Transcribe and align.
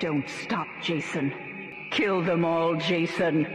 Don't 0.00 0.26
stop, 0.28 0.66
Jason. 0.82 1.32
Kill 1.92 2.24
them 2.24 2.44
all, 2.44 2.76
Jason. 2.76 3.46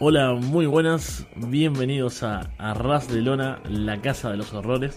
Hola, 0.00 0.34
muy 0.34 0.66
buenas, 0.66 1.26
bienvenidos 1.36 2.24
a 2.24 2.50
Arras 2.58 3.08
de 3.08 3.22
Lona, 3.22 3.60
la 3.68 4.00
casa 4.00 4.30
de 4.30 4.36
los 4.36 4.52
horrores. 4.52 4.96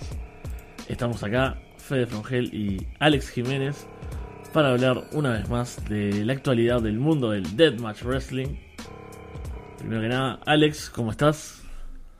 Estamos 0.87 1.23
acá, 1.23 1.61
Fede 1.77 2.07
Frongel 2.07 2.53
y 2.53 2.87
Alex 2.99 3.29
Jiménez, 3.29 3.85
para 4.53 4.69
hablar 4.69 5.03
una 5.11 5.33
vez 5.33 5.49
más 5.49 5.87
de 5.87 6.25
la 6.25 6.33
actualidad 6.33 6.81
del 6.81 6.97
mundo 6.97 7.29
del 7.31 7.55
Deathmatch 7.55 8.01
Wrestling. 8.03 8.57
Primero 9.77 10.01
que 10.01 10.07
nada, 10.07 10.39
Alex, 10.45 10.89
¿cómo 10.89 11.11
estás? 11.11 11.61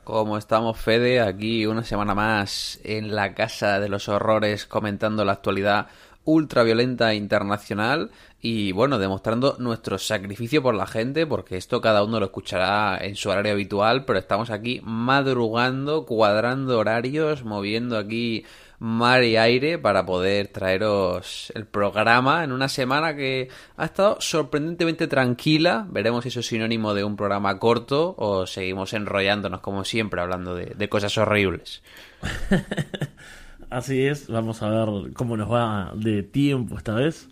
¿Cómo 0.04 0.38
estamos, 0.38 0.78
Fede? 0.78 1.20
Aquí 1.20 1.66
una 1.66 1.84
semana 1.84 2.14
más 2.14 2.80
en 2.84 3.14
la 3.14 3.34
Casa 3.34 3.80
de 3.80 3.88
los 3.88 4.08
Horrores 4.08 4.66
comentando 4.66 5.24
la 5.24 5.32
actualidad 5.32 5.88
ultraviolenta 6.24 7.14
internacional 7.14 8.10
y 8.40 8.72
bueno, 8.72 8.98
demostrando 8.98 9.56
nuestro 9.58 9.98
sacrificio 9.98 10.62
por 10.62 10.74
la 10.74 10.86
gente, 10.86 11.26
porque 11.26 11.56
esto 11.56 11.80
cada 11.80 12.02
uno 12.02 12.20
lo 12.20 12.26
escuchará 12.26 12.98
en 13.00 13.16
su 13.16 13.28
horario 13.28 13.52
habitual, 13.52 14.04
pero 14.04 14.18
estamos 14.18 14.50
aquí 14.50 14.80
madrugando, 14.82 16.06
cuadrando 16.06 16.78
horarios, 16.78 17.44
moviendo 17.44 17.98
aquí 17.98 18.44
mar 18.78 19.22
y 19.24 19.36
aire 19.36 19.78
para 19.78 20.06
poder 20.06 20.48
traeros 20.48 21.52
el 21.54 21.66
programa 21.66 22.44
en 22.44 22.52
una 22.52 22.68
semana 22.68 23.14
que 23.14 23.48
ha 23.76 23.84
estado 23.84 24.16
sorprendentemente 24.20 25.06
tranquila. 25.06 25.86
Veremos 25.90 26.22
si 26.22 26.28
eso 26.28 26.40
es 26.40 26.46
sinónimo 26.46 26.94
de 26.94 27.04
un 27.04 27.14
programa 27.14 27.58
corto 27.58 28.14
o 28.16 28.46
seguimos 28.46 28.94
enrollándonos 28.94 29.60
como 29.60 29.84
siempre 29.84 30.22
hablando 30.22 30.54
de, 30.54 30.72
de 30.74 30.88
cosas 30.88 31.16
horribles. 31.18 31.82
Así 33.70 34.04
es, 34.04 34.26
vamos 34.26 34.62
a 34.62 34.68
ver 34.68 35.12
cómo 35.12 35.36
nos 35.36 35.48
va 35.48 35.92
de 35.94 36.24
tiempo 36.24 36.76
esta 36.76 36.92
vez. 36.92 37.28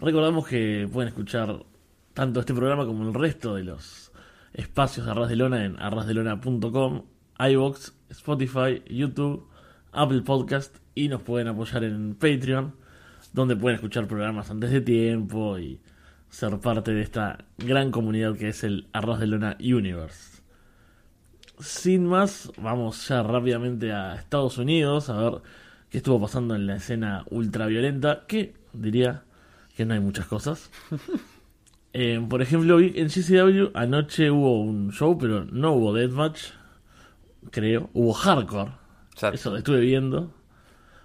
Recordamos 0.00 0.48
que 0.48 0.88
pueden 0.92 1.10
escuchar 1.10 1.64
tanto 2.12 2.40
este 2.40 2.52
programa 2.52 2.86
como 2.86 3.06
el 3.06 3.14
resto 3.14 3.54
de 3.54 3.62
los 3.62 4.10
espacios 4.52 5.06
de 5.06 5.12
Arras 5.12 5.28
de 5.28 5.36
Lona 5.36 5.64
en 5.64 5.80
arrasdelona.com, 5.80 7.02
iVoox, 7.38 7.92
Spotify, 8.08 8.82
YouTube, 8.90 9.46
Apple 9.92 10.22
Podcast 10.22 10.76
y 10.96 11.06
nos 11.06 11.22
pueden 11.22 11.46
apoyar 11.46 11.84
en 11.84 12.16
Patreon, 12.16 12.74
donde 13.32 13.54
pueden 13.54 13.76
escuchar 13.76 14.08
programas 14.08 14.50
antes 14.50 14.72
de 14.72 14.80
tiempo 14.80 15.56
y 15.56 15.80
ser 16.30 16.58
parte 16.58 16.92
de 16.92 17.02
esta 17.02 17.44
gran 17.58 17.92
comunidad 17.92 18.36
que 18.36 18.48
es 18.48 18.64
el 18.64 18.88
Arras 18.92 19.20
de 19.20 19.28
Lona 19.28 19.56
Universe. 19.60 20.29
Sin 21.60 22.06
más, 22.06 22.50
vamos 22.56 23.06
ya 23.08 23.22
rápidamente 23.22 23.92
a 23.92 24.14
Estados 24.14 24.56
Unidos 24.58 25.10
a 25.10 25.16
ver 25.16 25.42
qué 25.90 25.98
estuvo 25.98 26.20
pasando 26.20 26.54
en 26.54 26.66
la 26.66 26.76
escena 26.76 27.24
ultraviolenta, 27.30 28.24
que 28.26 28.54
diría 28.72 29.24
que 29.76 29.84
no 29.84 29.94
hay 29.94 30.00
muchas 30.00 30.26
cosas. 30.26 30.70
Eh, 31.92 32.24
por 32.28 32.40
ejemplo, 32.40 32.78
en 32.78 33.08
GCW 33.08 33.72
anoche 33.74 34.30
hubo 34.30 34.60
un 34.60 34.92
show, 34.92 35.18
pero 35.18 35.44
no 35.46 35.72
hubo 35.72 35.92
deathmatch, 35.92 36.50
creo. 37.50 37.90
Hubo 37.94 38.12
hardcore. 38.12 38.70
Exacto. 39.10 39.34
Eso 39.34 39.50
lo 39.50 39.56
estuve 39.56 39.80
viendo. 39.80 40.32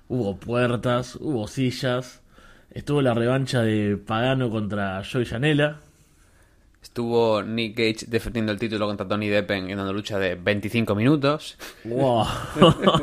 Hubo 0.07 0.37
puertas, 0.37 1.15
hubo 1.15 1.47
sillas. 1.47 2.21
Estuvo 2.69 3.01
la 3.01 3.15
revancha 3.15 3.63
de 3.63 3.97
Pagano 3.97 4.51
contra 4.51 5.01
Joey 5.03 5.25
Janela. 5.25 5.79
Estuvo 6.85 7.41
Nick 7.41 7.75
Gage 7.75 8.05
defendiendo 8.05 8.51
el 8.51 8.59
título 8.59 8.85
contra 8.85 9.07
Tony 9.07 9.27
Deppen 9.27 9.71
en 9.71 9.79
una 9.79 9.91
lucha 9.91 10.19
de 10.19 10.35
25 10.35 10.93
minutos. 10.93 11.57
Wow. 11.83 12.25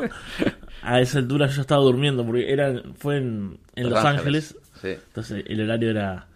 a 0.81 1.01
esa 1.01 1.19
altura 1.19 1.47
yo 1.47 1.59
estaba 1.59 1.83
durmiendo 1.83 2.25
porque 2.25 2.49
era, 2.49 2.81
fue 2.97 3.17
en, 3.17 3.59
en 3.75 3.89
Los, 3.89 4.05
Ángeles. 4.05 4.55
Sí. 4.81 4.87
Entonces 4.87 5.43
el 5.45 5.61
horario 5.61 5.89
era 5.89 6.27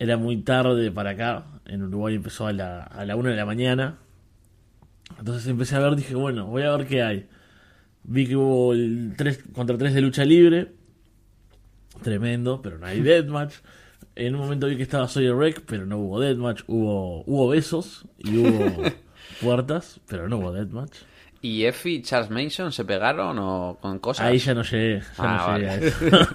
era 0.00 0.16
muy 0.16 0.38
tarde 0.38 0.90
para 0.90 1.10
acá. 1.10 1.44
En 1.66 1.84
Uruguay 1.84 2.16
empezó 2.16 2.48
a 2.48 2.52
la, 2.52 2.82
a 2.82 3.04
la 3.04 3.14
1 3.14 3.30
de 3.30 3.36
la 3.36 3.46
mañana. 3.46 3.98
Entonces 5.20 5.46
empecé 5.46 5.76
a 5.76 5.78
ver, 5.78 5.94
dije, 5.94 6.16
bueno, 6.16 6.46
voy 6.46 6.62
a 6.62 6.76
ver 6.76 6.88
qué 6.88 7.04
hay. 7.04 7.28
Vi 8.02 8.26
que 8.26 8.34
hubo 8.34 8.72
el 8.72 9.14
3 9.16 9.44
contra 9.52 9.78
3 9.78 9.94
de 9.94 10.00
lucha 10.00 10.24
libre. 10.24 10.72
Tremendo, 12.02 12.60
pero 12.60 12.76
no 12.78 12.86
hay 12.86 13.00
deathmatch. 13.02 13.54
En 14.16 14.34
un 14.34 14.40
momento 14.42 14.66
vi 14.66 14.76
que 14.76 14.82
estaba 14.82 15.08
Sawyer 15.08 15.34
Wreck, 15.34 15.62
pero 15.66 15.86
no 15.86 15.98
hubo 15.98 16.20
deathmatch. 16.20 16.62
Hubo, 16.66 17.22
hubo 17.26 17.48
besos 17.48 18.04
y 18.18 18.36
hubo 18.38 18.82
puertas, 19.40 20.00
pero 20.08 20.28
no 20.28 20.38
hubo 20.38 20.52
deathmatch. 20.52 20.98
¿Y 21.42 21.64
Effie 21.64 21.92
y 21.94 22.02
Charles 22.02 22.30
Mason 22.30 22.70
se 22.72 22.84
pegaron 22.84 23.38
o 23.38 23.78
con 23.80 23.98
cosas? 23.98 24.26
Ahí 24.26 24.38
ya 24.38 24.52
no 24.52 24.62
llegué, 24.62 25.00
ya 25.00 25.06
Ah, 25.18 25.46
no 25.48 25.56
llegué 25.58 25.68
vale. 25.68 25.84
a 25.84 25.88
eso. 25.88 26.28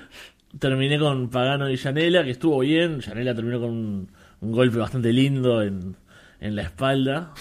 Terminé 0.58 0.98
con 0.98 1.28
Pagano 1.28 1.68
y 1.68 1.76
Yanela, 1.76 2.24
que 2.24 2.30
estuvo 2.30 2.60
bien. 2.60 3.00
Yanela 3.00 3.34
terminó 3.34 3.60
con 3.60 3.70
un, 3.70 4.08
un 4.40 4.52
golpe 4.52 4.78
bastante 4.78 5.12
lindo 5.12 5.62
en, 5.62 5.94
en 6.40 6.56
la 6.56 6.62
espalda. 6.62 7.34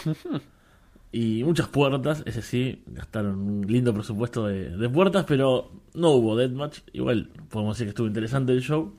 Y 1.13 1.46
muchas 1.46 1.69
puertas, 1.69 2.23
ese 2.25 2.41
sí, 2.41 2.84
gastaron 2.88 3.40
un 3.40 3.66
lindo 3.66 3.94
presupuesto 3.94 4.47
de, 4.47 4.75
de 4.75 4.90
puertas, 4.90 5.23
pero 5.25 5.72
no 5.94 6.09
hubo 6.12 6.35
deathmatch. 6.35 6.79
Igual 6.91 7.29
podemos 7.50 7.78
decir 7.78 7.85
que 7.88 7.90
estuvo 7.91 8.07
interesante 8.07 8.52
el 8.52 8.62
show. 8.62 8.94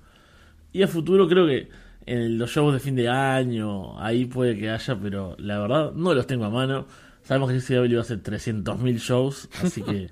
Y 0.76 0.82
a 0.82 0.88
futuro 0.88 1.26
creo 1.26 1.46
que 1.46 1.70
en 2.04 2.36
los 2.36 2.50
shows 2.50 2.74
de 2.74 2.80
fin 2.80 2.94
de 2.94 3.08
año, 3.08 3.98
ahí 3.98 4.26
puede 4.26 4.58
que 4.58 4.68
haya, 4.68 4.94
pero 5.00 5.34
la 5.38 5.58
verdad 5.58 5.92
no 5.92 6.12
los 6.12 6.26
tengo 6.26 6.44
a 6.44 6.50
mano. 6.50 6.84
Sabemos 7.22 7.50
que 7.50 7.60
CCW 7.60 7.98
hace 7.98 8.22
300.000 8.22 8.98
shows, 8.98 9.48
así 9.62 9.80
que 9.80 10.10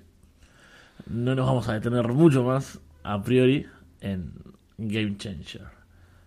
no 1.06 1.34
nos 1.34 1.46
vamos 1.46 1.68
a 1.68 1.74
detener 1.74 2.08
mucho 2.08 2.44
más 2.44 2.80
a 3.02 3.22
priori 3.22 3.66
en 4.00 4.32
Game 4.78 5.18
Changer. 5.18 5.66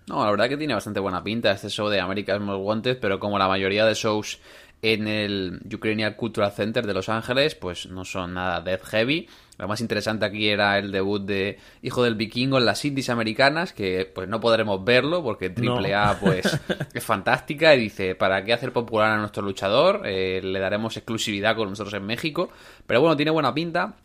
No, 0.05 0.23
la 0.23 0.29
verdad 0.29 0.49
que 0.49 0.57
tiene 0.57 0.75
bastante 0.75 0.99
buena 0.99 1.23
pinta 1.23 1.51
este 1.51 1.69
show 1.69 1.89
de 1.89 1.99
America's 1.99 2.39
Most 2.39 2.63
Wanted, 2.63 2.99
pero 2.99 3.19
como 3.19 3.39
la 3.39 3.47
mayoría 3.47 3.87
de 3.87 3.95
shows 3.95 4.39
en 4.81 5.07
el 5.07 5.59
Ukrainian 5.73 6.13
Cultural 6.13 6.51
Center 6.51 6.85
de 6.85 6.93
Los 6.93 7.09
Ángeles, 7.09 7.55
pues 7.55 7.87
no 7.87 8.05
son 8.05 8.33
nada 8.35 8.61
death 8.61 8.83
heavy. 8.83 9.27
Lo 9.57 9.67
más 9.67 9.81
interesante 9.81 10.23
aquí 10.25 10.49
era 10.49 10.77
el 10.77 10.91
debut 10.91 11.23
de 11.23 11.57
Hijo 11.81 12.03
del 12.03 12.13
Vikingo 12.13 12.59
en 12.59 12.65
las 12.65 12.85
Indies 12.85 13.09
americanas, 13.09 13.73
que 13.73 14.09
pues 14.13 14.27
no 14.27 14.39
podremos 14.39 14.83
verlo 14.85 15.23
porque 15.23 15.47
AAA 15.47 16.13
No. 16.13 16.19
pues 16.19 16.59
es 16.93 17.03
fantástica 17.03 17.73
y 17.73 17.79
dice, 17.79 18.13
¿para 18.13 18.43
qué 18.45 18.53
hacer 18.53 18.71
popular 18.71 19.11
a 19.11 19.17
nuestro 19.17 19.41
luchador? 19.41 20.03
Eh, 20.05 20.41
le 20.43 20.59
daremos 20.59 20.95
exclusividad 20.95 21.55
con 21.55 21.69
nosotros 21.69 21.95
en 21.95 22.05
México. 22.05 22.49
Pero 22.85 23.01
bueno, 23.01 23.15
tiene 23.15 23.31
buena 23.31 23.53
pinta. 23.53 23.95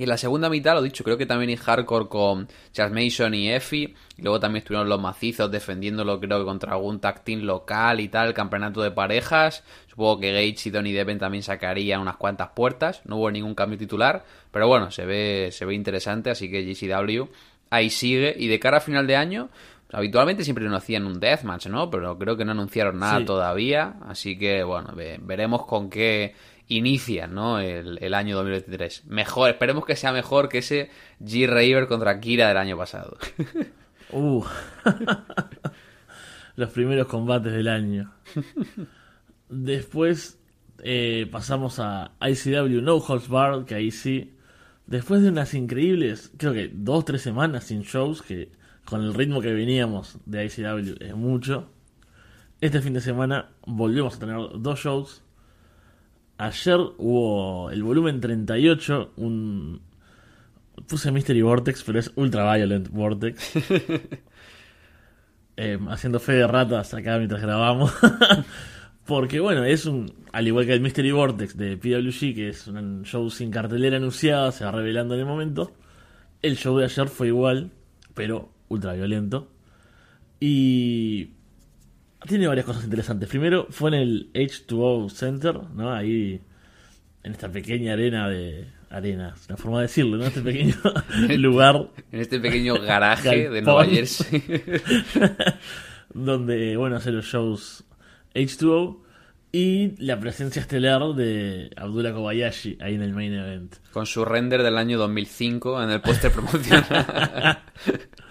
Y 0.00 0.04
en 0.04 0.08
la 0.08 0.16
segunda 0.16 0.48
mitad, 0.48 0.72
lo 0.72 0.80
dicho, 0.80 1.04
creo 1.04 1.18
que 1.18 1.26
también 1.26 1.50
hay 1.50 1.56
hardcore 1.56 2.08
con 2.08 2.48
Charles 2.72 2.94
Mason 3.04 3.34
y 3.34 3.50
Effie. 3.50 3.94
Y 4.16 4.22
luego 4.22 4.40
también 4.40 4.62
estuvieron 4.62 4.88
los 4.88 4.98
macizos 4.98 5.50
defendiéndolo, 5.50 6.18
creo 6.18 6.38
que 6.38 6.44
contra 6.46 6.72
algún 6.72 7.00
tag 7.00 7.22
team 7.22 7.40
local 7.42 8.00
y 8.00 8.08
tal, 8.08 8.28
el 8.28 8.32
campeonato 8.32 8.80
de 8.80 8.92
parejas. 8.92 9.62
Supongo 9.88 10.18
que 10.20 10.32
Gage 10.32 10.70
y 10.70 10.72
Tony 10.72 10.92
Deppen 10.92 11.18
también 11.18 11.42
sacarían 11.42 12.00
unas 12.00 12.16
cuantas 12.16 12.48
puertas. 12.54 13.02
No 13.04 13.16
hubo 13.16 13.30
ningún 13.30 13.54
cambio 13.54 13.76
titular. 13.78 14.24
Pero 14.50 14.68
bueno, 14.68 14.90
se 14.90 15.04
ve, 15.04 15.50
se 15.52 15.66
ve 15.66 15.74
interesante, 15.74 16.30
así 16.30 16.50
que 16.50 16.62
GCW 16.64 17.24
ahí 17.68 17.90
sigue. 17.90 18.34
Y 18.38 18.48
de 18.48 18.58
cara 18.58 18.78
a 18.78 18.80
final 18.80 19.06
de 19.06 19.16
año, 19.16 19.50
habitualmente 19.92 20.44
siempre 20.44 20.64
nos 20.64 20.82
hacían 20.82 21.04
un 21.04 21.20
deathmatch, 21.20 21.66
¿no? 21.66 21.90
Pero 21.90 22.16
creo 22.18 22.38
que 22.38 22.46
no 22.46 22.52
anunciaron 22.52 22.98
nada 22.98 23.18
Sí. 23.18 23.24
todavía. 23.26 23.96
Así 24.08 24.38
que 24.38 24.62
bueno, 24.64 24.94
ve- 24.96 25.18
veremos 25.20 25.66
con 25.66 25.90
qué 25.90 26.34
inician 26.70 27.34
¿no? 27.34 27.60
el, 27.60 27.98
el 28.00 28.14
año 28.14 28.36
2023. 28.36 29.04
Mejor, 29.06 29.50
esperemos 29.50 29.84
que 29.84 29.96
sea 29.96 30.12
mejor 30.12 30.48
que 30.48 30.58
ese 30.58 30.90
G. 31.20 31.46
Raver 31.46 31.86
contra 31.88 32.18
Kira 32.20 32.48
del 32.48 32.56
año 32.56 32.76
pasado. 32.76 33.18
Uh. 34.12 34.44
Los 36.56 36.70
primeros 36.70 37.06
combates 37.06 37.52
del 37.52 37.68
año. 37.68 38.12
Después 39.48 40.40
eh, 40.82 41.28
pasamos 41.30 41.78
a 41.78 42.12
ICW 42.20 42.80
No 42.80 42.96
Holds 42.96 43.28
Barred, 43.28 43.64
que 43.64 43.74
ahí 43.74 43.90
sí. 43.90 44.34
Después 44.86 45.22
de 45.22 45.28
unas 45.28 45.54
increíbles, 45.54 46.32
creo 46.36 46.52
que 46.52 46.70
dos 46.72 47.04
tres 47.04 47.22
semanas 47.22 47.64
sin 47.64 47.82
shows, 47.82 48.22
que 48.22 48.50
con 48.84 49.02
el 49.02 49.14
ritmo 49.14 49.40
que 49.40 49.52
veníamos 49.52 50.18
de 50.26 50.44
ICW 50.46 50.96
es 51.00 51.14
mucho. 51.14 51.70
Este 52.60 52.80
fin 52.80 52.92
de 52.92 53.00
semana 53.00 53.50
volvemos 53.64 54.16
a 54.16 54.18
tener 54.18 54.36
dos 54.58 54.80
shows. 54.80 55.22
Ayer 56.40 56.80
hubo 56.96 57.70
el 57.70 57.82
volumen 57.82 58.18
38, 58.18 59.12
un... 59.16 59.82
Puse 60.88 61.12
Mystery 61.12 61.42
Vortex, 61.42 61.84
pero 61.84 61.98
es 61.98 62.10
Ultra 62.16 62.56
Violent 62.56 62.88
Vortex. 62.88 63.52
Eh, 65.62 65.78
haciendo 65.90 66.20
fe 66.20 66.32
de 66.32 66.46
ratas 66.46 66.94
acá 66.94 67.18
mientras 67.18 67.42
grabamos. 67.42 67.92
Porque 69.04 69.40
bueno, 69.40 69.62
es 69.64 69.84
un, 69.84 70.10
al 70.32 70.48
igual 70.48 70.64
que 70.64 70.72
el 70.72 70.80
Mystery 70.80 71.12
Vortex 71.12 71.54
de 71.54 71.76
PWG, 71.76 72.34
que 72.34 72.48
es 72.48 72.66
un 72.66 73.02
show 73.02 73.28
sin 73.28 73.50
cartelera 73.50 73.98
anunciada, 73.98 74.52
se 74.52 74.64
va 74.64 74.70
revelando 74.70 75.12
en 75.12 75.20
el 75.20 75.26
momento. 75.26 75.70
El 76.40 76.56
show 76.56 76.78
de 76.78 76.86
ayer 76.86 77.08
fue 77.08 77.26
igual, 77.26 77.72
pero 78.14 78.50
ultra 78.68 78.94
violento. 78.94 79.50
Y 80.38 81.32
tiene 82.26 82.46
varias 82.46 82.66
cosas 82.66 82.84
interesantes. 82.84 83.28
Primero 83.28 83.66
fue 83.70 83.90
en 83.90 83.94
el 83.94 84.30
H2O 84.32 85.10
Center, 85.10 85.60
¿no? 85.74 85.92
Ahí 85.92 86.40
en 87.22 87.32
esta 87.32 87.50
pequeña 87.50 87.94
arena 87.94 88.28
de 88.28 88.68
arena, 88.90 89.34
es 89.36 89.48
una 89.48 89.56
forma 89.56 89.78
de 89.78 89.82
decirlo, 89.82 90.16
¿no? 90.16 90.26
Este 90.26 90.40
pequeño 90.40 90.74
lugar 91.38 91.88
En 92.10 92.20
este 92.20 92.40
pequeño 92.40 92.80
garaje 92.80 93.48
de. 93.48 93.62
Nueva 93.62 93.86
Jersey. 93.86 94.42
donde, 96.14 96.76
bueno, 96.76 96.96
hacer 96.96 97.14
los 97.14 97.26
shows 97.26 97.84
H2O 98.34 98.98
y 99.52 99.96
la 100.04 100.18
presencia 100.20 100.60
estelar 100.60 101.02
de 101.14 101.70
Abdullah 101.76 102.12
Kobayashi 102.12 102.78
ahí 102.80 102.94
en 102.94 103.02
el 103.02 103.12
main 103.12 103.32
event. 103.32 103.76
con 103.92 104.06
su 104.06 104.24
render 104.24 104.62
del 104.62 104.78
año 104.78 104.98
2005 104.98 105.82
en 105.82 105.90
el 105.90 106.00
póster 106.00 106.30
promocional. 106.30 107.58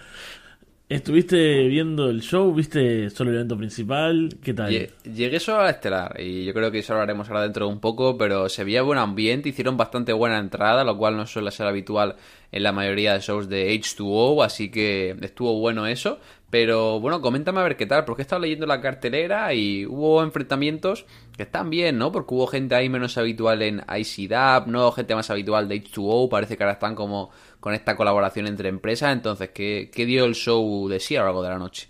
¿Estuviste 0.89 1.67
viendo 1.67 2.09
el 2.09 2.21
show? 2.21 2.51
¿Viste 2.51 3.11
solo 3.11 3.29
el 3.29 3.35
evento 3.37 3.55
principal? 3.55 4.37
¿Qué 4.41 4.55
tal? 4.55 4.71
Lle- 4.71 4.89
Llegué 5.03 5.39
solo 5.39 5.59
a 5.59 5.65
la 5.65 5.69
estelar 5.69 6.19
y 6.19 6.45
yo 6.45 6.51
creo 6.53 6.71
que 6.71 6.79
eso 6.79 6.95
lo 6.95 7.01
haremos 7.01 7.27
ahora 7.29 7.43
dentro 7.43 7.67
de 7.67 7.71
un 7.73 7.79
poco, 7.79 8.17
pero 8.17 8.49
se 8.49 8.63
veía 8.63 8.81
buen 8.81 8.97
ambiente, 8.97 9.49
hicieron 9.49 9.77
bastante 9.77 10.13
buena 10.13 10.39
entrada, 10.39 10.83
lo 10.83 10.97
cual 10.97 11.15
no 11.15 11.27
suele 11.27 11.51
ser 11.51 11.67
habitual 11.67 12.15
en 12.51 12.63
la 12.63 12.71
mayoría 12.71 13.13
de 13.13 13.19
shows 13.19 13.47
de 13.49 13.71
H2O, 13.71 14.43
así 14.43 14.71
que 14.71 15.15
estuvo 15.21 15.59
bueno 15.59 15.85
eso. 15.85 16.17
Pero 16.49 16.99
bueno, 16.99 17.21
coméntame 17.21 17.59
a 17.59 17.63
ver 17.63 17.77
qué 17.77 17.85
tal, 17.85 18.05
porque 18.05 18.21
he 18.21 18.23
estado 18.23 18.41
leyendo 18.41 18.65
la 18.65 18.81
cartelera 18.81 19.53
y 19.53 19.85
hubo 19.85 20.23
enfrentamientos 20.23 21.05
que 21.37 21.43
están 21.43 21.69
bien, 21.69 21.99
¿no? 21.99 22.11
Porque 22.11 22.33
hubo 22.33 22.47
gente 22.47 22.73
ahí 22.73 22.89
menos 22.89 23.17
habitual 23.19 23.61
en 23.61 23.83
ICDAP, 23.87 24.67
no 24.67 24.91
gente 24.91 25.13
más 25.13 25.29
habitual 25.29 25.67
de 25.67 25.83
H2O, 25.83 26.27
parece 26.27 26.57
que 26.57 26.63
ahora 26.63 26.73
están 26.73 26.95
como 26.95 27.29
con 27.59 27.73
esta 27.73 27.95
colaboración 27.95 28.47
entre 28.47 28.69
empresas, 28.69 29.13
entonces, 29.13 29.49
¿qué, 29.49 29.91
qué 29.93 30.05
dio 30.05 30.25
el 30.25 30.33
show 30.33 30.87
de 30.87 30.99
sí 30.99 31.15
a 31.15 31.19
lo 31.19 31.25
largo 31.25 31.43
de 31.43 31.49
la 31.49 31.59
noche? 31.59 31.87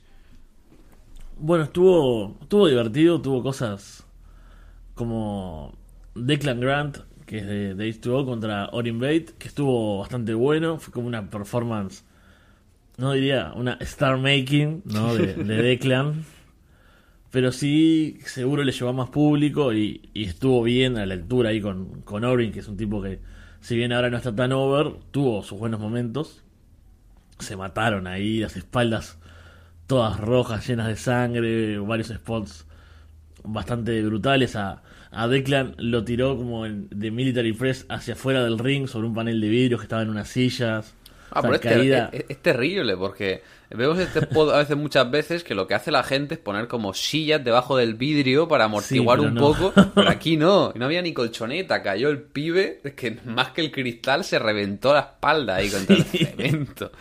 Bueno, 1.37 1.63
estuvo, 1.63 2.35
estuvo 2.41 2.67
divertido, 2.67 3.21
tuvo 3.21 3.41
cosas 3.41 4.05
como 4.93 5.73
Declan 6.15 6.59
Grant, 6.59 6.97
que 7.25 7.37
es 7.37 7.45
de, 7.47 7.75
de 7.75 7.89
H2O, 7.89 8.25
contra 8.25 8.67
Orin 8.73 8.99
Bate, 8.99 9.27
que 9.37 9.47
estuvo 9.47 9.99
bastante 9.99 10.33
bueno, 10.33 10.79
fue 10.79 10.91
como 10.91 11.07
una 11.07 11.29
performance, 11.29 12.03
no 12.99 13.13
diría 13.13 13.53
una 13.55 13.73
star 13.81 14.17
making, 14.17 14.83
¿no? 14.85 15.15
De, 15.15 15.33
de 15.33 15.55
Declan, 15.63 16.25
pero 17.31 17.51
sí 17.51 18.19
seguro 18.25 18.63
le 18.63 18.71
llevó 18.71 18.89
a 18.89 18.93
más 18.93 19.09
público 19.09 19.73
y, 19.73 20.09
y 20.13 20.25
estuvo 20.25 20.63
bien 20.63 20.97
a 20.97 21.05
la 21.05 21.13
altura 21.13 21.49
ahí 21.49 21.61
con, 21.61 22.01
con 22.01 22.23
Orin, 22.23 22.51
que 22.51 22.59
es 22.59 22.67
un 22.67 22.77
tipo 22.77 23.01
que, 23.01 23.19
si 23.61 23.75
bien 23.75 23.93
ahora 23.93 24.09
no 24.09 24.17
está 24.17 24.35
tan 24.35 24.51
over, 24.51 24.93
tuvo 25.11 25.43
sus 25.43 25.59
buenos 25.59 25.79
momentos. 25.79 26.43
Se 27.39 27.55
mataron 27.55 28.07
ahí, 28.07 28.39
las 28.39 28.57
espaldas 28.57 29.17
todas 29.87 30.19
rojas, 30.19 30.67
llenas 30.67 30.87
de 30.87 30.95
sangre, 30.95 31.79
varios 31.79 32.09
spots 32.09 32.65
bastante 33.43 34.01
brutales. 34.03 34.55
A, 34.55 34.83
a 35.11 35.27
Declan 35.27 35.73
lo 35.77 36.03
tiró 36.03 36.37
como 36.37 36.65
en- 36.65 36.87
de 36.91 37.09
Military 37.11 37.53
Press 37.53 37.85
hacia 37.89 38.13
afuera 38.13 38.43
del 38.43 38.59
ring 38.59 38.87
sobre 38.87 39.07
un 39.07 39.13
panel 39.15 39.39
de 39.41 39.49
vidrios 39.49 39.79
que 39.79 39.85
estaba 39.85 40.01
en 40.03 40.09
unas 40.09 40.29
sillas. 40.29 40.93
Ah, 41.31 41.41
pero 41.41 41.55
es, 41.55 41.61
es- 42.11 42.25
es 42.29 42.37
terrible 42.41 42.95
porque 42.97 43.41
vemos 43.69 43.99
este 43.99 44.19
spot 44.19 44.51
a 44.53 44.57
veces 44.57 44.75
muchas 44.77 45.09
veces 45.11 45.43
que 45.43 45.53
lo 45.55 45.67
que 45.67 45.75
hace 45.75 45.91
la 45.91 46.03
gente 46.03 46.33
es 46.35 46.39
poner 46.39 46.67
como 46.67 46.93
sillas 46.93 47.43
debajo 47.43 47.77
del 47.77 47.93
vidrio 47.93 48.47
para 48.47 48.65
amortiguar 48.65 49.19
un 49.19 49.35
no. 49.35 49.41
poco, 49.41 49.73
pero 49.93 50.09
aquí 50.09 50.37
no, 50.37 50.71
no 50.75 50.85
había 50.85 51.01
ni 51.01 51.13
colchoneta, 51.13 51.83
cayó 51.83 52.09
el 52.09 52.21
pibe, 52.21 52.79
es 52.83 52.93
que 52.93 53.17
más 53.25 53.49
que 53.49 53.61
el 53.61 53.71
cristal 53.71 54.23
se 54.23 54.39
reventó 54.39 54.93
la 54.93 55.01
espalda 55.01 55.55
ahí 55.57 55.69
contra 55.69 55.95
el 55.95 56.03
Sí. 56.03 56.17
cemento. 56.25 56.91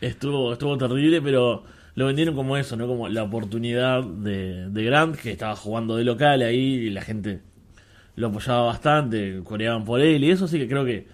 Estuvo, 0.00 0.52
estuvo 0.52 0.76
terrible, 0.76 1.22
pero 1.22 1.64
lo 1.94 2.06
vendieron 2.06 2.34
como 2.34 2.56
eso, 2.56 2.76
¿no? 2.76 2.86
Como 2.86 3.08
la 3.08 3.22
oportunidad 3.22 4.02
de, 4.02 4.68
de 4.68 4.84
Grant, 4.84 5.16
que 5.16 5.32
estaba 5.32 5.56
jugando 5.56 5.96
de 5.96 6.04
local 6.04 6.42
ahí 6.42 6.58
y 6.58 6.90
la 6.90 7.02
gente 7.02 7.40
lo 8.16 8.28
apoyaba 8.28 8.66
bastante, 8.66 9.40
coreaban 9.44 9.84
por 9.84 10.00
él 10.00 10.22
y 10.22 10.30
eso, 10.30 10.46
sí 10.46 10.58
que 10.58 10.68
creo 10.68 10.84
que, 10.84 11.06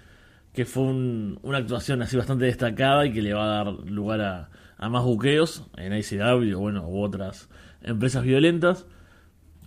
que 0.52 0.64
fue 0.64 0.82
un- 0.84 1.38
una 1.42 1.58
actuación 1.58 2.02
así 2.02 2.16
bastante 2.16 2.44
destacada 2.46 3.06
y 3.06 3.12
que 3.12 3.22
le 3.22 3.34
va 3.34 3.44
a 3.44 3.64
dar 3.64 3.72
lugar 3.88 4.20
a, 4.20 4.50
a 4.78 4.88
más 4.88 5.04
buqueos 5.04 5.66
en 5.76 5.92
ICW, 5.94 6.56
bueno, 6.58 6.88
u 6.88 7.02
otras 7.02 7.48
empresas 7.82 8.24
violentas. 8.24 8.86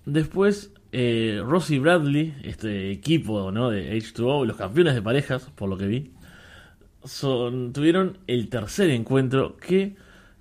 Después, 0.06 0.74
eh, 0.92 1.42
Ross 1.44 1.72
y 1.72 1.80
Bradley, 1.80 2.36
este 2.44 2.92
equipo 2.92 3.52
¿no? 3.52 3.70
de 3.70 3.94
H2O, 3.98 4.46
los 4.46 4.58
campeones 4.58 4.94
de 4.96 5.02
parejas, 5.02 5.50
por 5.56 5.70
lo 5.70 5.78
que 5.78 5.88
vi, 5.88 6.12
son, 7.06 7.74
tuvieron 7.74 8.18
el 8.28 8.50
tercer 8.50 8.90
encuentro 8.90 9.58
que 9.58 9.96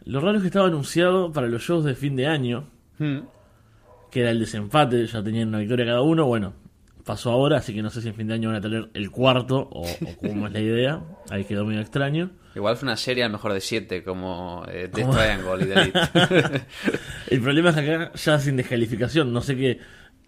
lo 0.05 0.21
raro 0.21 0.37
es 0.39 0.43
que 0.43 0.49
estaba 0.49 0.67
anunciado 0.69 1.33
para 1.33 1.47
los 1.49 1.63
shows 1.63 1.85
de 1.85 1.95
fin 1.95 2.17
de 2.17 2.27
año, 2.27 2.65
Hmm. 2.99 3.21
que 4.11 4.21
era 4.21 4.31
el 4.31 4.39
desempate, 4.41 5.07
ya 5.07 5.23
tenían 5.23 5.49
una 5.49 5.59
victoria 5.59 5.87
cada 5.87 6.03
uno, 6.03 6.27
bueno, 6.27 6.53
pasó 7.05 7.31
ahora, 7.31 7.59
así 7.59 7.75
que 7.75 7.83
no 7.83 7.91
sé 7.91 8.03
si 8.03 8.09
en 8.09 8.15
fin 8.15 8.29
de 8.29 8.35
año 8.35 8.49
van 8.49 8.59
a 8.59 8.61
tener 8.61 8.91
el 8.95 9.11
cuarto 9.11 9.69
o, 9.71 9.83
o 9.83 10.17
cómo 10.21 10.47
es 10.47 10.53
la 10.53 10.61
idea, 10.61 11.03
ahí 11.31 11.45
quedó 11.45 11.65
medio 11.65 11.81
extraño. 11.81 12.31
Igual 12.55 12.77
fue 12.77 12.87
una 12.87 12.97
serie 12.97 13.25
al 13.25 13.33
mejor 13.33 13.53
de 13.53 13.61
siete, 13.61 14.05
como 14.05 14.65
eh, 14.69 14.91
Death. 14.93 15.11
Triangle 15.11 15.65
y 15.65 15.67
The 15.67 15.81
Elite. 15.81 16.67
El 17.31 17.41
problema 17.41 17.71
es 17.71 17.77
que 17.77 17.95
acá 17.95 18.13
ya 18.15 18.39
sin 18.39 18.57
descalificación, 18.57 19.33
no 19.33 19.41
sé 19.41 19.57
qué, 19.57 19.81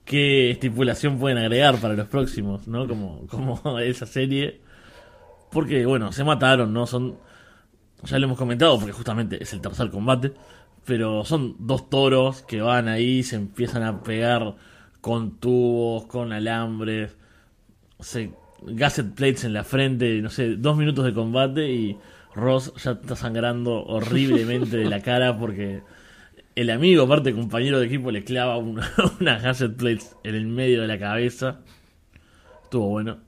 qué 0.04 0.50
estipulación 0.52 1.18
pueden 1.18 1.38
agregar 1.38 1.76
para 1.76 1.94
los 1.94 2.08
próximos, 2.08 2.66
¿no? 2.66 2.88
Como, 2.88 3.26
como 3.26 3.78
esa 3.78 4.06
serie. 4.06 4.60
Porque, 5.50 5.84
bueno, 5.84 6.12
se 6.12 6.24
mataron, 6.24 6.72
¿no? 6.72 6.86
Son. 6.86 7.18
Ya 8.04 8.18
lo 8.18 8.26
hemos 8.26 8.38
comentado, 8.38 8.78
porque 8.78 8.92
justamente 8.92 9.42
es 9.42 9.52
el 9.52 9.60
tercer 9.60 9.90
combate. 9.90 10.32
Pero 10.86 11.24
son 11.24 11.56
dos 11.58 11.88
toros 11.88 12.42
que 12.42 12.60
van 12.60 12.88
ahí, 12.88 13.22
se 13.22 13.36
empiezan 13.36 13.82
a 13.82 14.02
pegar 14.02 14.54
con 15.04 15.38
tubos, 15.38 16.06
con 16.06 16.32
alambres, 16.32 17.14
se, 18.00 18.30
gasset 18.62 19.14
plates 19.14 19.44
en 19.44 19.52
la 19.52 19.62
frente, 19.62 20.22
no 20.22 20.30
sé, 20.30 20.56
dos 20.56 20.78
minutos 20.78 21.04
de 21.04 21.12
combate 21.12 21.70
y 21.70 21.98
Ross 22.34 22.72
ya 22.82 22.92
está 22.92 23.14
sangrando 23.14 23.84
horriblemente 23.84 24.78
de 24.78 24.86
la 24.86 25.02
cara 25.02 25.38
porque 25.38 25.82
el 26.54 26.70
amigo, 26.70 27.02
aparte 27.02 27.34
compañero 27.34 27.80
de 27.80 27.84
equipo, 27.84 28.10
le 28.10 28.24
clava 28.24 28.56
una, 28.56 28.90
unas 29.20 29.42
gasset 29.42 29.76
plates 29.76 30.16
en 30.24 30.36
el 30.36 30.46
medio 30.46 30.80
de 30.80 30.88
la 30.88 30.98
cabeza. 30.98 31.60
Estuvo 32.62 32.88
bueno. 32.88 33.18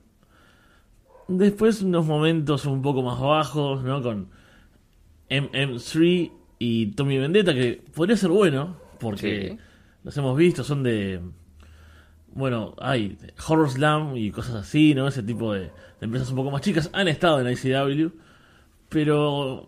Después 1.27 1.83
unos 1.83 2.07
momentos 2.07 2.65
un 2.65 2.81
poco 2.81 3.03
más 3.03 3.19
bajos, 3.19 3.83
¿no? 3.83 4.01
Con 4.01 4.29
MM3 5.29 6.31
y 6.57 6.87
Tommy 6.93 7.19
Vendetta, 7.19 7.53
que 7.53 7.83
podría 7.93 8.17
ser 8.17 8.31
bueno, 8.31 8.77
porque 8.99 9.49
Sí. 9.51 9.57
los 10.03 10.17
hemos 10.17 10.35
visto, 10.35 10.63
son 10.63 10.81
de... 10.81 11.21
Bueno, 12.33 12.75
hay 12.79 13.17
Horror 13.47 13.69
Slam 13.69 14.15
y 14.17 14.31
cosas 14.31 14.55
así, 14.55 14.93
¿no? 14.93 15.07
Ese 15.07 15.23
tipo 15.23 15.53
de, 15.53 15.61
de 15.61 15.71
empresas 16.01 16.29
un 16.29 16.35
poco 16.35 16.51
más 16.51 16.61
chicas 16.61 16.89
han 16.93 17.07
estado 17.07 17.39
en 17.41 17.51
ICW, 17.51 18.11
pero 18.89 19.67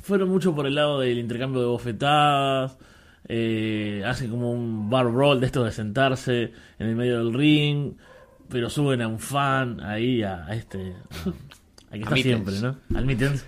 fueron 0.00 0.28
mucho 0.30 0.54
por 0.54 0.66
el 0.66 0.74
lado 0.74 1.00
del 1.00 1.18
intercambio 1.18 1.60
de 1.60 1.66
bofetadas, 1.66 2.78
eh, 3.28 4.02
hacen 4.06 4.30
como 4.30 4.50
un 4.52 4.90
bar 4.90 5.10
brawl 5.10 5.40
de 5.40 5.46
estos 5.46 5.64
de 5.64 5.72
sentarse 5.72 6.52
en 6.78 6.86
el 6.88 6.96
medio 6.96 7.18
del 7.24 7.34
ring, 7.34 7.92
pero 8.48 8.68
suben 8.70 9.00
a 9.02 9.08
un 9.08 9.18
fan 9.18 9.80
ahí, 9.80 10.22
a, 10.22 10.46
a 10.46 10.54
este... 10.54 10.94
a- 11.26 11.30
a 11.90 11.94
que 11.94 11.98
está 12.00 12.14
siempre. 12.22 12.54
¿no? 12.60 12.76
Al 12.98 13.04
Mittens. 13.04 13.44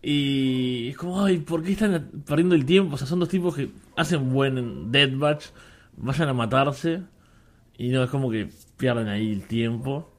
Y 0.00 0.88
es 0.90 0.96
como, 0.96 1.24
ay, 1.24 1.38
¿por 1.38 1.62
qué 1.64 1.72
están 1.72 2.08
perdiendo 2.24 2.54
el 2.54 2.64
tiempo? 2.64 2.94
O 2.94 2.98
sea, 2.98 3.06
son 3.08 3.18
dos 3.18 3.28
tipos 3.28 3.56
que 3.56 3.68
hacen 3.96 4.32
buen 4.32 4.92
deathmatch, 4.92 5.46
vayan 5.96 6.28
a 6.28 6.32
matarse, 6.34 7.00
y 7.76 7.88
no 7.88 8.04
es 8.04 8.10
como 8.10 8.30
que 8.30 8.48
pierden 8.76 9.08
ahí 9.08 9.32
el 9.32 9.46
tiempo. 9.46 10.10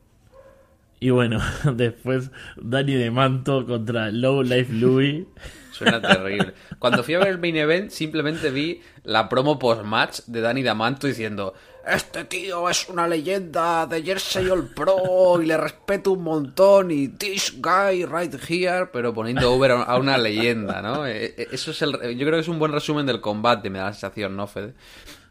Y 0.99 1.09
bueno, 1.09 1.39
después 1.73 2.31
Danny 2.57 2.95
de 2.95 3.11
Manto 3.11 3.65
contra 3.65 4.11
Low 4.11 4.43
Life 4.43 4.73
Louis. 4.73 5.25
Suena 5.71 6.01
terrible. 6.01 6.53
Cuando 6.79 7.03
fui 7.03 7.15
a 7.15 7.19
ver 7.19 7.27
el 7.27 7.37
main 7.37 7.57
event, 7.57 7.91
simplemente 7.91 8.49
vi 8.49 8.81
la 9.03 9.27
promo 9.27 9.59
post-match 9.59 10.21
de 10.27 10.39
Danny 10.39 10.63
Damanto 10.63 11.05
diciendo: 11.05 11.53
Este 11.85 12.23
tío 12.23 12.69
es 12.69 12.87
una 12.87 13.09
leyenda 13.09 13.85
de 13.85 14.01
Jersey 14.01 14.49
All 14.49 14.69
Pro 14.73 15.41
y 15.41 15.45
le 15.45 15.57
respeto 15.57 16.13
un 16.13 16.23
montón. 16.23 16.91
Y 16.91 17.09
this 17.09 17.55
guy 17.57 18.05
right 18.05 18.33
here, 18.49 18.87
pero 18.93 19.13
poniendo 19.13 19.51
over 19.51 19.71
a 19.71 19.97
una 19.97 20.17
leyenda, 20.17 20.81
¿no? 20.81 21.05
Eh, 21.05 21.35
eh, 21.37 21.47
Eso 21.51 21.71
es 21.71 21.81
el. 21.81 21.91
Yo 21.91 22.25
creo 22.25 22.31
que 22.31 22.39
es 22.39 22.47
un 22.47 22.57
buen 22.57 22.71
resumen 22.71 23.05
del 23.05 23.19
combate, 23.19 23.69
me 23.69 23.79
da 23.79 23.85
la 23.87 23.93
sensación, 23.93 24.33
¿no, 24.37 24.47
Fede? 24.47 24.75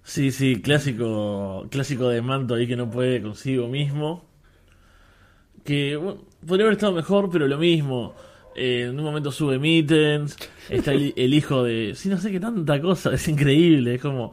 Sí, 0.05 0.31
sí, 0.31 0.61
clásico, 0.61 1.67
clásico 1.71 2.09
de 2.11 2.21
Manto 2.23 2.55
ahí 2.55 2.67
que 2.67 2.77
no 2.77 2.91
puede 2.91 3.23
consigo 3.23 3.69
mismo. 3.69 4.25
Que 5.65 5.97
bueno, 5.97 6.21
podría 6.47 6.67
haber 6.67 6.75
estado 6.75 6.93
mejor, 6.93 7.31
pero 7.31 7.49
lo 7.49 7.59
mismo. 7.59 8.15
Eh, 8.55 8.87
en 8.91 8.99
un 8.99 9.05
momento 9.05 9.33
sube 9.33 9.59
Mittens, 9.59 10.37
está 10.69 10.93
el, 10.93 11.13
el 11.17 11.35
hijo 11.35 11.65
de... 11.65 11.95
Sí, 11.97 12.09
no 12.09 12.19
sé 12.19 12.31
qué 12.31 12.39
tanta 12.39 12.81
cosa, 12.81 13.13
es 13.15 13.27
increíble, 13.27 13.95
es 13.97 14.01
como 14.01 14.33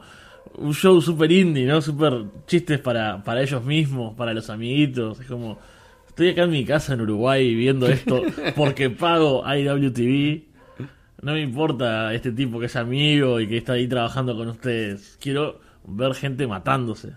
un 0.58 0.74
show 0.74 1.00
super 1.00 1.32
indie, 1.32 1.66
¿no? 1.66 1.80
Super 1.82 2.26
chistes 2.46 2.78
para, 2.78 3.24
para 3.24 3.42
ellos 3.42 3.64
mismos, 3.64 4.14
para 4.14 4.34
los 4.34 4.50
amiguitos, 4.50 5.20
es 5.20 5.26
como... 5.26 5.58
Estoy 6.06 6.28
acá 6.28 6.42
en 6.42 6.50
mi 6.50 6.64
casa 6.66 6.92
en 6.92 7.00
Uruguay 7.00 7.54
viendo 7.54 7.88
esto 7.88 8.22
porque 8.54 8.90
pago 8.90 9.42
IWTV. 9.46 10.51
No 11.22 11.32
me 11.34 11.40
importa 11.40 12.12
este 12.14 12.32
tipo 12.32 12.58
que 12.58 12.66
es 12.66 12.76
amigo 12.76 13.40
y 13.40 13.48
que 13.48 13.58
está 13.58 13.74
ahí 13.74 13.86
trabajando 13.88 14.36
con 14.36 14.48
ustedes. 14.48 15.18
Quiero 15.20 15.60
ver 15.84 16.14
gente 16.14 16.46
matándose. 16.46 17.14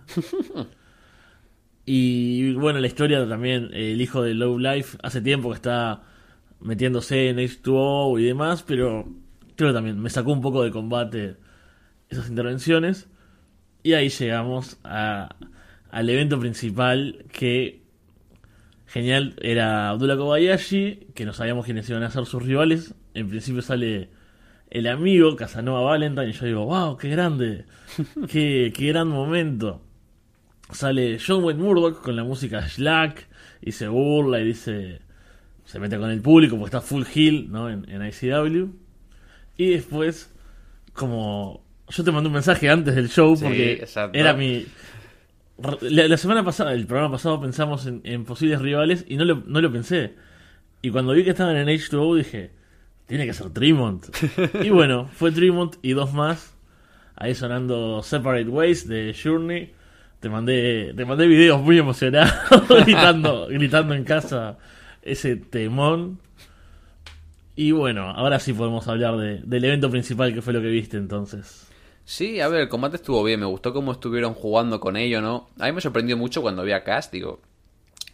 Y 1.85 2.53
bueno, 2.53 2.79
la 2.79 2.87
historia 2.87 3.27
también, 3.29 3.69
el 3.73 4.01
hijo 4.01 4.23
de 4.23 4.33
Low 4.33 4.57
Life, 4.57 4.97
hace 5.03 5.21
tiempo 5.21 5.49
que 5.49 5.55
está 5.55 6.01
metiéndose 6.59 7.29
en 7.29 7.37
H2O 7.37 8.19
y 8.19 8.23
demás, 8.23 8.63
pero 8.63 9.07
creo 9.55 9.71
también 9.71 9.99
me 9.99 10.09
sacó 10.09 10.31
un 10.31 10.41
poco 10.41 10.63
de 10.63 10.71
combate 10.71 11.37
esas 12.09 12.27
intervenciones. 12.27 13.07
Y 13.83 13.93
ahí 13.93 14.09
llegamos 14.09 14.79
a, 14.83 15.35
al 15.91 16.09
evento 16.09 16.39
principal 16.39 17.25
que 17.31 17.83
genial 18.87 19.35
era 19.41 19.89
Abdullah 19.89 20.17
Kobayashi, 20.17 21.09
que 21.13 21.25
no 21.25 21.33
sabíamos 21.33 21.65
quiénes 21.65 21.87
iban 21.87 22.01
a 22.01 22.09
ser 22.09 22.25
sus 22.25 22.41
rivales. 22.41 22.95
En 23.15 23.29
principio 23.29 23.61
sale 23.61 24.09
el 24.69 24.87
amigo 24.87 25.35
Casanova 25.35 25.81
Valentine 25.81 26.29
y 26.29 26.33
yo 26.33 26.45
digo, 26.45 26.65
wow, 26.65 26.97
qué 26.97 27.09
grande, 27.09 27.65
qué, 28.29 28.73
qué 28.75 28.87
gran 28.87 29.07
momento. 29.07 29.81
Sale 30.71 31.17
John 31.25 31.43
Wayne 31.43 31.61
Murdoch 31.61 32.01
con 32.01 32.15
la 32.15 32.23
música 32.23 32.67
Slack 32.67 33.27
y 33.61 33.71
se 33.71 33.87
burla 33.87 34.39
y 34.41 34.45
dice, 34.45 34.99
se 35.63 35.79
mete 35.79 35.97
con 35.97 36.09
el 36.09 36.21
público 36.21 36.57
porque 36.57 36.75
está 36.75 36.81
full 36.81 37.03
hill 37.13 37.51
¿no? 37.51 37.69
en, 37.69 37.89
en 37.89 38.05
ICW. 38.05 38.69
Y 39.57 39.69
después, 39.69 40.33
como 40.93 41.63
yo 41.87 42.03
te 42.03 42.11
mandé 42.11 42.27
un 42.27 42.33
mensaje 42.33 42.69
antes 42.69 42.95
del 42.95 43.09
show 43.09 43.37
porque 43.39 43.85
era 44.13 44.33
mi... 44.33 44.65
La, 45.81 46.09
la 46.09 46.17
semana 46.17 46.43
pasada, 46.43 46.73
el 46.73 46.85
programa 46.85 47.13
pasado, 47.13 47.39
pensamos 47.39 47.85
en, 47.85 48.01
en 48.03 48.25
posibles 48.25 48.61
rivales 48.61 49.05
y 49.07 49.15
no 49.15 49.23
lo, 49.23 49.41
no 49.45 49.61
lo 49.61 49.71
pensé. 49.71 50.15
Y 50.81 50.89
cuando 50.89 51.13
vi 51.13 51.23
que 51.23 51.29
estaban 51.29 51.55
en 51.55 51.67
H2O 51.69 52.17
dije, 52.17 52.51
tiene 53.07 53.25
que 53.25 53.33
ser 53.33 53.49
Tremont. 53.51 54.05
y 54.63 54.69
bueno, 54.69 55.09
fue 55.13 55.31
Tremont 55.31 55.75
y 55.81 55.93
dos 55.93 56.13
más. 56.13 56.55
Ahí 57.15 57.33
sonando 57.35 58.03
Separate 58.03 58.49
Ways 58.49 58.87
de 58.87 59.15
Journey. 59.21 59.71
Te 60.19 60.29
mandé, 60.29 60.93
te 60.95 61.05
mandé 61.05 61.27
videos 61.27 61.61
muy 61.61 61.77
emocionados 61.77 62.33
gritando, 62.85 63.47
gritando 63.47 63.93
en 63.93 64.03
casa 64.03 64.57
ese 65.01 65.35
temón. 65.35 66.19
Y 67.55 67.71
bueno, 67.71 68.09
ahora 68.09 68.39
sí 68.39 68.51
podemos 68.53 68.87
hablar 68.87 69.17
de- 69.17 69.39
del 69.43 69.63
evento 69.65 69.89
principal 69.89 70.33
que 70.33 70.41
fue 70.41 70.51
lo 70.53 70.61
que 70.61 70.67
viste 70.67 70.97
entonces. 70.97 71.67
Sí, 72.03 72.39
a 72.41 72.47
ver, 72.49 72.61
el 72.61 72.69
combate 72.69 72.97
estuvo 72.97 73.23
bien, 73.23 73.39
me 73.39 73.45
gustó 73.45 73.73
cómo 73.73 73.91
estuvieron 73.91 74.33
jugando 74.33 74.79
con 74.79 74.95
ello, 74.97 75.21
¿no? 75.21 75.47
A 75.57 75.65
mí 75.67 75.71
me 75.71 75.81
sorprendió 75.81 76.17
mucho 76.17 76.41
cuando 76.41 76.63
vi 76.63 76.71
a 76.73 76.83
Cass, 76.83 77.09
digo, 77.11 77.41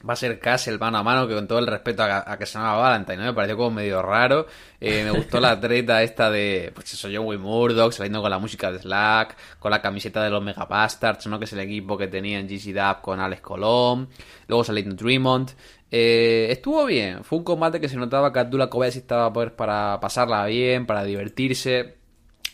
va 0.08 0.14
a 0.14 0.16
ser 0.16 0.40
Cass 0.40 0.68
el 0.68 0.80
mano 0.80 0.98
a 0.98 1.04
mano, 1.04 1.28
que 1.28 1.36
con 1.36 1.48
todo 1.48 1.60
el 1.60 1.68
respeto 1.68 2.04
a, 2.04 2.32
a 2.32 2.38
que 2.38 2.46
se 2.46 2.58
llama 2.58 2.76
Valentine, 2.76 3.18
¿no? 3.18 3.24
Me 3.26 3.34
pareció 3.34 3.58
como 3.58 3.72
medio 3.72 4.02
raro. 4.02 4.48
Eh, 4.80 5.04
me 5.04 5.12
gustó 5.12 5.40
la 5.40 5.60
treta 5.60 6.02
esta 6.04 6.32
de, 6.32 6.72
pues 6.74 6.94
eso, 6.94 7.08
John 7.14 7.26
Wayne 7.26 7.44
Murdoch, 7.44 7.92
saliendo 7.94 8.22
con 8.22 8.32
la 8.32 8.40
música 8.40 8.72
de 8.72 8.80
Slack, 8.80 9.38
con 9.60 9.72
la 9.72 9.82
camiseta 9.82 10.24
de 10.24 10.30
los 10.30 10.44
Mega 10.44 10.66
Bastards, 10.66 11.28
¿no? 11.28 11.38
Que 11.38 11.46
es 11.46 11.54
el 11.54 11.60
equipo 11.60 11.98
que 11.98 12.08
tenía 12.08 12.40
en 12.40 12.48
GC 12.48 12.74
Dub 12.74 13.02
con 13.02 13.20
Alex 13.20 13.42
Colón, 13.42 14.10
luego 14.48 14.64
saliendo 14.64 14.96
Dreamont. 14.96 15.52
Eh, 15.92 16.48
estuvo 16.50 16.86
bien, 16.86 17.24
fue 17.24 17.40
un 17.40 17.44
combate 17.44 17.82
que 17.82 17.90
se 17.90 17.98
notaba 17.98 18.32
que 18.32 18.40
Abdullah 18.40 18.70
Kobayashi 18.70 19.00
estaba 19.00 19.32
pues, 19.32 19.52
para 19.52 20.00
pasarla 20.00 20.46
bien, 20.46 20.86
para 20.86 21.04
divertirse. 21.04 22.01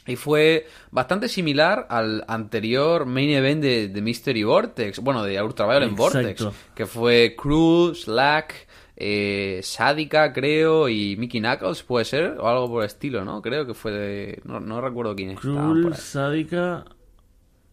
Y 0.08 0.16
fue 0.16 0.68
bastante 0.92 1.28
similar 1.28 1.86
al 1.90 2.24
anterior 2.28 3.06
main 3.06 3.30
event 3.30 3.62
de, 3.62 3.88
de 3.90 4.02
Mystery 4.02 4.44
Vortex, 4.44 5.00
bueno, 5.00 5.24
de 5.24 5.42
Ultraviolet. 5.42 5.92
Vortex, 5.92 6.48
que 6.74 6.86
fue 6.86 7.36
Cruz, 7.38 8.04
Slack, 8.04 8.68
eh, 8.96 9.62
creo, 10.34 10.90
y 10.90 11.16
Mickey 11.18 11.40
Knuckles, 11.40 11.84
puede 11.84 12.06
ser, 12.06 12.38
o 12.40 12.48
algo 12.48 12.68
por 12.70 12.84
el 12.84 12.88
estilo, 12.88 13.24
¿no? 13.24 13.42
Creo 13.42 13.66
que 13.68 13.74
fue 13.74 13.92
de... 13.92 14.42
No, 14.44 14.60
no 14.60 14.82
recuerdo 14.82 15.16
quién 15.16 15.32
por 15.32 15.36
Cruel. 15.40 15.94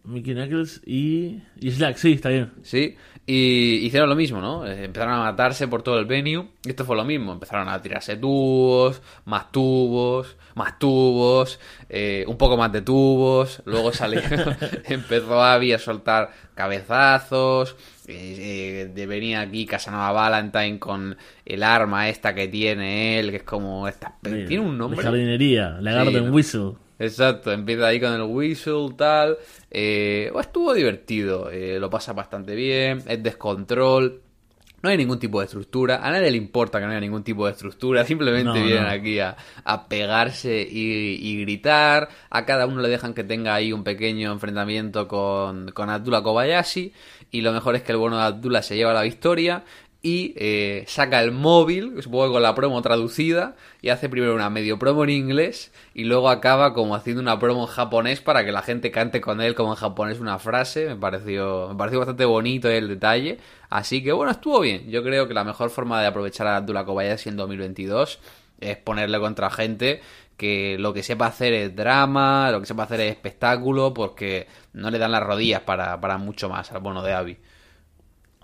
Mickey 0.05 0.35
Knuckles 0.35 0.83
y, 0.85 1.41
y 1.61 1.71
Slack, 1.71 1.97
sí, 1.97 2.13
está 2.13 2.29
bien. 2.29 2.53
Sí, 2.63 2.95
y 3.27 3.77
hicieron 3.87 4.09
lo 4.11 4.15
mismo, 4.15 4.41
¿no? 4.41 4.67
Eh, 4.67 4.85
Empezaron 4.85 5.15
a 5.15 5.19
matarse 5.19 5.67
por 5.67 5.83
todo 5.83 5.99
el 5.99 6.05
venue. 6.05 6.49
Y 6.65 6.69
esto 6.71 6.85
fue 6.85 6.95
lo 6.95 7.05
mismo. 7.05 7.33
Empezaron 7.33 7.69
a 7.71 7.81
tirarse 7.81 8.17
tubos, 8.17 9.01
más 9.25 9.51
tubos, 9.51 10.37
más 10.57 10.79
tubos, 10.79 11.59
eh, 11.89 12.25
un 12.29 12.37
poco 12.37 12.59
más 12.59 12.71
de 12.71 12.83
tubos. 12.83 13.63
Luego 13.65 13.93
salió, 13.95 14.21
empezó 14.85 15.43
Abby 15.43 15.73
a 15.73 15.79
soltar 15.79 16.31
cabezazos. 16.55 17.77
eh, 18.07 18.85
eh, 18.87 18.91
de- 18.95 19.07
venía 19.07 19.41
aquí 19.41 19.65
Casanova 19.65 20.13
Valentine 20.13 20.79
con 20.79 21.17
el 21.47 21.63
arma 21.63 22.09
esta 22.11 22.35
que 22.35 22.49
tiene 22.49 23.19
él, 23.19 23.31
que 23.31 23.37
es 23.39 23.43
como 23.43 23.89
esta. 23.89 24.17
Tiene 24.23 24.61
un 24.61 24.77
nombre. 24.77 25.03
jardinería, 25.03 25.79
la 25.81 25.93
Garden. 25.93 26.31
Whistle. 26.33 26.73
Exacto, 26.99 27.51
empieza 27.53 27.87
ahí 27.89 27.99
con 28.01 28.13
el 28.13 28.23
whistle, 28.23 28.91
tal. 28.97 29.37
Eh, 29.71 30.29
bueno, 30.33 30.41
estuvo 30.47 30.73
divertido, 30.75 31.51
eh, 31.51 31.79
lo 31.81 31.91
pasa 31.91 32.13
bastante 32.13 32.55
bien, 32.55 33.03
es 33.07 33.23
descontrol. 33.23 34.21
No 34.83 34.91
hay 34.91 34.99
ningún 34.99 35.19
tipo 35.19 35.41
de 35.41 35.47
estructura, 35.47 36.07
a 36.07 36.11
nadie 36.11 36.31
le 36.31 36.37
importa 36.37 36.79
que 36.79 36.85
no 36.85 36.91
haya 36.91 37.01
ningún 37.01 37.25
tipo 37.25 37.47
de 37.47 37.53
estructura, 37.53 38.05
simplemente 38.07 38.61
No, 38.61 38.65
vienen 38.67 38.83
no. 38.83 38.91
aquí 38.91 39.19
a, 39.19 39.35
a 39.65 39.89
pegarse 39.89 40.61
y, 40.71 41.17
y 41.27 41.41
gritar. 41.41 42.09
A 42.31 42.45
cada 42.45 42.67
uno 42.67 42.83
le 42.83 42.91
dejan 42.91 43.15
que 43.15 43.25
tenga 43.25 43.55
ahí 43.55 43.73
un 43.73 43.83
pequeño 43.83 44.31
enfrentamiento 44.31 45.09
con, 45.09 45.71
con 45.73 45.89
Abdullah 45.89 46.23
Kobayashi. 46.23 46.93
Y 47.31 47.41
lo 47.41 47.53
mejor 47.53 47.75
es 47.75 47.83
que 47.83 47.93
el 47.93 47.99
bueno 47.99 48.19
de 48.19 48.25
Abdullah 48.25 48.63
se 48.63 48.77
lleva 48.77 48.93
la 48.93 49.03
victoria 49.03 49.65
y 50.05 50.35
eh, 50.37 50.85
saca 50.87 51.23
el 51.23 51.33
móvil, 51.33 52.03
supongo 52.03 52.27
que 52.27 52.33
con 52.35 52.43
la 52.43 52.55
promo 52.55 52.83
traducida, 52.83 53.57
y 53.81 53.89
hace 53.89 54.11
primero 54.11 54.35
una 54.35 54.51
medio 54.51 54.79
promo 54.79 55.03
en 55.05 55.09
inglés 55.09 55.73
y 55.95 56.05
luego 56.05 56.29
acaba 56.29 56.75
como 56.75 56.95
haciendo 56.95 57.23
una 57.23 57.39
promo 57.39 57.63
en 57.63 57.69
japonés 57.69 58.21
para 58.21 58.45
que 58.45 58.53
la 58.53 58.61
gente 58.61 58.91
cante 58.91 59.23
con 59.23 59.41
él 59.41 59.55
como 59.55 59.71
en 59.71 59.77
japonés 59.77 60.21
una 60.21 60.39
frase. 60.39 60.89
Me 60.89 60.97
pareció, 60.97 61.69
me 61.71 61.77
pareció 61.77 62.01
bastante 62.01 62.27
bonito 62.27 62.69
el 62.69 62.87
detalle. 62.87 63.39
Así 63.71 64.05
que 64.05 64.13
bueno, 64.13 64.31
estuvo 64.31 64.61
bien. 64.61 64.91
Yo 64.91 65.03
creo 65.03 65.27
que 65.27 65.33
la 65.33 65.43
mejor 65.43 65.71
forma 65.71 66.03
de 66.03 66.07
aprovechar 66.07 66.49
a 66.49 66.57
Abdullah 66.59 66.85
Kobayashi 66.85 67.31
en 67.31 67.37
2022 67.39 68.21
es 68.61 68.77
ponerle 68.77 69.19
contra 69.21 69.49
gente 69.49 70.03
que 70.37 70.77
lo 70.79 70.93
que 70.93 71.03
sepa 71.03 71.29
hacer 71.29 71.55
es 71.55 71.75
drama, 71.75 72.51
lo 72.51 72.61
que 72.61 72.67
sepa 72.67 72.83
hacer 72.83 73.01
es 73.01 73.11
espectáculo, 73.11 73.95
porque 73.95 74.49
no 74.75 74.91
le 74.91 74.99
dan 74.99 75.13
las 75.13 75.23
rodillas 75.23 75.63
para, 75.63 75.99
para 75.99 76.19
mucho 76.19 76.51
más 76.51 76.71
al 76.73 76.81
bono 76.81 77.03
de 77.03 77.15
Abby. 77.15 77.39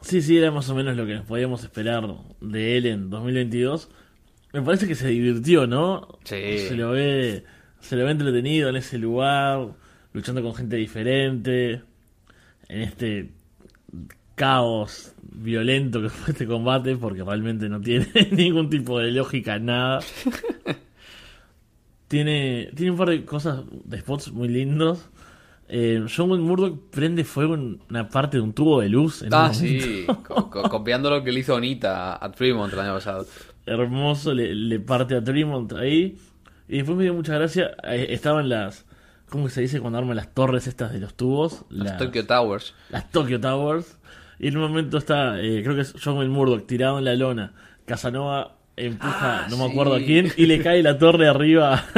Sí, 0.02 0.23
sí, 0.23 0.38
era 0.38 0.50
más 0.50 0.69
o 0.71 0.75
menos 0.75 0.97
lo 0.97 1.07
que 1.07 1.14
nos 1.14 1.26
podíamos 1.26 1.62
esperar 1.62 2.04
de 2.40 2.76
él 2.76 2.87
en 2.87 3.11
2022. 3.11 3.90
Me 4.52 4.62
parece 4.62 4.88
que 4.88 4.95
se 4.95 5.09
divirtió, 5.09 5.66
¿no? 5.66 6.19
Sí. 6.25 6.59
Se 6.69 6.75
lo 6.75 6.90
ve, 6.90 7.45
se 7.80 7.97
lo 7.97 8.04
ve 8.04 8.11
entretenido 8.11 8.69
en 8.69 8.76
ese 8.76 8.99
lugar, 8.99 9.69
luchando 10.12 10.42
con 10.42 10.54
gente 10.54 10.76
diferente, 10.76 11.83
en 12.69 12.80
este 12.80 13.30
caos 14.35 15.14
violento 15.21 16.00
que 16.00 16.09
fue 16.09 16.33
este 16.33 16.47
combate, 16.47 16.97
porque 16.97 17.23
realmente 17.23 17.69
no 17.69 17.80
tiene 17.80 18.09
ningún 18.33 18.71
tipo 18.71 18.99
de 18.99 19.11
lógica, 19.12 19.59
nada. 19.59 20.00
tiene, 22.09 22.71
tiene 22.75 22.92
un 22.92 22.97
par 22.97 23.11
de 23.11 23.25
cosas, 23.25 23.62
de 23.85 24.00
spots 24.00 24.33
muy 24.33 24.49
lindos. 24.49 25.09
Eh, 25.73 26.05
John 26.15 26.31
Wayne 26.33 26.45
Murdoch 26.45 26.79
prende 26.91 27.23
fuego 27.25 27.55
en 27.55 27.81
una 27.89 28.09
parte 28.09 28.39
de 28.39 28.43
un 28.43 28.53
tubo 28.53 28.81
de 28.81 28.89
luz. 28.89 29.23
En 29.23 29.33
Ah, 29.33 29.55
sí, 29.55 30.05
co- 30.27 30.50
co- 30.50 30.62
copiando 30.69 31.11
lo 31.11 31.23
que 31.23 31.31
le 31.31 31.41
hizo 31.41 31.55
Onita 31.55 32.19
a 32.23 32.33
Tremont 32.33 32.73
el 32.73 32.81
año 32.81 32.95
pasado. 32.95 33.25
hermoso, 33.67 34.35
le, 34.35 34.53
le 34.55 34.81
parte 34.81 35.15
a 35.15 35.23
Tremont 35.23 35.73
ahí. 35.75 36.19
Y 36.69 36.77
después 36.79 36.97
me 36.97 37.05
dio 37.05 37.15
mucha 37.15 37.35
gracia, 37.37 37.71
eh, 37.85 38.07
estaban 38.11 38.49
las, 38.49 38.85
¿cómo 39.29 39.49
se 39.49 39.61
dice 39.61 39.81
cuando 39.81 39.99
arman 39.99 40.17
las 40.17 40.35
torres 40.35 40.67
estas 40.67 40.93
de 40.93 40.99
los 41.00 41.15
tubos? 41.15 41.65
Los 41.71 41.97
Tokyo 41.97 42.27
Towers. 42.27 42.75
las 42.91 43.11
Tokyo 43.11 43.41
Towers. 43.41 43.97
Y 44.39 44.49
en 44.49 44.57
un 44.57 44.62
momento 44.62 44.99
está, 44.99 45.41
eh, 45.41 45.62
creo 45.62 45.75
que 45.77 45.83
es 45.83 45.95
John 46.03 46.17
Wayne 46.19 46.33
Murdoch 46.33 46.67
tirado 46.67 46.99
en 46.99 47.05
la 47.05 47.15
lona. 47.15 47.53
Casanova 47.87 48.57
empuja, 48.87 49.45
Ah, 49.45 49.47
no 49.51 49.57
me 49.59 49.65
sí. 49.67 49.71
acuerdo 49.71 49.95
a 49.95 49.99
quién, 49.99 50.33
y 50.37 50.47
le 50.47 50.63
cae 50.63 50.83
la 50.83 50.99
torre 50.99 51.29
arriba 51.29 51.85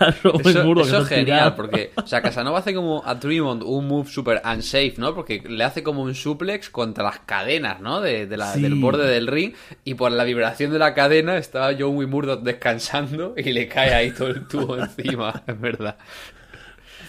a 0.00 0.08
Eso, 0.08 0.64
Murdoch. 0.64 0.84
que 0.84 0.88
eso 0.90 1.02
es 1.02 1.08
genial, 1.08 1.24
tirado. 1.26 1.56
porque, 1.56 1.90
o 1.96 2.06
sea, 2.06 2.20
Casanova 2.22 2.58
hace 2.58 2.74
como 2.74 3.02
a 3.04 3.18
Tremont 3.18 3.62
un 3.64 3.86
move 3.88 4.08
super 4.10 4.40
unsafe, 4.44 4.94
¿no? 4.98 5.14
Porque 5.14 5.42
le 5.48 5.64
hace 5.64 5.82
como 5.82 6.02
un 6.02 6.14
suplex 6.14 6.70
contra 6.70 7.04
las 7.04 7.20
cadenas, 7.20 7.80
¿no? 7.80 8.00
De, 8.00 8.26
de 8.26 8.36
la- 8.36 8.52
Sí. 8.54 8.62
Del 8.62 8.74
borde 8.76 9.06
del 9.08 9.26
ring, 9.26 9.52
y 9.84 9.94
por 9.94 10.10
la 10.12 10.24
vibración 10.24 10.72
de 10.72 10.78
la 10.78 10.94
cadena 10.94 11.36
estaba 11.38 11.72
John 11.78 11.96
Wayne 11.96 12.10
Murdoch 12.10 12.42
descansando 12.42 13.34
y 13.36 13.52
le 13.52 13.68
cae 13.68 13.94
ahí 13.94 14.10
todo 14.10 14.28
el 14.28 14.46
tubo 14.46 14.76
encima, 14.78 15.42
es 15.46 15.60
verdad. 15.60 15.96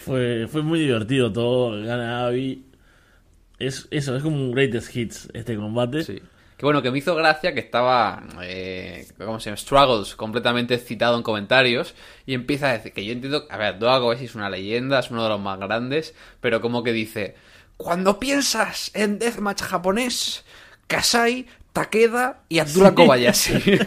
Fue, 0.06 0.48
fue 0.48 0.62
muy 0.64 0.80
divertido 0.80 1.32
todo, 1.32 1.72
gana 1.84 2.26
Abby. 2.26 2.66
Es, 3.60 3.88
eso, 3.92 4.16
es 4.16 4.24
como 4.24 4.38
un 4.38 4.52
greatest 4.52 4.96
hits 4.96 5.30
este 5.34 5.56
combate. 5.56 6.04
Sí. 6.04 6.22
Que 6.60 6.66
bueno, 6.66 6.82
que 6.82 6.92
me 6.92 6.98
hizo 6.98 7.16
gracia 7.16 7.54
que 7.54 7.62
estaba, 7.62 8.22
eh, 8.44 9.08
¿cómo 9.18 9.40
se 9.40 9.46
llama? 9.46 9.56
Struggles, 9.56 10.18
completamente 10.18 10.74
excitado 10.74 11.16
en 11.16 11.24
comentarios. 11.24 11.96
Y 12.26 12.34
empieza 12.34 12.70
a 12.70 12.74
decir 12.74 12.92
que 12.92 13.06
yo 13.06 13.14
entiendo, 13.14 13.48
a 13.50 13.56
ver, 13.56 13.80
Doa 13.80 13.98
Kobayashi 14.02 14.26
es 14.26 14.36
una 14.36 14.50
leyenda, 14.50 15.00
es 15.00 15.10
uno 15.10 15.24
de 15.24 15.30
los 15.30 15.40
más 15.40 15.58
grandes. 15.58 16.14
Pero 16.42 16.60
como 16.60 16.84
que 16.84 16.92
dice, 16.92 17.36
cuando 17.78 18.20
piensas 18.20 18.92
en 18.94 19.20
Deathmatch 19.20 19.62
japonés, 19.62 20.44
Kasai, 20.88 21.48
Takeda 21.72 22.42
y 22.50 22.60
Abdullah 22.60 22.90
Sí. 22.90 22.96
Kobayashi. 22.96 23.54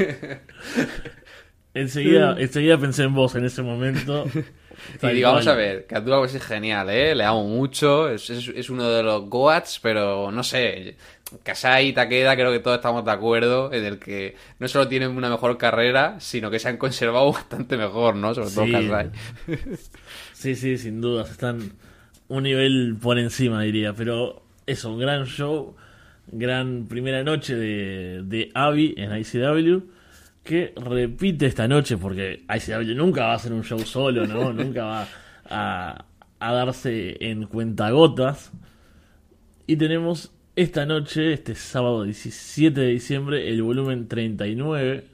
Enseguida, 1.75 2.37
enseguida 2.39 2.79
pensé 2.79 3.03
en 3.03 3.15
vos 3.15 3.35
en 3.35 3.45
ese 3.45 3.61
momento. 3.61 4.25
y 5.03 5.07
digo, 5.09 5.29
vamos 5.31 5.47
a 5.47 5.55
ver, 5.55 5.87
Abdullah 5.93 6.25
es 6.25 6.43
genial, 6.45 6.89
¿eh? 6.91 7.15
Le 7.15 7.25
amo 7.25 7.45
mucho, 7.45 8.09
es, 8.09 8.31
es, 8.31 8.49
es 8.49 8.71
uno 8.71 8.89
de 8.89 9.03
los 9.03 9.29
Goats, 9.29 9.81
pero 9.83 10.31
no 10.31 10.43
sé, 10.43 10.97
Kasai 11.43 11.89
y 11.89 11.93
Takeda 11.93 12.35
creo 12.37 12.53
que 12.53 12.59
todos 12.59 12.77
estamos 12.77 13.05
de 13.05 13.11
acuerdo 13.11 13.73
en 13.73 13.85
el 13.85 13.99
que 13.99 14.37
no 14.59 14.69
solo 14.69 14.89
tienen 14.89 15.17
una 15.17 15.31
mejor 15.31 15.57
carrera, 15.59 16.17
sino 16.21 16.51
que 16.51 16.59
se 16.59 16.69
han 16.69 16.77
conservado 16.77 17.33
bastante 17.33 17.77
mejor, 17.77 18.17
¿no? 18.17 18.35
Sobre 18.35 18.51
todo 18.51 18.65
Sí. 18.67 18.73
Kasai. 18.73 19.11
Sí, 20.33 20.57
sí, 20.57 20.77
sin 20.77 21.01
dudas. 21.01 21.31
Están 21.31 21.73
un 22.27 22.43
nivel 22.43 22.97
por 23.01 23.17
encima, 23.19 23.63
diría. 23.63 23.93
Pero 23.93 24.43
eso, 24.67 24.93
un 24.93 24.99
gran 24.99 25.27
show, 25.27 25.77
gran 26.27 26.87
primera 26.89 27.23
noche 27.23 27.55
de, 27.55 28.23
de 28.25 28.51
Abby 28.53 28.95
en 28.97 29.17
ICW, 29.17 29.83
que 30.43 30.73
repite 30.77 31.47
esta 31.47 31.69
noche, 31.69 31.97
porque 31.97 32.45
ICW 32.49 32.95
nunca 32.97 33.27
va 33.27 33.33
a 33.33 33.37
hacer 33.37 33.53
un 33.53 33.63
show 33.65 33.79
solo, 33.81 34.27
¿no? 34.27 34.53
nunca 34.55 34.85
va 34.85 35.09
a, 35.49 36.05
a 36.41 36.53
darse 36.53 37.17
en 37.21 37.45
cuentagotas. 37.47 38.51
Y 39.67 39.77
tenemos 39.77 40.33
esta 40.57 40.85
noche, 40.87 41.33
este 41.33 41.55
sábado 41.55 42.03
17 42.05 42.81
de 42.81 42.87
diciembre, 42.89 43.49
el 43.49 43.63
volumen 43.63 44.09
39. 44.09 45.07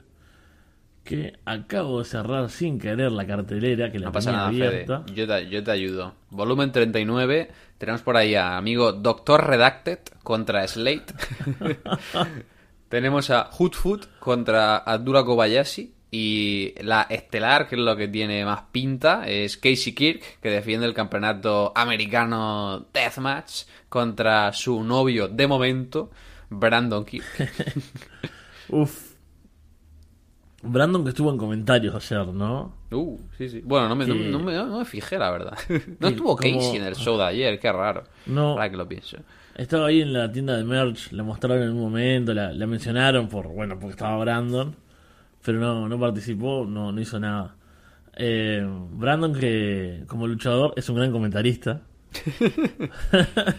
Que 1.03 1.33
acabo 1.45 1.99
de 1.99 2.05
cerrar 2.05 2.49
sin 2.49 2.77
querer 2.77 3.11
la 3.11 3.25
cartelera, 3.25 3.91
que 3.91 3.97
la 3.97 4.07
No 4.07 4.11
pasa 4.11 4.31
nada, 4.31 4.51
Fede. 4.51 4.67
abierta. 4.67 5.03
Yo 5.13 5.25
te, 5.27 5.49
yo 5.49 5.63
te 5.63 5.71
ayudo. 5.71 6.13
Volumen 6.29 6.71
39. 6.71 7.49
Tenemos 7.79 8.01
por 8.01 8.15
ahí 8.17 8.35
a 8.35 8.57
amigo 8.57 8.91
Doctor 8.91 9.47
Redacted 9.47 9.99
contra 10.23 10.67
Slate. 10.67 11.13
Tenemos 12.89 13.29
a 13.29 13.49
Hoodfoot 13.57 14.07
contra 14.19 14.77
Abdullah 14.77 15.23
Kobayashi. 15.23 15.93
Y 16.11 16.73
la 16.81 17.03
estelar, 17.03 17.67
que 17.69 17.75
es 17.75 17.81
lo 17.81 17.95
que 17.95 18.07
tiene 18.07 18.43
más 18.43 18.63
pinta, 18.71 19.27
es 19.27 19.57
Casey 19.57 19.93
Kirk, 19.93 20.39
que 20.41 20.49
defiende 20.49 20.87
el 20.87 20.95
campeonato 20.95 21.71
americano 21.75 22.87
Deathmatch 22.91 23.65
contra 23.89 24.51
su 24.51 24.83
novio 24.83 25.27
de 25.27 25.45
momento, 25.45 26.09
Brandon 26.49 27.05
Kirk. 27.05 27.25
Uf. 28.69 29.09
Brandon 30.63 31.03
que 31.03 31.09
estuvo 31.11 31.29
en 31.31 31.37
comentarios 31.37 31.93
ayer, 31.95 32.27
¿no? 32.33 32.73
Uh, 32.91 33.17
sí, 33.37 33.47
sí. 33.47 33.61
Bueno, 33.63 33.87
no 33.87 33.95
me, 33.95 34.07
no, 34.07 34.39
me, 34.39 34.53
no 34.55 34.79
me 34.79 34.85
fijé, 34.85 35.17
la 35.19 35.29
verdad. 35.29 35.57
No 35.99 36.07
estuvo 36.07 36.35
como- 36.35 36.57
Casey 36.57 36.77
en 36.77 36.83
el 36.85 36.95
show 36.95 37.17
de 37.17 37.25
ayer, 37.25 37.59
qué 37.59 37.71
raro. 37.71 38.03
No. 38.25 38.53
Ahora 38.53 38.69
que 38.69 38.77
lo 38.77 38.87
pienso. 38.87 39.17
Estaba 39.59 39.87
ahí 39.87 40.01
en 40.01 40.13
la 40.13 40.31
tienda 40.31 40.55
de 40.55 40.63
merch, 40.63 41.11
la 41.11 41.21
mostraron 41.21 41.63
en 41.63 41.71
un 41.71 41.81
momento, 41.81 42.33
la, 42.33 42.53
la 42.53 42.65
mencionaron 42.65 43.27
por, 43.27 43.49
bueno, 43.49 43.77
porque 43.77 43.91
estaba 43.91 44.17
Brandon, 44.17 44.73
pero 45.43 45.59
no, 45.59 45.89
no 45.89 45.99
participó, 45.99 46.65
no, 46.65 46.93
no 46.93 47.01
hizo 47.01 47.19
nada. 47.19 47.57
Eh, 48.15 48.65
Brandon 48.93 49.33
que 49.33 50.05
como 50.07 50.27
luchador 50.27 50.73
es 50.77 50.87
un 50.87 50.95
gran 50.95 51.11
comentarista. 51.11 51.81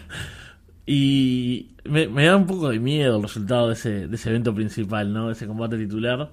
y 0.87 1.69
me, 1.83 2.07
me 2.07 2.25
da 2.25 2.35
un 2.35 2.47
poco 2.47 2.69
de 2.69 2.79
miedo 2.79 3.17
el 3.17 3.21
resultado 3.21 3.67
de 3.67 3.73
ese, 3.73 4.07
de 4.07 4.15
ese 4.15 4.31
evento 4.31 4.55
principal, 4.55 5.13
¿no? 5.13 5.27
De 5.27 5.33
ese 5.33 5.45
combate 5.45 5.77
titular. 5.77 6.31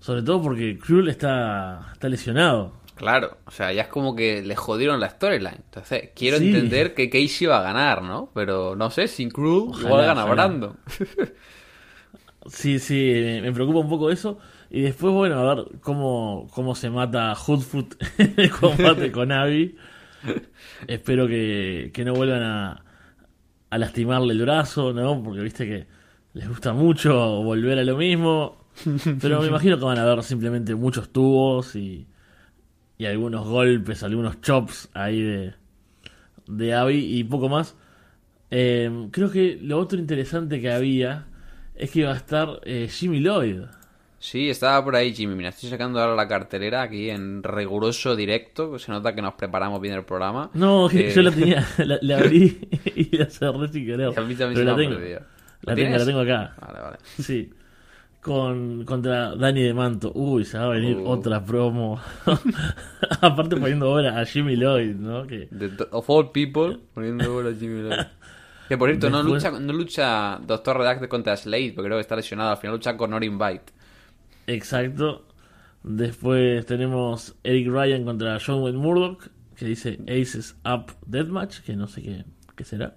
Sobre 0.00 0.22
todo 0.22 0.42
porque 0.42 0.76
Cruel 0.76 1.06
está, 1.06 1.90
está 1.92 2.08
lesionado. 2.08 2.72
Claro, 2.94 3.38
o 3.46 3.50
sea, 3.50 3.72
ya 3.72 3.82
es 3.82 3.88
como 3.88 4.14
que 4.14 4.42
le 4.42 4.54
jodieron 4.54 5.00
la 5.00 5.10
storyline. 5.10 5.56
Entonces, 5.64 6.10
quiero 6.14 6.38
Sí. 6.38 6.46
entender 6.46 6.94
que 6.94 7.10
Casey 7.10 7.46
va 7.48 7.58
a 7.58 7.62
ganar, 7.62 8.02
¿no? 8.02 8.30
Pero 8.34 8.76
no 8.76 8.90
sé, 8.90 9.08
sin 9.08 9.30
Cruel 9.30 9.70
Ojalá, 9.70 9.80
igual 9.80 10.04
gana 10.06 10.26
ojalá. 10.26 10.46
Brandon. 10.46 10.76
Sí, 12.46 12.78
sí, 12.78 12.94
me, 13.14 13.42
me 13.42 13.52
preocupa 13.52 13.78
un 13.80 13.88
poco 13.88 14.10
eso. 14.10 14.38
Y 14.70 14.82
después, 14.82 15.12
bueno, 15.14 15.38
a 15.38 15.54
ver 15.54 15.64
cómo, 15.80 16.48
cómo 16.52 16.74
se 16.74 16.90
mata 16.90 17.32
Hoodfoot 17.34 17.94
en 18.18 18.34
el 18.36 18.50
combate 18.50 19.10
con 19.12 19.32
Abby. 19.32 19.76
Espero 20.86 21.26
que, 21.28 21.90
que 21.94 22.04
no 22.04 22.14
vuelvan 22.14 22.42
a, 22.42 22.84
a 23.70 23.78
lastimarle 23.78 24.32
el 24.34 24.42
brazo, 24.42 24.92
¿no? 24.92 25.22
Porque 25.22 25.40
viste 25.42 25.66
que 25.66 25.86
les 26.34 26.48
gusta 26.48 26.72
mucho 26.72 27.14
volver 27.42 27.78
a 27.78 27.84
lo 27.84 27.96
mismo. 27.96 28.58
Pero 29.20 29.40
me 29.40 29.48
imagino 29.48 29.78
que 29.78 29.84
van 29.84 29.98
a 29.98 30.02
haber 30.02 30.22
simplemente 30.24 30.74
muchos 30.74 31.10
tubos 31.12 31.76
y, 31.76 32.06
y 32.98 33.06
algunos 33.06 33.46
golpes, 33.46 34.02
algunos 34.02 34.40
chops 34.40 34.88
ahí 34.94 35.20
de, 35.20 35.54
de 36.46 36.74
Abby 36.74 37.18
y 37.18 37.24
poco 37.24 37.48
más. 37.48 37.76
Eh, 38.50 39.08
creo 39.10 39.30
que 39.30 39.58
lo 39.60 39.78
otro 39.78 39.98
interesante 39.98 40.60
que 40.60 40.70
había 40.72 41.26
es 41.74 41.90
que 41.90 42.00
iba 42.00 42.12
a 42.12 42.16
estar 42.16 42.60
eh, 42.64 42.88
Jimmy 42.90 43.20
Lloyd. 43.20 43.62
Sí, 44.18 44.48
estaba 44.48 44.82
por 44.82 44.96
ahí 44.96 45.12
Jimmy. 45.12 45.34
Mira, 45.34 45.50
estoy 45.50 45.68
sacando 45.68 46.00
ahora 46.00 46.14
la 46.14 46.26
cartelera 46.28 46.82
aquí 46.82 47.10
en 47.10 47.42
riguroso 47.42 48.16
directo. 48.16 48.78
Se 48.78 48.90
nota 48.90 49.14
que 49.14 49.20
nos 49.20 49.34
preparamos 49.34 49.80
bien 49.82 49.94
el 49.94 50.04
programa. 50.04 50.50
No, 50.54 50.88
Eh, 50.90 51.12
yo 51.14 51.20
la 51.22 51.30
tenía, 51.30 51.66
la, 51.78 51.98
la 52.00 52.18
abrí 52.18 52.58
y 52.94 53.16
la 53.18 53.26
cerré 53.26 53.68
sin 53.68 53.84
querer. 53.84 54.12
y 54.16 54.18
a 54.18 54.22
mí 54.22 54.34
también 54.34 54.54
Pero 54.54 54.54
se 54.54 54.64
la 54.64 54.76
tengo, 54.76 54.94
perdido. 54.96 55.20
la 55.62 55.72
¿Lo 55.72 55.76
tengo, 55.76 55.98
la 55.98 56.04
tengo 56.06 56.20
acá. 56.20 56.54
Vale, 56.60 56.80
vale. 56.80 56.96
Sí. 57.18 57.50
Con, 58.24 58.84
contra 58.86 59.34
Dani 59.36 59.62
de 59.62 59.74
Manto. 59.74 60.10
Uy, 60.14 60.46
se 60.46 60.56
va 60.56 60.64
a 60.64 60.68
venir 60.70 60.96
Uh. 60.96 61.08
otra 61.10 61.44
promo. 61.44 62.00
Aparte 63.20 63.56
poniendo 63.56 63.86
ahora 63.86 64.18
a 64.18 64.24
Jimmy 64.24 64.56
Lloyd, 64.56 64.94
¿no? 64.96 65.26
Que 65.26 65.48
of 65.90 66.08
all 66.08 66.30
people, 66.32 66.78
poniendo 66.94 67.24
ahora 67.26 67.50
a 67.50 67.54
Jimmy 67.54 67.82
Lloyd. 67.82 68.06
Que 68.68 68.78
por 68.78 68.88
cierto, 68.88 69.10
no 69.10 69.22
lucha, 69.22 69.50
no 69.50 69.72
lucha 69.74 70.40
Doctor 70.46 70.78
Redacted 70.78 71.08
contra 71.08 71.36
Slade, 71.36 71.72
porque 71.74 71.88
creo 71.88 71.98
que 71.98 72.00
está 72.00 72.16
lesionado. 72.16 72.50
Al 72.52 72.56
final 72.56 72.76
lucha 72.76 72.96
con 72.96 73.10
Norin 73.10 73.38
Bite. 73.38 73.72
Exacto. 74.46 75.26
Después 75.82 76.64
tenemos 76.64 77.36
Eric 77.44 77.68
Ryan 77.68 78.04
contra 78.06 78.38
John 78.44 78.62
Wayne 78.62 78.78
Murdoch, 78.78 79.28
que 79.54 79.66
dice 79.66 79.98
Aces 80.08 80.56
Up 80.64 80.92
Deathmatch, 81.06 81.60
que 81.60 81.76
no 81.76 81.88
sé 81.88 82.00
qué, 82.02 82.24
qué 82.56 82.64
será. 82.64 82.96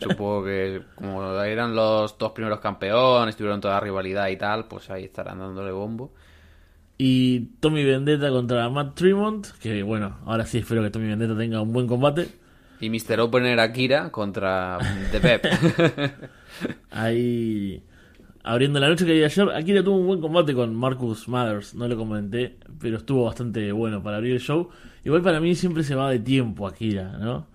Supongo 0.00 0.44
que 0.44 0.82
como 0.94 1.40
eran 1.42 1.74
los 1.74 2.16
dos 2.18 2.32
primeros 2.32 2.60
campeones, 2.60 3.36
tuvieron 3.36 3.60
toda 3.60 3.74
la 3.74 3.80
rivalidad 3.80 4.28
y 4.28 4.36
tal, 4.36 4.66
pues 4.66 4.90
ahí 4.90 5.04
estarán 5.04 5.38
dándole 5.38 5.72
bombo. 5.72 6.12
Y 6.96 7.40
Tommy 7.60 7.84
Vendetta 7.84 8.30
contra 8.30 8.68
Matt 8.70 8.94
Tremont, 8.94 9.46
que 9.60 9.82
bueno, 9.82 10.18
ahora 10.26 10.46
sí 10.46 10.58
espero 10.58 10.82
que 10.82 10.90
Tommy 10.90 11.08
Vendetta 11.08 11.36
tenga 11.36 11.60
un 11.60 11.72
buen 11.72 11.86
combate. 11.86 12.28
Y 12.80 12.90
Mr. 12.90 13.20
Opener 13.20 13.58
Akira 13.60 14.10
contra 14.10 14.78
The 15.10 15.20
Pep. 15.20 15.46
Ahí 16.90 17.82
abriendo 18.44 18.78
la 18.78 18.88
noche 18.88 19.04
que 19.04 19.12
había 19.12 19.26
ayer, 19.26 19.50
Akira 19.50 19.82
tuvo 19.82 19.96
un 19.96 20.06
buen 20.06 20.20
combate 20.20 20.54
con 20.54 20.74
Marcus 20.74 21.28
Mathers, 21.28 21.74
no 21.74 21.88
lo 21.88 21.96
comenté, 21.96 22.58
pero 22.78 22.98
estuvo 22.98 23.24
bastante 23.24 23.72
bueno 23.72 24.02
para 24.02 24.18
abrir 24.18 24.34
el 24.34 24.40
show. 24.40 24.68
Igual 25.02 25.22
para 25.22 25.40
mí 25.40 25.54
siempre 25.54 25.82
se 25.82 25.94
va 25.94 26.10
de 26.10 26.20
tiempo 26.20 26.68
Akira, 26.68 27.18
¿no? 27.18 27.46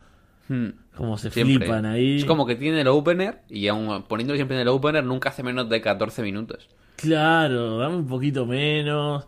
Hmm. 0.49 0.69
Como 0.99 1.17
se 1.17 1.29
Siempre. 1.29 1.59
flipan 1.59 1.85
ahí. 1.85 2.17
Es 2.17 2.25
como 2.25 2.45
que 2.45 2.57
tiene 2.57 2.81
el 2.81 2.87
opener 2.89 3.39
y 3.47 3.69
aún 3.69 4.03
poniéndolo 4.03 4.35
siempre 4.35 4.57
en 4.57 4.63
el 4.63 4.67
opener 4.67 5.01
nunca 5.05 5.29
hace 5.29 5.43
menos 5.43 5.69
de 5.69 5.79
14 5.79 6.21
minutos. 6.21 6.67
Claro, 6.97 7.77
dame 7.77 7.95
un 7.95 8.07
poquito 8.07 8.45
menos. 8.45 9.25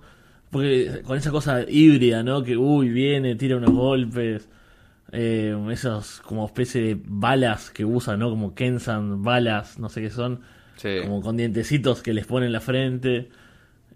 Porque 0.49 1.01
con 1.05 1.17
esa 1.17 1.31
cosa 1.31 1.61
híbrida, 1.65 2.23
¿no? 2.23 2.43
Que, 2.43 2.57
uy, 2.57 2.89
viene, 2.89 3.35
tira 3.35 3.55
unos 3.55 3.71
golpes. 3.71 4.49
Eh, 5.13 5.55
esos 5.71 6.19
como 6.19 6.45
especie 6.45 6.81
de 6.81 7.01
balas 7.05 7.69
que 7.69 7.85
usan, 7.85 8.19
¿no? 8.19 8.29
Como 8.29 8.53
Kensan 8.53 9.23
balas, 9.23 9.79
no 9.79 9.87
sé 9.87 10.01
qué 10.01 10.09
son. 10.09 10.41
Sí. 10.75 10.97
Como 11.03 11.21
con 11.21 11.37
dientecitos 11.37 12.01
que 12.01 12.13
les 12.13 12.25
ponen 12.25 12.47
en 12.47 12.53
la 12.53 12.59
frente. 12.59 13.29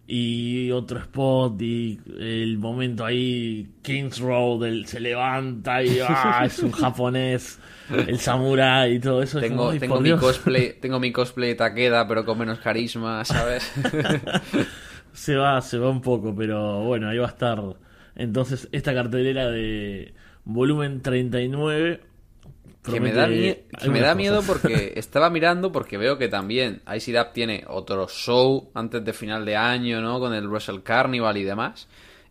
Y 0.08 0.70
otro 0.72 1.00
spot 1.00 1.60
y 1.64 2.00
el 2.20 2.60
momento 2.60 3.04
ahí, 3.06 3.68
Kings 3.82 4.20
Road, 4.20 4.66
él 4.68 4.86
se 4.86 5.00
levanta 5.00 5.82
y 5.84 5.98
¡ah! 6.08 6.44
es 6.46 6.60
un 6.60 6.72
japonés, 6.72 7.60
el 7.90 8.20
samurai 8.20 8.94
y 8.96 9.00
todo 9.00 9.24
eso. 9.24 9.40
es 9.40 9.50
como, 9.50 9.62
Tengo, 9.64 9.70
"Ay, 9.72 9.80
tengo 9.80 10.00
mi 10.02 10.10
Dios". 10.10 10.20
cosplay, 10.20 10.74
tengo 10.82 11.00
mi 11.00 11.12
cosplay 11.12 11.50
de 11.50 11.56
Takeda, 11.56 12.08
pero 12.08 12.24
con 12.24 12.38
menos 12.38 12.60
carisma, 12.60 13.26
¿sabes? 13.26 13.72
Se 15.14 15.36
va, 15.38 15.62
se 15.62 15.78
va 15.78 15.90
un 15.90 16.02
poco, 16.02 16.36
pero 16.36 16.84
bueno, 16.84 17.08
ahí 17.10 17.18
va 17.18 17.28
a 17.28 17.30
estar. 17.30 17.62
Entonces, 18.18 18.68
esta 18.74 18.94
cartelera 18.94 19.50
de 19.50 20.14
volumen 20.44 21.02
39. 21.02 22.02
Que 22.92 23.00
me 23.00 23.12
da, 23.12 23.28
que 23.28 23.90
me 23.90 24.00
da 24.00 24.16
miedo 24.16 24.42
porque 24.48 24.94
estaba 24.96 25.30
mirando 25.30 25.72
porque 25.72 25.98
veo 25.98 26.18
que 26.18 26.28
también 26.28 26.82
ICDAP 26.88 27.34
tiene 27.34 27.64
otro 27.68 28.08
show 28.08 28.70
antes 28.74 29.04
de 29.04 29.14
final 29.14 29.46
de 29.46 29.56
año, 29.56 30.02
¿no? 30.02 30.20
Con 30.20 30.34
el 30.34 30.48
Wrestle 30.48 30.84
Carnival 30.84 31.38
y 31.38 31.44
demás. 31.44 31.88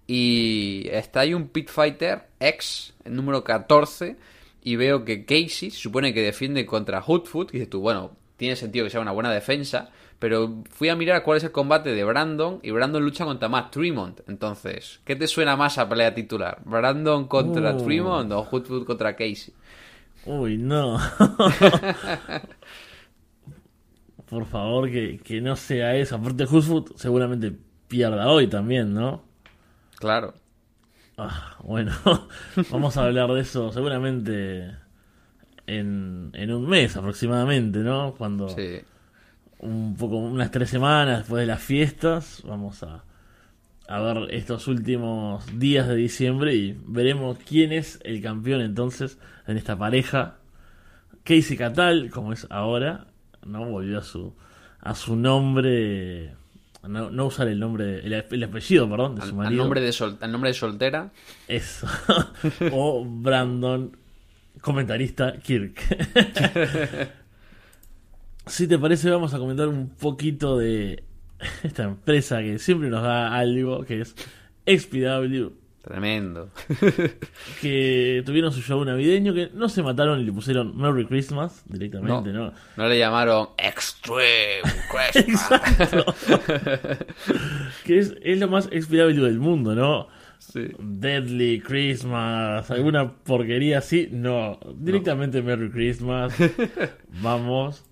Y 0.06 0.86
está 0.90 1.20
ahí 1.20 1.34
un 1.34 1.48
Pit 1.48 1.70
Fighter 1.70 2.28
X, 2.38 2.94
el 3.04 3.16
número 3.16 3.42
14, 3.42 4.16
y 4.62 4.76
veo 4.76 5.04
que 5.04 5.24
Casey 5.24 5.70
se 5.70 5.78
supone 5.78 6.12
que 6.12 6.22
defiende 6.22 6.66
contra 6.66 7.02
Hoodfoot, 7.02 7.50
y 7.50 7.58
dices 7.58 7.70
tú, 7.70 7.80
bueno, 7.80 8.12
tiene 8.36 8.56
sentido 8.56 8.84
que 8.84 8.90
sea 8.90 9.00
una 9.00 9.12
buena 9.12 9.30
defensa, 9.32 9.90
pero 10.18 10.62
fui 10.70 10.88
a 10.88 10.96
mirar 10.96 11.22
cuál 11.22 11.38
es 11.38 11.44
el 11.44 11.52
combate 11.52 11.94
de 11.94 12.04
Brandon, 12.04 12.60
y 12.62 12.70
Brandon 12.70 13.02
lucha 13.02 13.24
contra 13.24 13.48
Matt 13.48 13.72
Tremont. 13.72 14.20
Entonces, 14.28 15.00
¿qué 15.04 15.16
te 15.16 15.26
suena 15.26 15.56
más 15.56 15.78
a 15.78 15.88
pelea 15.88 16.14
titular? 16.14 16.60
¿Brandon 16.64 17.26
contra 17.26 17.74
Uh. 17.74 17.84
Tremont 17.84 18.30
o 18.32 18.40
Hoodfoot 18.42 18.86
contra 18.86 19.16
Casey? 19.16 19.54
Uy, 20.26 20.56
no. 20.58 20.98
Por 24.28 24.46
favor, 24.46 24.90
que, 24.90 25.18
que 25.22 25.40
no 25.40 25.54
sea 25.56 25.94
eso. 25.96 26.16
Aparte, 26.16 26.44
Hoodfoot 26.44 26.96
seguramente 26.96 27.52
pierda 27.88 28.28
hoy 28.28 28.46
también, 28.48 28.94
¿no? 28.94 29.22
Claro. 29.98 30.34
Ah, 31.16 31.56
bueno, 31.62 31.92
vamos 32.70 32.96
a 32.96 33.04
hablar 33.04 33.30
de 33.32 33.40
eso 33.42 33.70
seguramente 33.70 34.74
en, 35.66 36.30
en 36.34 36.52
un 36.52 36.68
mes 36.68 36.96
aproximadamente, 36.96 37.78
¿no? 37.80 38.14
Cuando 38.18 38.48
Sí. 38.48 38.80
un 39.60 39.94
poco 39.96 40.16
unas 40.16 40.50
tres 40.50 40.70
semanas 40.70 41.18
después 41.18 41.40
de 41.42 41.46
las 41.46 41.62
fiestas 41.62 42.42
vamos 42.44 42.82
a, 42.82 43.04
a 43.86 44.00
ver 44.00 44.34
estos 44.34 44.66
últimos 44.66 45.46
días 45.58 45.86
de 45.86 45.94
diciembre 45.94 46.54
y 46.54 46.76
veremos 46.84 47.38
quién 47.46 47.70
es 47.72 48.00
el 48.02 48.20
campeón 48.20 48.60
entonces 48.62 49.16
en 49.46 49.56
esta 49.56 49.76
pareja. 49.76 50.36
Casey 51.24 51.56
Catal, 51.56 52.10
como 52.10 52.32
es 52.32 52.46
ahora, 52.50 53.06
no 53.46 53.64
volvió 53.66 53.98
a 53.98 54.02
su 54.02 54.34
a 54.80 54.94
su 54.94 55.16
nombre, 55.16 56.34
no, 56.86 57.10
no 57.10 57.26
usar 57.26 57.48
el 57.48 57.58
nombre, 57.58 58.00
el, 58.06 58.12
el 58.12 58.44
apellido, 58.44 58.88
perdón, 58.90 59.14
de 59.16 59.22
Al, 59.22 59.28
su 59.28 59.34
al 59.40 59.44
marido. 59.46 59.62
nombre 59.62 59.80
de 59.80 59.92
sol- 59.92 60.18
al 60.20 60.30
nombre 60.30 60.50
de 60.50 60.54
soltera. 60.54 61.10
Eso. 61.48 61.86
o 62.72 63.02
Brandon, 63.06 63.96
comentarista 64.60 65.38
Kirk. 65.38 65.80
si 68.46 68.66
te 68.68 68.78
parece, 68.78 69.10
vamos 69.10 69.32
a 69.34 69.38
comentar 69.38 69.68
un 69.68 69.88
poquito 69.88 70.58
de 70.58 71.02
esta 71.62 71.84
empresa 71.84 72.40
que 72.40 72.58
siempre 72.58 72.90
nos 72.90 73.02
da 73.02 73.34
algo, 73.34 73.84
que 73.84 74.02
es 74.02 74.14
XPW, 74.66 75.48
Tremendo. 75.84 76.48
que 77.60 78.22
tuvieron 78.24 78.52
su 78.52 78.62
show 78.62 78.82
navideño, 78.82 79.34
que 79.34 79.50
no 79.52 79.68
se 79.68 79.82
mataron 79.82 80.18
y 80.18 80.24
le 80.24 80.32
pusieron 80.32 80.74
Merry 80.78 81.04
Christmas 81.04 81.62
directamente, 81.66 82.32
¿no? 82.32 82.54
No 82.78 82.88
le 82.88 82.98
llamaron 82.98 83.48
Extreme 83.58 84.62
Christmas. 85.12 85.60
Que 87.84 87.98
es, 87.98 88.14
es 88.22 88.40
lo 88.40 88.48
más 88.48 88.64
XPW 88.64 89.24
del 89.24 89.38
mundo, 89.38 89.74
¿no? 89.74 90.08
Sí. 90.38 90.68
Deadly 90.78 91.60
Christmas, 91.60 92.70
alguna 92.70 93.12
porquería 93.12 93.78
así, 93.78 94.08
no, 94.10 94.58
directamente 94.76 95.42
Merry 95.42 95.70
Christmas, 95.70 96.34
vamos. 97.22 97.84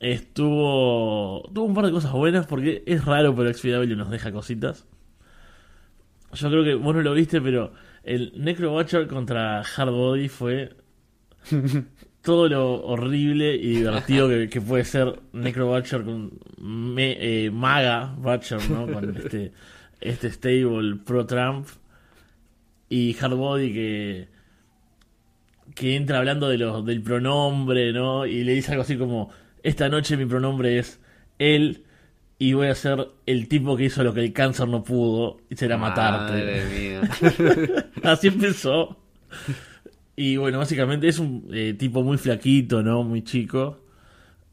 Estuvo, 0.00 1.48
tuvo 1.52 1.64
un 1.64 1.74
par 1.74 1.86
de 1.86 1.92
cosas 1.92 2.12
buenas 2.12 2.46
porque 2.46 2.82
es 2.86 3.04
raro, 3.04 3.34
pero 3.36 3.52
XPW 3.52 3.94
nos 3.96 4.10
deja 4.10 4.32
cositas. 4.32 4.86
Yo 6.32 6.50
creo 6.50 6.64
que 6.64 6.74
vos 6.74 6.94
no 6.94 7.02
lo 7.02 7.14
viste, 7.14 7.40
pero 7.40 7.72
el 8.04 8.32
Necro 8.36 8.74
Watcher 8.74 9.06
contra 9.06 9.60
Hard 9.60 9.90
Body 9.90 10.28
fue 10.28 10.74
todo 12.22 12.48
lo 12.48 12.84
horrible 12.84 13.54
y 13.56 13.76
divertido 13.76 14.28
que, 14.28 14.48
que 14.48 14.60
puede 14.60 14.84
ser 14.84 15.20
Necro 15.32 15.70
Watcher 15.70 16.02
con 16.04 16.32
me- 16.58 17.16
eh, 17.46 17.50
Maga 17.50 18.14
Watcher, 18.18 18.60
¿no? 18.70 18.86
Con 18.92 19.16
este, 19.24 19.52
este 20.00 20.30
stable 20.30 20.96
pro 21.04 21.24
Trump 21.26 21.66
y 22.90 23.16
Hard 23.20 23.34
Body 23.34 23.72
que 23.72 24.28
que 25.74 25.94
entra 25.96 26.18
hablando 26.18 26.48
de 26.48 26.58
los 26.58 26.84
del 26.84 27.02
pronombre, 27.02 27.92
¿no? 27.92 28.26
Y 28.26 28.42
le 28.42 28.52
dice 28.54 28.72
algo 28.72 28.82
así 28.82 28.96
como 28.96 29.30
esta 29.62 29.88
noche 29.88 30.16
mi 30.16 30.24
pronombre 30.26 30.78
es 30.78 31.00
él 31.38 31.84
y 32.38 32.52
voy 32.52 32.68
a 32.68 32.74
ser 32.74 33.08
el 33.26 33.48
tipo 33.48 33.76
que 33.76 33.84
hizo 33.84 34.04
lo 34.04 34.14
que 34.14 34.20
el 34.20 34.32
cáncer 34.32 34.68
no 34.68 34.84
pudo 34.84 35.38
y 35.50 35.56
será 35.56 35.76
matarte. 35.76 36.32
Madre 36.32 36.64
mía. 36.66 37.90
Así 38.04 38.28
empezó. 38.28 38.96
Y 40.14 40.36
bueno, 40.36 40.58
básicamente 40.58 41.08
es 41.08 41.18
un 41.18 41.48
eh, 41.52 41.74
tipo 41.74 42.02
muy 42.02 42.16
flaquito, 42.16 42.82
¿no? 42.82 43.02
Muy 43.02 43.22
chico. 43.22 43.84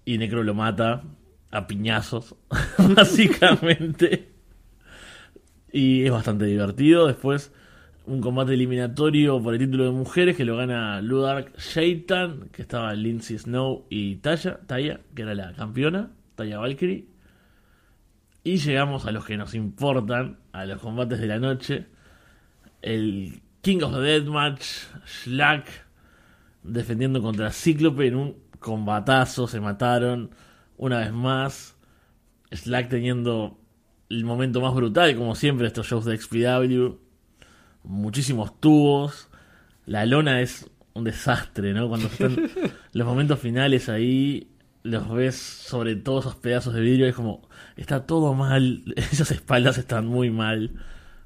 Y 0.03 0.17
Necro 0.17 0.43
lo 0.43 0.55
mata 0.55 1.03
a 1.51 1.67
piñazos, 1.67 2.35
básicamente. 2.95 4.29
Y 5.71 6.05
es 6.05 6.11
bastante 6.11 6.45
divertido. 6.45 7.05
Después, 7.05 7.51
un 8.07 8.19
combate 8.19 8.53
eliminatorio 8.53 9.41
por 9.41 9.53
el 9.53 9.59
título 9.59 9.85
de 9.85 9.91
mujeres 9.91 10.35
que 10.35 10.45
lo 10.45 10.57
gana 10.57 11.01
Ludark 11.01 11.55
Shaitan, 11.57 12.49
que 12.51 12.63
estaba 12.63 12.93
Lindsay 12.95 13.37
Snow 13.37 13.85
y 13.89 14.15
Taya, 14.17 14.59
Taya, 14.65 15.01
que 15.15 15.21
era 15.21 15.35
la 15.35 15.53
campeona, 15.53 16.11
Taya 16.35 16.57
Valkyrie. 16.57 17.14
Y 18.45 18.57
llegamos 18.57 19.07
a 19.07 19.11
los 19.11 19.25
que 19.25 19.37
nos 19.37 19.55
importan, 19.55 20.37
a 20.51 20.65
los 20.65 20.79
combates 20.79 21.19
de 21.19 21.25
la 21.25 21.39
noche. 21.39 21.87
El 22.83 23.41
King 23.61 23.81
of 23.81 23.93
the 23.93 24.01
Deathmatch, 24.01 24.63
Slack, 25.03 25.65
defendiendo 26.61 27.23
contra 27.23 27.51
Cíclope 27.51 28.05
en 28.05 28.15
un 28.15 28.37
combatazo, 28.59 29.47
se 29.47 29.59
mataron 29.59 30.29
una 30.77 30.99
vez 30.99 31.11
más. 31.11 31.75
Slack 32.51 32.87
teniendo 32.87 33.59
el 34.09 34.23
momento 34.25 34.61
más 34.61 34.75
brutal, 34.75 35.15
como 35.15 35.33
siempre, 35.33 35.65
estos 35.65 35.87
shows 35.87 36.05
de 36.05 36.15
XPW. 36.15 36.99
Muchísimos 37.83 38.61
tubos. 38.61 39.27
La 39.87 40.05
lona 40.05 40.41
es 40.41 40.69
un 40.93 41.03
desastre, 41.03 41.73
¿no? 41.73 41.89
Cuando 41.89 42.05
están 42.09 42.37
los 42.93 43.07
momentos 43.07 43.39
finales 43.39 43.89
ahí, 43.89 44.51
los 44.85 45.09
ves 45.11 45.35
sobre 45.35 45.95
todos 45.95 46.25
esos 46.25 46.35
pedazos 46.35 46.73
de 46.73 46.81
vidrio, 46.81 47.07
es 47.07 47.15
como, 47.15 47.41
está 47.75 48.05
todo 48.05 48.33
mal, 48.33 48.83
esas 48.95 49.31
espaldas 49.31 49.77
están 49.77 50.05
muy 50.05 50.29
mal, 50.29 50.71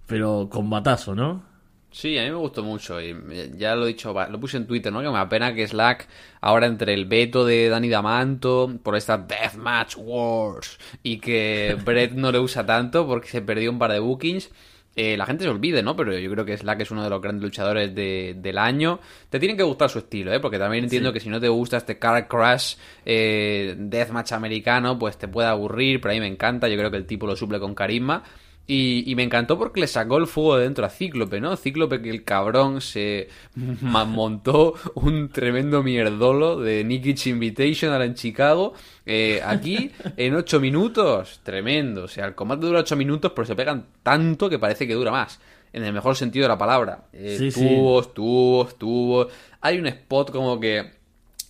pero 0.07 0.49
combatazo, 0.49 1.13
¿no? 1.13 1.43
Sí, 1.91 2.17
a 2.19 2.23
mí 2.23 2.29
me 2.29 2.35
gustó 2.35 2.63
mucho 2.63 3.01
y 3.01 3.15
eh, 3.31 3.51
ya 3.57 3.75
lo 3.75 3.85
he 3.85 3.89
dicho, 3.89 4.13
lo 4.13 4.39
puse 4.39 4.57
en 4.57 4.67
Twitter, 4.67 4.93
¿no? 4.93 5.01
Que 5.01 5.09
me 5.09 5.17
apena 5.17 5.53
que 5.55 5.67
Slack 5.67 6.07
ahora 6.39 6.67
entre 6.67 6.93
el 6.93 7.05
veto 7.05 7.45
de 7.45 7.67
Danny 7.67 7.89
Damanto 7.89 8.71
por 8.83 8.95
esta 8.95 9.17
Deathmatch 9.17 9.95
Wars 9.97 10.77
y 11.01 11.19
que 11.19 11.75
Brett 11.83 12.13
no 12.13 12.31
le 12.31 12.39
usa 12.39 12.65
tanto 12.65 13.07
porque 13.07 13.27
se 13.27 13.41
perdió 13.41 13.71
un 13.71 13.79
par 13.79 13.91
de 13.91 13.99
bookings, 13.99 14.51
eh, 15.01 15.15
la 15.17 15.25
gente 15.25 15.43
se 15.45 15.49
olvide, 15.49 15.81
¿no? 15.81 15.95
Pero 15.95 16.17
yo 16.17 16.29
creo 16.31 16.43
que 16.43 16.57
Slack 16.57 16.81
es 16.81 16.91
uno 16.91 17.03
de 17.03 17.09
los 17.09 17.21
grandes 17.21 17.43
luchadores 17.43 17.93
de- 17.95 18.35
del 18.37 18.57
año. 18.57 18.99
Te 19.29 19.39
tiene 19.39 19.55
que 19.55 19.63
gustar 19.63 19.89
su 19.89 19.99
estilo, 19.99 20.33
¿eh? 20.33 20.39
Porque 20.39 20.57
también 20.59 20.83
entiendo 20.83 21.09
Sí. 21.09 21.13
que 21.13 21.19
si 21.21 21.29
no 21.29 21.39
te 21.39 21.47
gusta 21.47 21.77
este 21.77 21.97
Car 21.99 22.27
Crash 22.27 22.75
eh, 23.05 23.75
Deathmatch 23.77 24.33
americano, 24.33 24.97
pues 24.99 25.17
te 25.17 25.27
puede 25.27 25.47
aburrir, 25.47 26.01
pero 26.01 26.11
a 26.11 26.15
mí 26.15 26.19
me 26.19 26.27
encanta, 26.27 26.67
yo 26.67 26.75
creo 26.77 26.91
que 26.91 26.97
el 26.97 27.05
tipo 27.05 27.25
lo 27.27 27.35
suple 27.35 27.59
con 27.59 27.73
carisma. 27.75 28.23
Y, 28.71 29.03
y 29.09 29.15
me 29.15 29.23
encantó 29.23 29.57
porque 29.57 29.79
le 29.79 29.87
sacó 29.87 30.17
el 30.17 30.27
fuego 30.27 30.57
de 30.57 30.65
dentro 30.65 30.85
a 30.85 30.89
Cíclope, 30.89 31.41
¿no? 31.41 31.57
Cíclope 31.57 32.03
que 32.03 32.11
el 32.11 32.23
cabrón 32.23 32.81
se 32.81 33.27
montó 33.81 34.75
un 34.95 35.29
tremendo 35.29 35.81
mierdolo 35.81 36.59
de 36.59 36.83
Niki's 36.83 37.25
Invitational 37.27 38.03
en 38.03 38.13
Chicago. 38.13 38.73
Eh, 39.05 39.41
aquí, 39.43 39.91
en 40.17 40.35
8 40.35 40.59
minutos, 40.59 41.39
tremendo. 41.43 42.03
O 42.03 42.07
sea, 42.07 42.25
el 42.27 42.35
combate 42.35 42.67
dura 42.67 42.81
8 42.81 42.95
minutos, 42.95 43.31
pero 43.35 43.45
se 43.47 43.55
pegan 43.55 43.87
tanto 44.03 44.49
que 44.49 44.59
parece 44.59 44.87
que 44.87 44.93
dura 44.93 45.11
más. 45.11 45.39
En 45.73 45.83
el 45.83 45.93
mejor 45.93 46.15
sentido 46.15 46.43
de 46.43 46.49
la 46.49 46.57
palabra. 46.57 47.05
Eh, 47.13 47.35
Sí, 47.39 47.51
sí. 47.51 47.59
tubos, 47.67 48.13
tubos, 48.13 48.77
tubos. 48.77 49.27
Hay 49.61 49.79
un 49.79 49.87
spot 49.87 50.31
como 50.31 50.59
que 50.59 50.98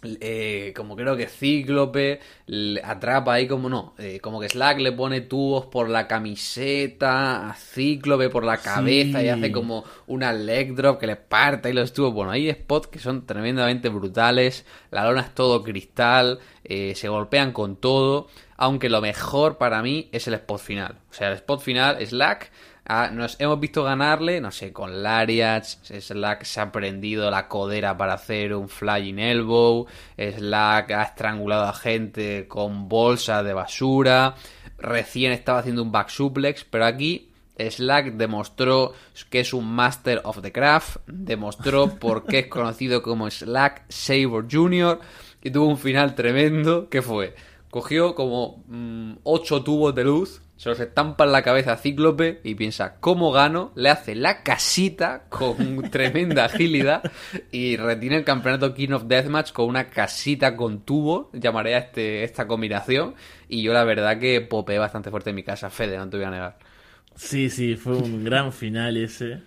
eh, 0.02 0.74
como 0.76 0.96
creo 0.96 1.18
que 1.18 1.28
Cíclope 1.28 2.20
atrapa 2.84 3.34
ahí 3.34 3.48
como 3.48 3.68
no, 3.70 3.94
eh, 3.98 4.20
como 4.22 4.40
que 4.40 4.48
Slack 4.50 4.80
le 4.80 4.92
pone 4.94 5.22
tubos 5.22 5.66
por 5.66 5.90
la 5.90 6.08
camiseta, 6.08 7.50
a 7.50 7.54
Cíclope 7.56 8.30
por 8.30 8.44
la 8.44 8.58
cabeza 8.58 9.20
Sí. 9.20 9.26
y 9.26 9.30
hace 9.30 9.52
como 9.52 9.84
una 10.08 10.32
leg 10.34 10.76
drop 10.76 11.00
que 11.00 11.08
le 11.08 11.16
parte 11.16 11.70
y 11.70 11.74
los 11.74 11.94
tubos. 11.94 12.14
Bueno, 12.14 12.32
hay 12.32 12.52
spots 12.52 12.88
que 12.88 13.00
son 13.00 13.26
tremendamente 13.26 13.90
brutales, 13.90 14.66
la 14.92 15.04
lona 15.06 15.22
es 15.22 15.36
todo 15.36 15.64
cristal, 15.64 16.40
eh, 16.64 16.94
se 16.96 17.10
golpean 17.10 17.52
con 17.52 17.76
todo, 17.76 18.28
aunque 18.58 18.90
lo 18.90 19.02
mejor 19.02 19.58
para 19.58 19.82
mí 19.82 20.10
es 20.12 20.28
el 20.28 20.34
spot 20.36 20.60
final. 20.60 20.96
O 21.10 21.14
sea, 21.14 21.28
el 21.30 21.34
spot 21.36 21.62
final, 21.62 22.06
Slack 22.06 22.52
Nos 23.12 23.40
hemos 23.40 23.60
visto 23.60 23.84
ganarle, 23.84 24.42
no 24.42 24.50
sé, 24.50 24.74
con 24.74 25.04
Lariats, 25.04 25.80
Slack 25.84 26.44
se 26.44 26.60
ha 26.60 26.72
prendido 26.72 27.30
la 27.30 27.48
codera 27.48 27.96
para 27.96 28.14
hacer 28.14 28.56
un 28.56 28.68
flying 28.68 29.20
elbow, 29.20 29.86
Slack 30.18 30.90
ha 30.90 31.04
estrangulado 31.04 31.66
a 31.66 31.74
gente 31.74 32.48
con 32.48 32.90
bolsa 32.90 33.44
de 33.44 33.54
basura, 33.54 34.34
recién 34.80 35.34
estaba 35.34 35.60
haciendo 35.60 35.84
un 35.84 35.92
back 35.92 36.10
suplex, 36.10 36.64
pero 36.64 36.86
aquí 36.86 37.30
Slack 37.60 38.14
demostró 38.14 38.94
que 39.30 39.42
es 39.42 39.54
un 39.54 39.72
master 39.72 40.22
of 40.24 40.42
the 40.42 40.52
craft, 40.52 40.98
demostró 41.06 41.90
por 42.00 42.26
qué 42.26 42.40
es 42.40 42.48
conocido 42.48 43.04
como 43.04 43.30
Slack 43.30 43.84
Saber 43.90 44.46
Jr. 44.50 45.00
y 45.44 45.52
tuvo 45.52 45.68
un 45.68 45.78
final 45.78 46.16
tremendo, 46.16 46.90
que 46.90 47.04
fue, 47.04 47.36
cogió 47.70 48.16
como 48.16 48.64
8 49.22 49.64
tubos 49.64 49.94
de 49.94 50.06
luz, 50.06 50.42
se 50.60 50.68
los 50.68 50.80
estampa 50.82 51.24
en 51.24 51.32
la 51.32 51.42
cabeza 51.42 51.72
a 51.72 51.78
Cíclope 51.78 52.42
y 52.44 52.56
piensa, 52.56 53.00
¿cómo 53.00 53.32
gano? 53.32 53.72
Le 53.76 53.88
hace 53.88 54.14
la 54.14 54.44
casita 54.44 55.24
con 55.30 55.84
tremenda 55.90 56.44
agilidad 56.44 57.02
y 57.50 57.78
retiene 57.78 58.18
el 58.18 58.26
campeonato 58.26 58.74
King 58.74 58.92
of 58.92 59.06
Deathmatch 59.06 59.54
con 59.54 59.70
una 59.70 59.90
casita 59.90 60.58
con 60.58 60.82
tubo, 60.82 61.32
llamaré 61.32 61.76
a 61.76 61.78
este, 61.78 62.26
esta 62.26 62.46
combinación. 62.46 63.16
Y 63.48 63.62
yo 63.62 63.72
la 63.72 63.86
verdad 63.86 64.20
que 64.20 64.42
popé 64.42 64.78
bastante 64.78 65.10
fuerte 65.10 65.30
en 65.30 65.38
mi 65.38 65.44
casa, 65.44 65.70
Fede, 65.70 65.98
no 65.98 66.10
te 66.10 66.18
voy 66.18 66.26
a 66.26 66.32
negar. 66.32 66.60
Sí, 67.16 67.50
sí, 67.50 67.78
fue 67.78 67.96
un 67.96 68.26
gran 68.26 68.52
final 68.52 68.98
ese. 68.98 69.42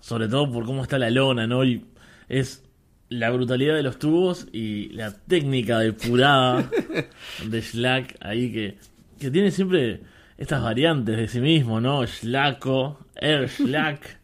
Sobre 0.00 0.26
todo 0.26 0.50
por 0.50 0.66
cómo 0.66 0.82
está 0.82 0.98
la 0.98 1.08
lona, 1.08 1.46
¿no? 1.46 1.64
Y 1.64 1.86
es 2.28 2.64
la 3.10 3.30
brutalidad 3.30 3.76
de 3.76 3.84
los 3.84 4.00
tubos 4.00 4.48
y 4.52 4.88
la 4.88 5.12
técnica 5.12 5.78
depurada 5.78 6.68
de 7.46 7.62
Slack 7.62 8.16
ahí 8.22 8.50
que, 8.50 8.78
que 9.20 9.30
tiene 9.30 9.52
siempre 9.52 10.15
estas 10.38 10.62
variantes 10.62 11.16
de 11.16 11.28
sí 11.28 11.40
mismo, 11.40 11.80
¿no? 11.80 12.06
Slacko, 12.06 12.98
Air 13.14 13.48
Slack. 13.48 14.20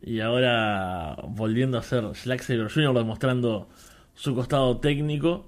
Y 0.00 0.20
ahora 0.20 1.16
volviendo 1.28 1.78
a 1.78 1.82
ser 1.82 2.04
Sailor 2.14 2.72
Jr. 2.72 2.94
demostrando 2.94 3.68
su 4.14 4.34
costado 4.34 4.78
técnico. 4.78 5.47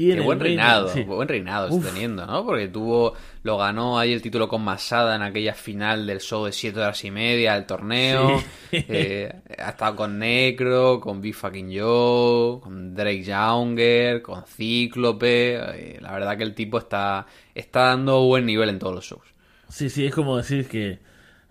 Y 0.00 0.14
Qué 0.14 0.20
buen 0.20 0.40
reinado, 0.40 0.90
buen 1.04 1.28
reinado 1.28 1.68
está 1.68 1.90
teniendo, 1.90 2.24
¿no? 2.24 2.46
Porque 2.46 2.68
tuvo, 2.68 3.12
lo 3.42 3.58
ganó 3.58 3.98
ahí 3.98 4.14
el 4.14 4.22
título 4.22 4.48
con 4.48 4.62
Masada 4.62 5.14
en 5.14 5.20
aquella 5.20 5.52
final 5.52 6.06
del 6.06 6.20
show 6.20 6.46
de 6.46 6.52
7 6.52 6.80
horas 6.80 7.04
y 7.04 7.10
media 7.10 7.52
del 7.52 7.66
torneo. 7.66 8.42
Eh, 8.72 9.30
ha 9.58 9.70
estado 9.70 9.96
con 9.96 10.18
Necro, 10.18 11.00
con 11.00 11.20
Big 11.20 11.34
Fucking 11.34 11.76
Joe, 11.76 12.60
con 12.60 12.94
Drake 12.94 13.24
Younger, 13.24 14.22
con 14.22 14.44
Cíclope. 14.44 15.56
Eh, 15.56 15.98
la 16.00 16.12
verdad 16.12 16.38
que 16.38 16.44
el 16.44 16.54
tipo 16.54 16.78
está, 16.78 17.26
está 17.54 17.86
dando 17.86 18.22
buen 18.22 18.46
nivel 18.46 18.70
en 18.70 18.78
todos 18.78 18.94
los 18.94 19.04
shows. 19.04 19.34
Sí, 19.68 19.90
sí, 19.90 20.06
es 20.06 20.14
como 20.14 20.36
decir 20.36 20.66
que 20.66 21.00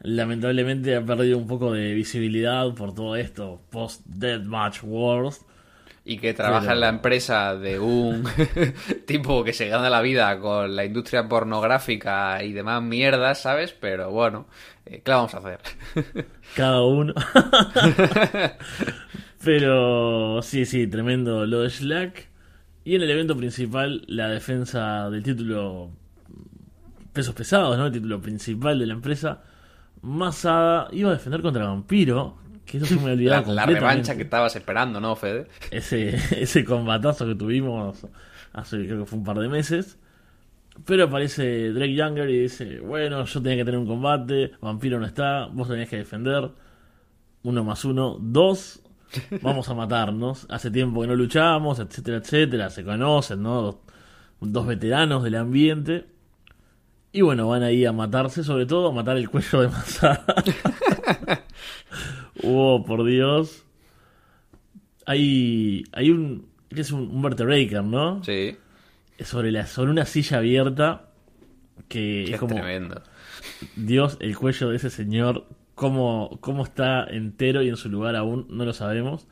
lamentablemente 0.02 0.96
ha 0.96 1.06
perdido 1.06 1.38
un 1.38 1.46
poco 1.46 1.74
de 1.74 1.94
visibilidad 1.94 2.74
por 2.74 2.96
todo 2.96 3.16
esto 3.16 3.62
post 3.70 4.02
Deathmatch 4.06 4.80
Wars 4.84 5.46
y 6.10 6.17
que 6.17 6.34
trabaja 6.34 6.74
en 6.74 6.80
la 6.80 6.89
empresa 6.89 7.56
de 7.56 7.78
un 7.78 8.24
tipo 9.06 9.43
que 9.43 9.54
se 9.54 9.67
gana 9.67 9.91
la 9.91 10.02
vida 10.02 10.39
con 10.39 10.76
la 10.76 10.84
industria 10.84 11.30
pornográfica 11.30 12.43
y 12.43 12.52
demás 12.52 12.82
mierdas, 12.82 13.43
¿sabes? 13.43 13.74
Pero 13.80 14.10
bueno, 14.10 14.48
eh, 14.88 15.04
¿qué 15.06 15.12
vamos 15.12 15.36
a 15.36 15.38
hacer? 15.38 15.60
Cada 16.56 16.82
uno. 16.82 17.13
Pero 19.43 20.41
sí, 20.41 20.65
sí, 20.65 20.88
tremendo 20.88 21.45
lo 21.45 21.62
de 21.62 21.69
Slack. 21.69 22.28
Y 22.86 22.95
en 22.95 23.04
el 23.04 23.12
evento 23.12 23.38
principal, 23.38 24.04
la 24.08 24.30
defensa 24.30 25.12
del 25.12 25.22
título 25.22 25.91
pesos 27.13 27.36
pesados, 27.36 27.78
¿no? 27.78 27.86
El 27.86 27.93
título 27.93 28.19
principal 28.19 28.80
de 28.80 28.88
la 28.88 28.93
empresa. 28.93 29.43
Masada 30.02 30.88
iba 30.91 31.12
a 31.12 31.13
defender 31.13 31.43
contra 31.43 31.65
Vampiro, 31.65 32.39
que 32.70 32.78
eso 32.78 32.86
se 32.86 32.96
me 32.98 33.12
olvidaba. 33.12 33.52
la, 33.52 33.66
revancha 33.66 34.16
que 34.16 34.24
estabas 34.24 34.56
esperando, 34.56 35.00
¿no, 35.00 35.16
Fede? 35.16 35.48
Ese, 35.72 36.16
ese 36.42 36.64
combatazo 36.64 37.26
que 37.26 37.36
tuvimos 37.36 38.06
hace, 38.54 38.86
creo 38.86 39.00
que 39.00 39.06
fue 39.06 39.20
un 39.20 39.26
par 39.26 39.40
de 39.40 39.50
meses. 39.50 39.98
Pero 40.86 41.06
aparece 41.06 41.72
Drake 41.72 41.96
Younger 41.96 42.30
y 42.30 42.42
dice: 42.42 42.80
Bueno, 42.80 43.26
yo 43.26 43.42
tenía 43.42 43.58
que 43.58 43.66
tener 43.66 43.80
un 43.80 43.88
combate, 43.88 44.52
Vampiro 44.62 45.00
no 45.00 45.06
está, 45.06 45.48
vos 45.48 45.68
tenías 45.68 45.90
que 45.90 45.98
defender. 45.98 46.50
Uno 47.44 47.64
más 47.64 47.84
uno, 47.86 48.18
dos. 48.20 48.82
Vamos 49.42 49.68
a 49.70 49.74
matarnos. 49.74 50.46
Hace 50.50 50.70
tiempo 50.70 51.02
que 51.02 51.08
no 51.08 51.16
luchamos, 51.16 51.80
etcétera, 51.80 52.18
etcétera. 52.18 52.70
Se 52.70 52.84
conocen, 52.84 53.42
¿no? 53.42 53.62
Dos, 53.62 53.78
dos 54.40 54.68
veteranos 54.68 55.24
del 55.24 55.36
ambiente. 55.36 56.06
Y 57.12 57.22
bueno, 57.22 57.48
van 57.48 57.64
ahí 57.64 57.86
a 57.86 57.92
matarse, 57.92 58.44
sobre 58.44 58.68
todo 58.68 58.90
a 58.90 58.92
matar 58.92 59.18
el 59.18 59.30
cuello 59.30 59.62
de 59.62 59.68
Masada. 59.70 60.26
Oh, 62.50 62.84
por 62.84 63.06
Dios. 63.06 63.66
Hay, 65.06 65.84
hay 65.92 66.10
un. 66.12 66.50
que 66.70 66.82
es 66.82 66.92
un, 66.92 67.02
un 67.10 67.22
vertebraker, 67.22 67.84
¿no? 67.84 68.24
Sí. 68.24 68.58
Sobre, 69.22 69.52
la, 69.52 69.66
sobre 69.68 69.92
una 69.92 70.06
silla 70.06 70.38
abierta. 70.38 71.10
Que 71.88 72.24
es 72.24 72.40
como. 72.40 72.56
Tremendo. 72.56 73.02
Dios, 73.76 74.18
el 74.20 74.38
cuello 74.38 74.70
de 74.70 74.78
ese 74.78 74.90
señor. 74.90 75.46
Cómo, 75.76 76.40
cómo 76.42 76.64
está 76.64 77.06
entero 77.06 77.62
y 77.64 77.70
en 77.70 77.78
su 77.78 77.90
lugar 77.90 78.18
aún, 78.18 78.48
no 78.50 78.66
lo 78.66 78.74
sabemos. 78.74 79.28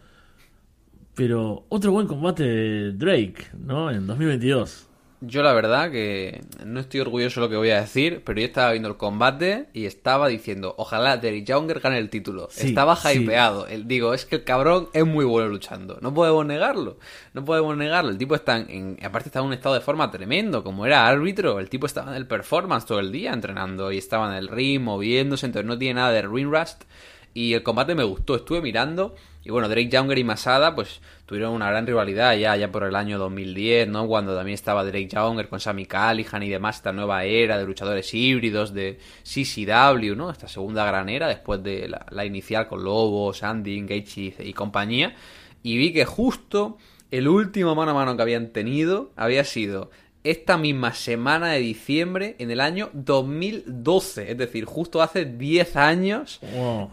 Pero 1.13 1.65
otro 1.67 1.91
buen 1.91 2.07
combate 2.07 2.43
de 2.43 2.91
Drake, 2.93 3.47
¿no? 3.59 3.91
En 3.91 4.07
2022. 4.07 4.86
Yo 5.19 5.41
la 5.41 5.51
verdad 5.53 5.89
que 5.89 6.43
no 6.63 6.79
estoy 6.79 6.99
orgulloso 6.99 7.39
de 7.39 7.47
lo 7.47 7.49
que 7.49 7.57
voy 7.57 7.71
a 7.71 7.81
decir, 7.81 8.21
pero 8.23 8.39
yo 8.39 8.45
estaba 8.45 8.71
viendo 8.71 8.87
el 8.87 8.97
combate 8.97 9.65
y 9.73 9.85
estaba 9.85 10.27
diciendo, 10.27 10.75
ojalá 10.77 11.17
Derrick 11.17 11.47
Younger 11.47 11.79
gane 11.79 11.97
el 11.97 12.11
título. 12.11 12.49
estaba 12.55 12.95
hypeado. 13.11 13.65
digo, 13.85 14.13
es 14.13 14.25
que 14.25 14.35
el 14.35 14.43
cabrón 14.43 14.89
es 14.93 15.07
muy 15.07 15.25
bueno 15.25 15.49
luchando. 15.49 15.97
No 16.01 16.13
podemos 16.13 16.45
negarlo. 16.45 16.99
No 17.33 17.43
podemos 17.43 17.75
negarlo. 17.75 18.11
El 18.11 18.19
tipo 18.19 18.35
está 18.35 18.57
en, 18.57 18.99
aparte 19.03 19.29
está 19.29 19.39
en 19.39 19.45
un 19.45 19.53
estado 19.53 19.73
de 19.73 19.81
forma 19.81 20.11
tremendo. 20.11 20.63
Como 20.63 20.85
era 20.85 21.07
árbitro, 21.07 21.59
el 21.59 21.67
tipo 21.67 21.87
estaba 21.87 22.11
en 22.11 22.17
el 22.17 22.27
performance 22.27 22.85
todo 22.85 22.99
el 22.99 23.11
día 23.11 23.33
entrenando 23.33 23.91
y 23.91 23.97
estaba 23.97 24.29
en 24.29 24.35
el 24.35 24.47
ring, 24.47 24.81
moviéndose, 24.81 25.47
entonces 25.47 25.67
no 25.67 25.79
tiene 25.79 25.95
nada 25.95 26.11
de 26.11 26.21
ring 26.21 26.51
rust. 26.51 26.83
Y 27.33 27.53
el 27.53 27.63
combate 27.63 27.95
me 27.95 28.03
gustó, 28.03 28.35
estuve 28.35 28.61
mirando. 28.61 29.15
Y 29.43 29.49
bueno, 29.49 29.67
Drake 29.69 29.89
Younger 29.89 30.17
y 30.17 30.23
Masada, 30.23 30.75
pues 30.75 31.01
tuvieron 31.27 31.53
una 31.53 31.69
gran 31.69 31.85
rivalidad 31.85 32.35
ya, 32.37 32.55
ya 32.55 32.71
por 32.71 32.83
el 32.83 32.95
año 32.95 33.19
2010, 33.19 33.89
¿no? 33.89 34.07
Cuando 34.07 34.33
también 34.33 34.55
estaba 34.55 34.85
Drake 34.85 35.09
Younger 35.09 35.49
con 35.49 35.59
Sammy 35.59 35.85
Callihan 35.85 36.41
y 36.41 36.49
demás, 36.49 36.77
esta 36.77 36.93
nueva 36.93 37.25
era 37.25 37.57
de 37.57 37.65
luchadores 37.65 38.13
híbridos 38.13 38.73
de 38.73 38.97
CCW, 39.23 40.15
¿no? 40.15 40.31
Esta 40.31 40.47
segunda 40.47 40.85
gran 40.85 41.09
era 41.09 41.27
después 41.27 41.61
de 41.61 41.89
la, 41.89 42.25
inicial 42.25 42.69
con 42.69 42.81
Lobo, 42.81 43.33
Sandy, 43.33 43.77
Engage 43.77 44.35
y 44.39 44.53
compañía. 44.53 45.15
Y 45.63 45.77
vi 45.77 45.91
que 45.91 46.05
justo 46.05 46.77
el 47.11 47.27
último 47.27 47.75
mano 47.75 47.91
a 47.91 47.93
mano 47.93 48.15
que 48.15 48.21
habían 48.21 48.47
tenido 48.47 49.11
había 49.17 49.43
sido 49.43 49.91
esta 50.31 50.57
misma 50.57 50.93
semana 50.93 51.53
de 51.53 51.59
diciembre 51.59 52.35
en 52.39 52.51
el 52.51 52.59
año 52.59 52.89
2012, 52.93 54.31
es 54.31 54.37
decir, 54.37 54.65
justo 54.65 55.01
hace 55.01 55.25
10 55.25 55.75
años, 55.77 56.39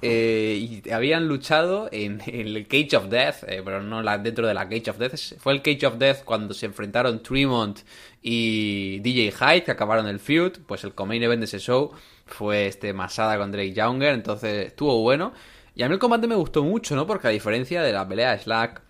eh, 0.02 0.82
y 0.84 0.90
habían 0.90 1.26
luchado 1.26 1.88
en, 1.90 2.22
el 2.26 2.66
Cage 2.68 2.96
of 2.96 3.08
Death, 3.08 3.42
eh, 3.48 3.62
pero 3.64 3.82
no 3.82 4.02
la, 4.02 4.18
dentro 4.18 4.46
de 4.46 4.54
la 4.54 4.68
Cage 4.68 4.90
of 4.90 4.98
Death, 4.98 5.38
fue 5.38 5.52
el 5.52 5.62
Cage 5.62 5.86
of 5.86 5.98
Death 5.98 6.24
cuando 6.24 6.54
se 6.54 6.66
enfrentaron 6.66 7.22
Tremont 7.22 7.80
y 8.22 9.00
DJ 9.00 9.32
Hyde, 9.32 9.64
que 9.64 9.70
acabaron 9.72 10.06
el 10.06 10.20
feud, 10.20 10.52
pues 10.66 10.84
el 10.84 10.92
main 11.06 11.22
event 11.22 11.40
de 11.40 11.46
ese 11.46 11.58
show 11.58 11.90
fue 12.26 12.66
este 12.66 12.92
Masada 12.92 13.36
con 13.36 13.50
Drake 13.50 13.72
Younger, 13.72 14.14
entonces 14.14 14.68
estuvo 14.68 15.00
bueno. 15.02 15.32
Y 15.74 15.82
a 15.82 15.88
mí 15.88 15.94
el 15.94 15.98
combate 15.98 16.28
me 16.28 16.36
gustó 16.36 16.62
mucho, 16.62 16.94
¿no? 16.94 17.04
Porque 17.04 17.26
a 17.26 17.30
diferencia 17.30 17.82
de 17.82 17.92
la 17.92 18.06
pelea 18.06 18.30
de 18.30 18.38
Slack 18.38 18.80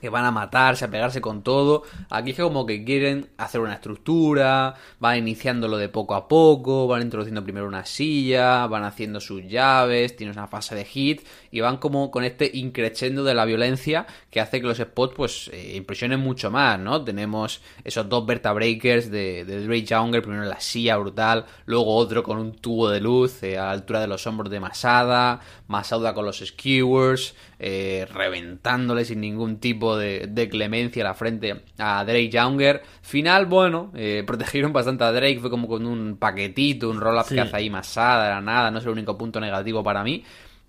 que 0.00 0.08
van 0.10 0.24
a 0.24 0.30
matarse, 0.30 0.84
a 0.84 0.90
pegarse 0.90 1.20
con 1.20 1.42
todo. 1.42 1.82
Aquí 2.10 2.30
es 2.30 2.36
como 2.36 2.66
que 2.66 2.84
quieren 2.84 3.30
hacer 3.38 3.60
una 3.60 3.74
estructura, 3.74 4.74
van 4.98 5.18
iniciándolo 5.18 5.78
de 5.78 5.88
poco 5.88 6.14
a 6.14 6.28
poco, 6.28 6.86
van 6.86 7.02
introduciendo 7.02 7.42
primero 7.42 7.66
una 7.66 7.84
silla, 7.84 8.66
van 8.66 8.84
haciendo 8.84 9.20
sus 9.20 9.44
llaves, 9.46 10.16
tienes 10.16 10.36
una 10.36 10.48
fase 10.48 10.74
de 10.74 10.84
hit 10.84 11.22
y 11.50 11.60
van 11.60 11.78
como 11.78 12.10
con 12.10 12.24
este 12.24 12.50
increchendo 12.52 13.24
de 13.24 13.34
la 13.34 13.44
violencia 13.44 14.06
que 14.30 14.40
hace 14.40 14.60
que 14.60 14.66
los 14.66 14.78
spots 14.78 15.14
pues 15.14 15.50
eh, 15.52 15.74
impresionen 15.76 16.20
mucho 16.20 16.50
más, 16.50 16.78
¿no? 16.78 17.02
Tenemos 17.02 17.62
esos 17.84 18.08
dos 18.08 18.26
vertabreakers 18.26 19.10
de, 19.10 19.44
de 19.44 19.66
Drake 19.66 19.84
Younger, 19.84 20.22
primero 20.22 20.42
en 20.42 20.50
la 20.50 20.60
silla 20.60 20.96
brutal, 20.96 21.46
luego 21.64 21.94
otro 21.94 22.22
con 22.22 22.38
un 22.38 22.52
tubo 22.52 22.90
de 22.90 23.00
luz 23.00 23.42
eh, 23.42 23.58
a 23.58 23.66
la 23.66 23.70
altura 23.70 24.00
de 24.00 24.08
los 24.08 24.26
hombros 24.26 24.50
de 24.50 24.60
Masada, 24.60 25.40
Masada 25.68 26.14
con 26.14 26.24
los 26.24 26.38
skewers, 26.38 27.34
eh, 27.58 28.06
reventándole 28.12 29.04
sin 29.04 29.20
ningún 29.20 29.58
tipo 29.58 29.85
de, 29.94 30.48
clemencia 30.50 31.04
a 31.04 31.08
la 31.08 31.14
frente 31.14 31.62
a 31.78 32.02
Drake 32.04 32.30
Younger. 32.30 32.82
Final, 33.02 33.46
bueno, 33.46 33.92
eh, 33.94 34.22
protegieron 34.26 34.72
bastante 34.72 35.04
a 35.04 35.12
Drake, 35.12 35.38
fue 35.38 35.50
como 35.50 35.68
con 35.68 35.86
un 35.86 36.16
paquetito, 36.16 36.90
un 36.90 37.00
roll-up 37.00 37.28
que 37.28 37.40
hace 37.40 37.56
ahí 37.56 37.70
masada, 37.70 38.26
era 38.26 38.40
nada, 38.40 38.70
no 38.70 38.78
es 38.78 38.84
el 38.84 38.90
único 38.90 39.16
punto 39.16 39.38
negativo 39.38 39.84
para 39.84 40.02
mí. 40.02 40.24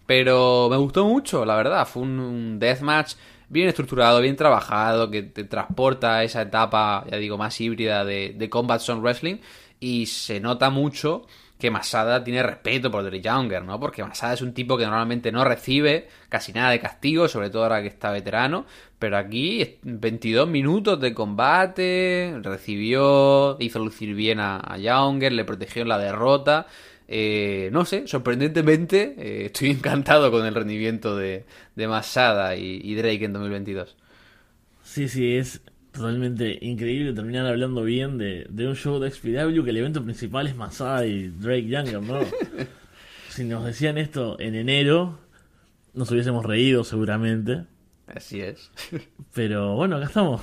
Pero 0.05 0.67
me 0.69 0.77
gustó 0.77 1.05
mucho, 1.05 1.45
la 1.45 1.55
verdad, 1.55 1.87
fue 1.87 2.03
un, 2.03 2.59
deathmatch 2.59 3.15
bien 3.49 3.69
estructurado, 3.69 4.21
bien 4.21 4.35
trabajado, 4.35 5.09
que 5.09 5.23
te 5.23 5.45
transporta 5.45 6.17
a 6.17 6.23
esa 6.23 6.43
etapa, 6.43 7.05
ya 7.09 7.17
digo, 7.17 7.37
más 7.37 7.59
híbrida 7.59 8.05
de, 8.05 8.35
de 8.37 8.49
Combat 8.49 8.81
Zone 8.81 9.01
Wrestling. 9.01 9.37
Y 9.79 10.07
se 10.07 10.39
nota 10.39 10.69
mucho 10.69 11.27
que 11.59 11.71
Masada 11.71 12.23
tiene 12.23 12.43
respeto 12.43 12.91
por 12.91 13.03
Drake 13.03 13.21
Younger, 13.21 13.63
¿no? 13.63 13.79
Porque 13.79 14.03
Masada 14.03 14.33
es 14.33 14.41
un 14.41 14.53
tipo 14.53 14.77
que 14.77 14.85
normalmente 14.85 15.31
no 15.31 15.43
recibe 15.43 16.07
casi 16.29 16.53
nada 16.53 16.71
de 16.71 16.79
castigo, 16.79 17.27
sobre 17.27 17.49
todo 17.49 17.63
ahora 17.63 17.81
que 17.81 17.87
está 17.87 18.11
veterano, 18.11 18.65
pero 18.99 19.17
aquí 19.17 19.77
22 19.81 20.47
minutos 20.47 20.99
de 20.99 21.13
combate, 21.13 22.35
recibió, 22.43 23.57
hizo 23.59 23.79
lucir 23.79 24.13
bien 24.13 24.39
a, 24.39 24.77
Younger, 24.77 25.31
le 25.33 25.45
protegió 25.45 25.81
en 25.81 25.89
la 25.89 25.97
derrota. 25.97 26.67
Eh, 27.07 27.69
no 27.71 27.85
sé, 27.85 28.05
sorprendentemente 28.07 29.15
eh, 29.17 29.45
estoy 29.45 29.69
encantado 29.71 30.29
con 30.31 30.45
el 30.45 30.53
rendimiento 30.53 31.15
de, 31.15 31.45
de 31.75 31.87
Masada 31.87 32.55
y, 32.55 32.81
y 32.83 32.95
Drake 32.95 33.25
en 33.25 33.33
2022. 33.33 33.95
Sí, 34.83 35.07
sí, 35.09 35.37
es 35.37 35.61
totalmente 35.97 36.59
increíble 36.61 37.13
terminar 37.13 37.45
hablando 37.47 37.83
bien 37.83 38.17
de, 38.17 38.47
un 38.67 38.75
show 38.75 38.99
de 38.99 39.11
XPW 39.11 39.63
que 39.63 39.71
el 39.71 39.77
evento 39.77 40.03
principal 40.03 40.47
es 40.47 40.55
Masada 40.55 41.05
y 41.05 41.29
Drake 41.29 41.67
Younger, 41.67 42.01
¿no? 42.01 42.19
si 43.29 43.43
nos 43.43 43.65
decían 43.65 43.97
esto 43.97 44.39
en 44.39 44.55
enero, 44.55 45.19
nos 45.93 46.09
hubiésemos 46.11 46.45
reído 46.45 46.83
seguramente. 46.83 47.65
Así 48.07 48.41
es. 48.41 48.71
Pero 49.33 49.75
bueno, 49.75 49.97
acá 49.97 50.05
estamos. 50.05 50.41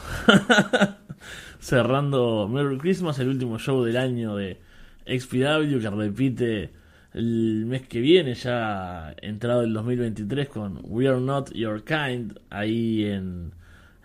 Cerrando 1.61 2.49
Merry 2.49 2.77
Christmas, 2.79 3.19
el 3.21 3.29
último 3.29 3.59
show 3.59 3.83
del 3.85 3.97
año 3.97 4.37
de 4.37 4.59
XPW 5.07 5.81
que 5.81 5.91
repite 5.91 6.71
el 7.15 7.65
mes 7.67 7.83
que 7.83 8.01
viene, 8.01 8.35
ya 8.35 9.15
entrado 9.23 9.63
el 9.63 9.73
2023 9.73 10.49
con 10.49 10.81
We 10.83 11.09
Are 11.09 11.21
Not 11.21 11.53
Your 11.53 11.85
Kind, 11.85 12.41
ahí 12.51 13.05
en 13.05 13.53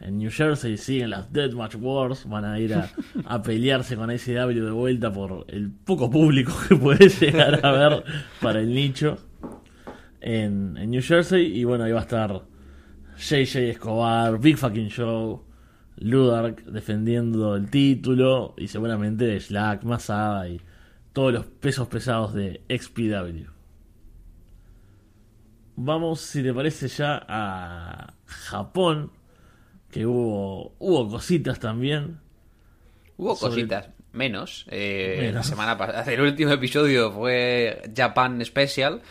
en 0.01 0.17
New 0.17 0.31
Jersey 0.31 0.77
siguen 0.77 1.09
las 1.09 1.31
Deathmatch 1.31 1.75
Wars, 1.75 2.27
van 2.27 2.45
a 2.45 2.59
ir 2.59 2.73
a, 2.73 3.41
pelearse 3.41 3.95
con 3.95 4.11
ICW 4.11 4.63
de 4.63 4.71
vuelta 4.71 5.11
por 5.11 5.45
el 5.49 5.71
poco 5.71 6.09
público 6.09 6.53
que 6.67 6.75
puede 6.75 7.09
llegar 7.09 7.65
a 7.65 7.71
ver 7.71 8.03
para 8.41 8.59
el 8.59 8.73
nicho. 8.73 9.17
en, 10.21 10.77
en 10.77 10.91
New 10.91 11.01
Jersey. 11.01 11.57
Y 11.59 11.63
bueno, 11.63 11.83
ahí 11.83 11.91
va 11.91 11.99
a 11.99 12.03
estar 12.03 12.41
JJ 13.17 13.69
Escobar, 13.69 14.39
Big 14.39 14.57
Fucking 14.57 14.89
Show, 14.89 15.43
Ludark 15.97 16.63
defendiendo 16.65 17.55
el 17.55 17.69
título. 17.69 18.53
Y 18.57 18.67
seguramente 18.67 19.39
Slack, 19.39 19.83
Masada 19.83 20.47
y 20.47 20.61
todos 21.13 21.33
los 21.33 21.45
pesos 21.45 21.87
pesados 21.87 22.33
de 22.33 22.61
XPW. 22.69 23.51
Vamos, 25.75 26.21
si 26.21 26.43
te 26.43 26.53
parece, 26.53 26.87
ya 26.87 27.25
a 27.27 28.13
Japón. 28.25 29.11
Que 29.91 30.05
hubo, 30.05 30.73
hubo 30.79 31.09
cositas 31.09 31.59
también. 31.59 32.19
Hubo 33.17 33.35
Sobre- 33.35 33.55
cositas, 33.55 33.89
menos. 34.13 34.65
Eh, 34.69 35.17
Menos. 35.19 35.35
La 35.35 35.43
semana 35.43 35.77
pasada, 35.77 36.03
el 36.13 36.21
último 36.21 36.51
episodio 36.51 37.11
fue 37.11 37.81
Japan 37.95 38.43
Special. 38.45 39.01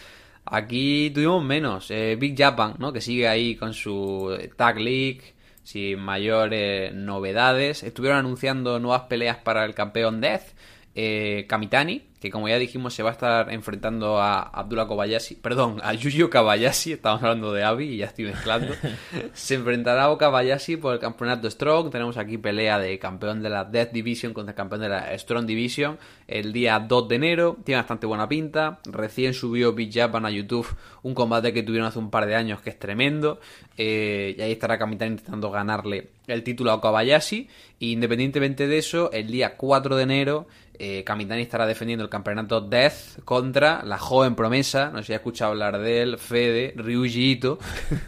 Aquí 0.45 1.11
tuvimos 1.11 1.45
menos. 1.45 1.91
Eh, 1.91 2.17
Big 2.19 2.37
Japan, 2.39 2.75
¿no? 2.79 2.93
Que 2.93 3.01
sigue 3.01 3.29
ahí 3.29 3.55
con 3.57 3.75
su 3.75 4.35
Tag 4.57 4.79
League, 4.81 5.35
sin 5.63 5.99
mayores 5.99 6.95
novedades. 6.95 7.83
Estuvieron 7.83 8.21
anunciando 8.21 8.79
nuevas 8.79 9.03
peleas 9.03 9.37
para 9.37 9.65
el 9.67 9.75
campeón 9.75 10.21
Death. 10.23 10.55
Eh, 11.01 11.47
Kamitani, 11.47 12.03
que 12.21 12.29
como 12.29 12.49
ya 12.49 12.59
dijimos 12.59 12.93
se 12.93 13.05
va 13.05 13.11
a 13.11 13.13
estar 13.13 13.53
enfrentando 13.53 14.21
a 14.21 14.41
Abdullah 14.41 14.89
Kobayashi, 14.89 15.37
perdón, 15.37 15.81
a 15.85 15.95
Yuyo 15.95 16.29
Kobayashi, 16.29 16.95
estamos 16.95 17.23
hablando 17.23 17.53
de 17.53 17.63
Abi 17.63 17.91
y 17.91 17.97
ya 17.99 18.07
estoy 18.07 18.25
mezclando. 18.25 18.75
se 19.33 19.55
enfrentará 19.55 20.07
a 20.07 20.19
Kobayashi 20.19 20.77
por 20.77 20.95
el 20.95 20.99
campeonato 20.99 21.49
Strong. 21.49 21.91
Tenemos 21.93 22.17
aquí 22.17 22.37
pelea 22.37 22.81
de 22.81 22.99
campeón 22.99 23.45
de 23.45 23.49
la 23.49 23.65
Death 23.65 23.93
Division 23.93 24.35
contra 24.35 24.57
campeón 24.57 24.81
de 24.81 24.89
la 24.89 25.17
Strong 25.17 25.47
Division 25.47 25.99
el 26.27 26.53
día 26.53 26.81
2 26.81 27.09
de 27.09 27.15
enero. 27.15 27.57
Tiene 27.65 27.81
bastante 27.81 28.09
buena 28.09 28.29
pinta. 28.29 28.81
Recién 28.85 29.35
subió 29.35 29.75
Big 29.75 29.95
Japan 29.95 30.27
a 30.27 30.31
YouTube 30.31 30.67
un 31.05 31.15
combate 31.15 31.53
que 31.53 31.63
tuvieron 31.63 31.87
hace 31.87 32.01
un 32.01 32.11
par 32.11 32.27
de 32.27 32.35
años 32.35 32.61
que 32.61 32.71
es 32.71 32.79
tremendo. 32.79 33.39
Eh, 33.77 34.35
y 34.37 34.43
ahí 34.43 34.51
estará 34.51 34.79
Kamitani 34.79 35.13
intentando 35.13 35.49
ganarle 35.53 36.09
el 36.27 36.43
título 36.43 36.73
a 36.73 36.81
Kobayashi. 36.81 37.49
Y 37.79 37.93
independientemente 37.93 38.67
de 38.67 38.79
eso, 38.79 39.13
el 39.13 39.29
día 39.29 39.57
4 39.57 39.95
de 39.95 40.03
enero 40.03 40.47
eh, 40.79 41.03
Kamitani 41.05 41.43
estará 41.43 41.67
defendiendo 41.67 42.05
el 42.05 42.11
campeonato 42.11 42.61
Death 42.61 43.21
contra 43.25 43.83
la 43.85 43.99
joven 43.99 44.35
promesa, 44.35 44.91
no 44.91 44.99
sé 44.99 45.05
si 45.09 45.13
ha 45.13 45.17
escuchado 45.17 45.51
hablar 45.53 45.79
de 45.79 46.03
él, 46.03 46.19
Fede, 46.19 46.73
Ryuji 46.77 47.33
Ito. 47.33 47.59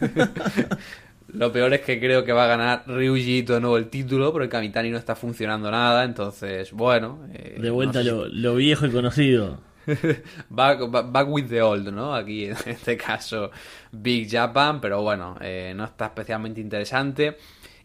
Lo 1.33 1.49
peor 1.51 1.73
es 1.73 1.81
que 1.81 1.97
creo 1.99 2.25
que 2.25 2.33
va 2.33 2.43
a 2.43 2.47
ganar 2.47 2.83
Ryuji 2.87 3.37
Ito 3.39 3.53
de 3.53 3.61
nuevo 3.61 3.77
el 3.77 3.87
título, 3.89 4.33
porque 4.33 4.49
Kamitani 4.49 4.89
no 4.89 4.97
está 4.97 5.15
funcionando 5.15 5.71
nada, 5.71 6.03
entonces, 6.03 6.71
bueno. 6.73 7.19
eh, 7.33 7.57
De 7.59 7.69
vuelta 7.69 7.99
no 7.99 8.03
sé 8.05 8.11
lo, 8.11 8.27
lo 8.27 8.55
viejo 8.55 8.85
y 8.85 8.91
conocido. 8.91 9.59
Back, 10.49 10.91
back- 10.91 11.11
back 11.11 11.27
with 11.29 11.47
the 11.47 11.61
old, 11.61 11.87
¿no? 11.89 12.13
Aquí 12.13 12.45
en 12.45 12.55
este 12.65 12.97
caso 12.97 13.49
Big 13.91 14.29
Japan, 14.29 14.79
pero 14.81 15.01
bueno, 15.01 15.37
eh, 15.41 15.73
no 15.75 15.85
está 15.85 16.05
especialmente 16.05 16.59
interesante. 16.61 17.37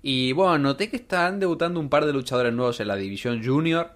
Y 0.02 0.32
bueno, 0.32 0.58
noté 0.58 0.90
que 0.90 0.96
están 0.96 1.40
debutando 1.40 1.80
un 1.80 1.88
par 1.88 2.04
de 2.04 2.12
luchadores 2.12 2.52
nuevos 2.52 2.78
en 2.80 2.88
la 2.88 2.96
división 2.96 3.42
junior. 3.44 3.90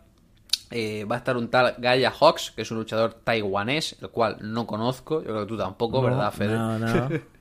Eh, 0.71 1.05
va 1.05 1.17
a 1.17 1.19
estar 1.19 1.37
un 1.37 1.49
tal 1.49 1.75
Gaia 1.79 2.13
Hawks, 2.13 2.53
que 2.53 2.63
es 2.63 2.71
un 2.71 2.79
luchador 2.79 3.15
taiwanés, 3.15 3.97
el 4.01 4.09
cual 4.11 4.37
no 4.41 4.67
conozco, 4.67 5.21
yo 5.21 5.29
creo 5.29 5.41
que 5.41 5.47
tú 5.47 5.59
tampoco, 5.59 5.99
No, 5.99 6.05
¿verdad, 6.05 6.33
Fede? 6.33 6.55
No, 6.55 6.79
no. 6.79 7.09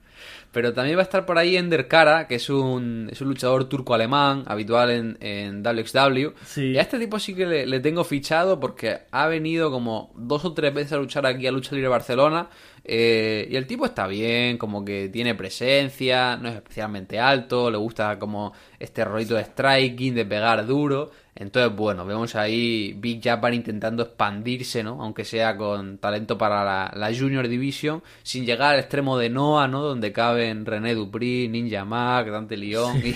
Pero 0.51 0.73
también 0.73 0.97
va 0.97 1.01
a 1.01 1.03
estar 1.03 1.27
por 1.27 1.37
ahí 1.37 1.55
Ender 1.55 1.87
Kara, 1.87 2.27
que 2.27 2.35
es 2.35 2.49
un, 2.49 3.07
es 3.11 3.21
un 3.21 3.27
luchador 3.27 3.65
turco-alemán, 3.65 4.43
habitual 4.47 4.89
en, 4.89 5.17
en 5.21 5.61
WXW. 5.61 6.29
Sí. 6.43 6.71
Y 6.71 6.77
a 6.79 6.81
este 6.81 6.97
tipo 6.97 7.19
sí 7.19 7.35
que 7.35 7.45
le, 7.45 7.67
le 7.67 7.79
tengo 7.79 8.03
fichado 8.03 8.59
porque 8.59 9.01
ha 9.11 9.27
venido 9.27 9.69
como 9.69 10.11
dos 10.15 10.45
o 10.45 10.53
tres 10.53 10.73
veces 10.73 10.93
a 10.93 10.97
luchar 10.97 11.27
aquí 11.27 11.45
a 11.45 11.51
Lucha 11.51 11.75
Libre 11.75 11.89
Barcelona. 11.89 12.49
Eh, 12.91 13.47
y 13.51 13.55
el 13.55 13.67
tipo 13.67 13.85
está 13.85 14.07
bien, 14.07 14.57
como 14.57 14.83
que 14.83 15.09
tiene 15.09 15.35
presencia, 15.35 16.37
no 16.37 16.49
es 16.49 16.55
especialmente 16.55 17.19
alto, 17.19 17.69
le 17.69 17.77
gusta 17.77 18.17
como 18.17 18.51
este 18.79 19.05
rolito 19.05 19.35
de 19.35 19.43
striking, 19.43 20.15
de 20.15 20.25
pegar 20.25 20.65
duro. 20.65 21.11
Entonces, 21.35 21.77
bueno, 21.77 22.03
vemos 22.03 22.35
ahí 22.35 22.95
Big 22.97 23.23
Japan 23.23 23.53
intentando 23.53 24.01
expandirse, 24.01 24.81
¿no? 24.81 25.03
Aunque 25.03 25.23
sea 25.23 25.55
con 25.55 25.99
talento 25.99 26.39
para 26.39 26.63
la, 26.65 26.91
la 26.95 27.15
Junior 27.15 27.47
Division, 27.47 28.01
sin 28.23 28.47
llegar 28.47 28.73
al 28.73 28.79
extremo 28.79 29.19
de 29.19 29.29
Noah, 29.29 29.67
¿no? 29.67 29.83
Donde 29.83 30.11
caben 30.11 30.65
René 30.65 30.95
Dupri, 30.95 31.47
Ninja 31.47 31.85
Mac, 31.85 32.27
Dante 32.27 32.57
León 32.57 33.03
y 33.05 33.13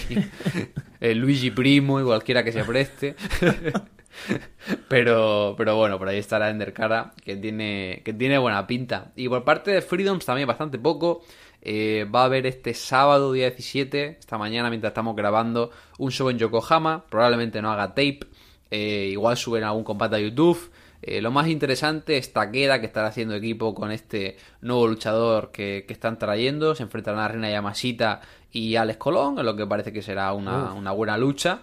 eh, 1.01 1.15
Luigi 1.15 1.49
Primo 1.49 1.99
y 1.99 2.03
cualquiera 2.03 2.43
que 2.43 2.51
se 2.51 2.63
preste. 2.63 3.15
pero, 4.87 5.55
pero 5.57 5.75
bueno, 5.75 5.97
por 5.97 6.07
ahí 6.07 6.17
estará 6.17 6.49
Ender 6.49 6.73
Cara, 6.73 7.13
que 7.23 7.35
tiene, 7.35 8.01
que 8.03 8.13
tiene 8.13 8.37
buena 8.37 8.65
pinta. 8.67 9.11
Y 9.15 9.29
por 9.29 9.43
parte 9.43 9.71
de 9.71 9.81
Freedoms 9.81 10.25
también 10.25 10.47
bastante 10.47 10.77
poco. 10.79 11.23
Eh, 11.65 12.05
va 12.13 12.23
a 12.23 12.25
haber 12.25 12.45
este 12.45 12.73
sábado, 12.73 13.31
día 13.31 13.49
17, 13.49 14.17
esta 14.19 14.37
mañana, 14.37 14.69
mientras 14.69 14.91
estamos 14.91 15.15
grabando, 15.15 15.71
un 15.97 16.11
show 16.11 16.29
en 16.29 16.37
Yokohama. 16.37 17.05
Probablemente 17.09 17.61
no 17.61 17.71
haga 17.71 17.89
tape. 17.89 18.19
Eh, 18.69 19.09
igual 19.11 19.37
suben 19.37 19.63
algún 19.63 19.83
combate 19.83 20.17
a 20.17 20.19
YouTube. 20.19 20.71
Eh, 21.01 21.21
lo 21.21 21.31
más 21.31 21.47
interesante 21.47 22.17
es 22.17 22.31
Takeda, 22.33 22.79
que 22.79 22.85
estará 22.85 23.07
haciendo 23.07 23.35
equipo 23.35 23.75
con 23.75 23.91
este 23.91 24.37
nuevo 24.61 24.87
luchador 24.87 25.51
que, 25.51 25.85
que 25.87 25.93
están 25.93 26.17
trayendo. 26.17 26.75
Se 26.75 26.83
enfrentarán 26.83 27.19
a 27.19 27.27
Reina 27.27 27.49
Yamashita 27.49 28.21
y 28.51 28.75
Alex 28.75 28.97
Colón, 28.97 29.39
en 29.39 29.45
lo 29.45 29.55
que 29.55 29.65
parece 29.65 29.93
que 29.93 30.01
será 30.01 30.33
una, 30.33 30.73
una 30.73 30.91
buena 30.91 31.17
lucha. 31.17 31.61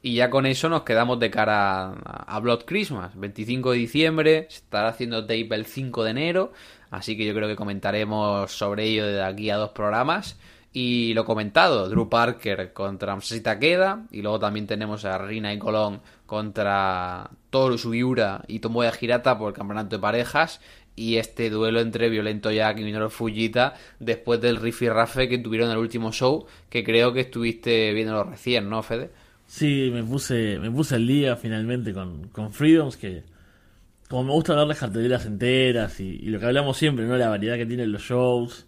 Y 0.00 0.14
ya 0.14 0.30
con 0.30 0.46
eso 0.46 0.68
nos 0.68 0.82
quedamos 0.82 1.18
de 1.18 1.30
cara 1.30 1.92
a, 1.92 2.38
Blood 2.40 2.64
Christmas. 2.64 3.18
25 3.18 3.72
de 3.72 3.78
diciembre, 3.78 4.46
se 4.48 4.58
estará 4.58 4.88
haciendo 4.88 5.22
tape 5.22 5.54
el 5.54 5.66
5 5.66 6.04
de 6.04 6.10
enero. 6.10 6.52
Así 6.90 7.16
que 7.16 7.26
yo 7.26 7.34
creo 7.34 7.48
que 7.48 7.56
comentaremos 7.56 8.50
sobre 8.52 8.84
ello 8.84 9.06
de 9.06 9.22
aquí 9.22 9.50
a 9.50 9.56
dos 9.56 9.70
programas. 9.70 10.38
Y 10.72 11.14
lo 11.14 11.24
comentado, 11.24 11.88
Drew 11.88 12.08
Parker 12.08 12.72
contra 12.72 13.16
Masashi 13.16 13.40
Takeda. 13.40 14.06
Y 14.12 14.22
luego 14.22 14.38
también 14.38 14.68
tenemos 14.68 15.04
a 15.04 15.18
Rina 15.18 15.52
y 15.52 15.58
Colón 15.58 16.00
contra 16.26 17.28
Toru 17.50 17.76
Sugiura 17.76 18.44
y 18.46 18.60
Tomoya 18.60 18.92
Hirata 18.98 19.36
por 19.36 19.48
el 19.48 19.54
campeonato 19.54 19.96
de 19.96 20.00
parejas. 20.00 20.60
Y 20.94 21.16
este 21.16 21.50
duelo 21.50 21.80
entre 21.80 22.08
Violento 22.08 22.50
Jack 22.50 22.78
y 22.78 22.84
Minoru 22.84 23.10
Fujita 23.10 23.74
después 23.98 24.40
del 24.40 24.56
rifirrafe 24.56 25.28
que 25.28 25.38
tuvieron 25.38 25.68
en 25.68 25.72
el 25.72 25.78
último 25.78 26.12
show. 26.12 26.46
Que 26.68 26.84
creo 26.84 27.12
que 27.12 27.20
estuviste 27.20 27.92
viéndolo 27.92 28.22
recién, 28.24 28.68
¿no, 28.68 28.82
Fede? 28.82 29.10
Sí, 29.48 29.90
me 29.92 30.04
puse, 30.04 30.58
me 30.60 30.70
puse 30.70 30.94
al 30.96 31.06
día 31.06 31.34
finalmente 31.36 31.92
con, 31.94 32.28
con 32.28 32.52
Freedoms, 32.52 32.96
que 32.96 33.24
como 34.08 34.24
me 34.24 34.32
gusta 34.32 34.54
ver 34.56 34.66
las 34.68 34.78
carteleras 34.78 35.26
enteras 35.26 36.00
y, 36.00 36.18
lo 36.30 36.40
que 36.40 36.46
hablamos 36.46 36.76
siempre, 36.78 37.06
¿no? 37.06 37.16
La 37.16 37.30
variedad 37.30 37.56
que 37.56 37.66
tienen 37.66 37.92
los 37.92 38.02
shows. 38.02 38.66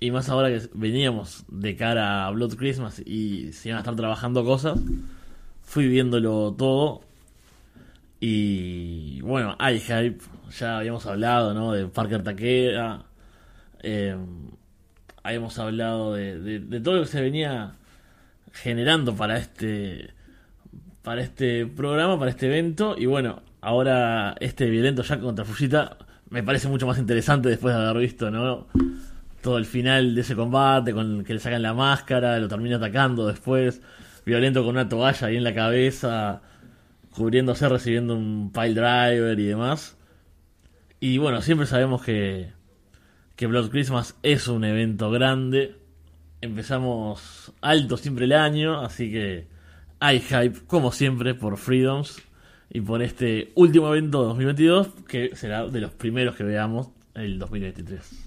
Y 0.00 0.10
más 0.12 0.28
ahora 0.30 0.50
que 0.50 0.62
veníamos 0.74 1.44
de 1.48 1.76
cara 1.76 2.26
a 2.26 2.30
Blood 2.32 2.56
Christmas 2.56 3.00
y 3.06 3.52
se 3.52 3.70
iban 3.70 3.78
a 3.78 3.80
estar 3.82 3.96
trabajando 3.96 4.44
cosas, 4.44 4.80
fui 5.62 5.88
viéndolo 5.88 6.54
todo. 6.58 7.02
Y 8.20 9.20
bueno, 9.22 9.56
hay 9.58 9.78
hype, 9.80 10.18
ya 10.58 10.78
habíamos 10.78 11.06
hablado, 11.06 11.54
¿no? 11.54 11.72
De 11.72 11.86
Parker 11.86 12.22
Takeda. 12.22 13.04
Eh, 13.82 14.16
habíamos 15.22 15.58
hablado 15.58 16.14
de, 16.14 16.38
de- 16.40 16.60
de 16.60 16.80
todo 16.80 16.96
lo 16.96 17.02
que 17.02 17.08
se 17.08 17.20
venía 17.20 17.74
generando 18.56 19.14
para 19.14 19.38
este 19.38 20.14
para 21.02 21.22
este 21.22 21.66
programa, 21.66 22.18
para 22.18 22.30
este 22.30 22.46
evento. 22.46 22.96
Y 22.98 23.06
bueno, 23.06 23.42
ahora 23.60 24.34
este 24.40 24.68
violento 24.68 25.02
ya 25.02 25.20
contra 25.20 25.44
Fujita 25.44 25.98
me 26.30 26.42
parece 26.42 26.68
mucho 26.68 26.86
más 26.86 26.98
interesante 26.98 27.48
después 27.48 27.74
de 27.74 27.80
haber 27.80 28.02
visto, 28.02 28.30
¿no? 28.30 28.66
Todo 29.40 29.58
el 29.58 29.66
final 29.66 30.14
de 30.16 30.22
ese 30.22 30.34
combate, 30.34 30.92
con 30.92 31.22
que 31.22 31.34
le 31.34 31.38
sacan 31.38 31.62
la 31.62 31.74
máscara, 31.74 32.38
lo 32.40 32.48
termina 32.48 32.76
atacando 32.76 33.28
después. 33.28 33.80
Violento 34.24 34.64
con 34.64 34.70
una 34.70 34.88
toalla 34.88 35.28
ahí 35.28 35.36
en 35.36 35.44
la 35.44 35.54
cabeza, 35.54 36.42
cubriéndose, 37.10 37.68
recibiendo 37.68 38.16
un 38.16 38.50
pile 38.52 38.74
driver 38.74 39.38
y 39.38 39.46
demás. 39.46 39.96
Y 40.98 41.18
bueno, 41.18 41.40
siempre 41.42 41.68
sabemos 41.68 42.02
que, 42.02 42.50
que 43.36 43.46
Blood 43.46 43.70
Christmas 43.70 44.16
es 44.24 44.48
un 44.48 44.64
evento 44.64 45.12
grande. 45.12 45.76
Empezamos 46.46 47.52
alto 47.60 47.96
siempre 47.96 48.24
el 48.26 48.32
año, 48.32 48.80
así 48.80 49.10
que 49.10 49.48
hay 49.98 50.20
hype, 50.20 50.60
como 50.68 50.92
siempre, 50.92 51.34
por 51.34 51.56
Freedoms 51.58 52.22
y 52.70 52.80
por 52.80 53.02
este 53.02 53.50
último 53.56 53.88
evento 53.88 54.20
de 54.20 54.28
2022, 54.28 54.88
que 55.08 55.34
será 55.34 55.66
de 55.66 55.80
los 55.80 55.90
primeros 55.90 56.36
que 56.36 56.44
veamos 56.44 56.90
el 57.14 57.40
2023. 57.40 58.26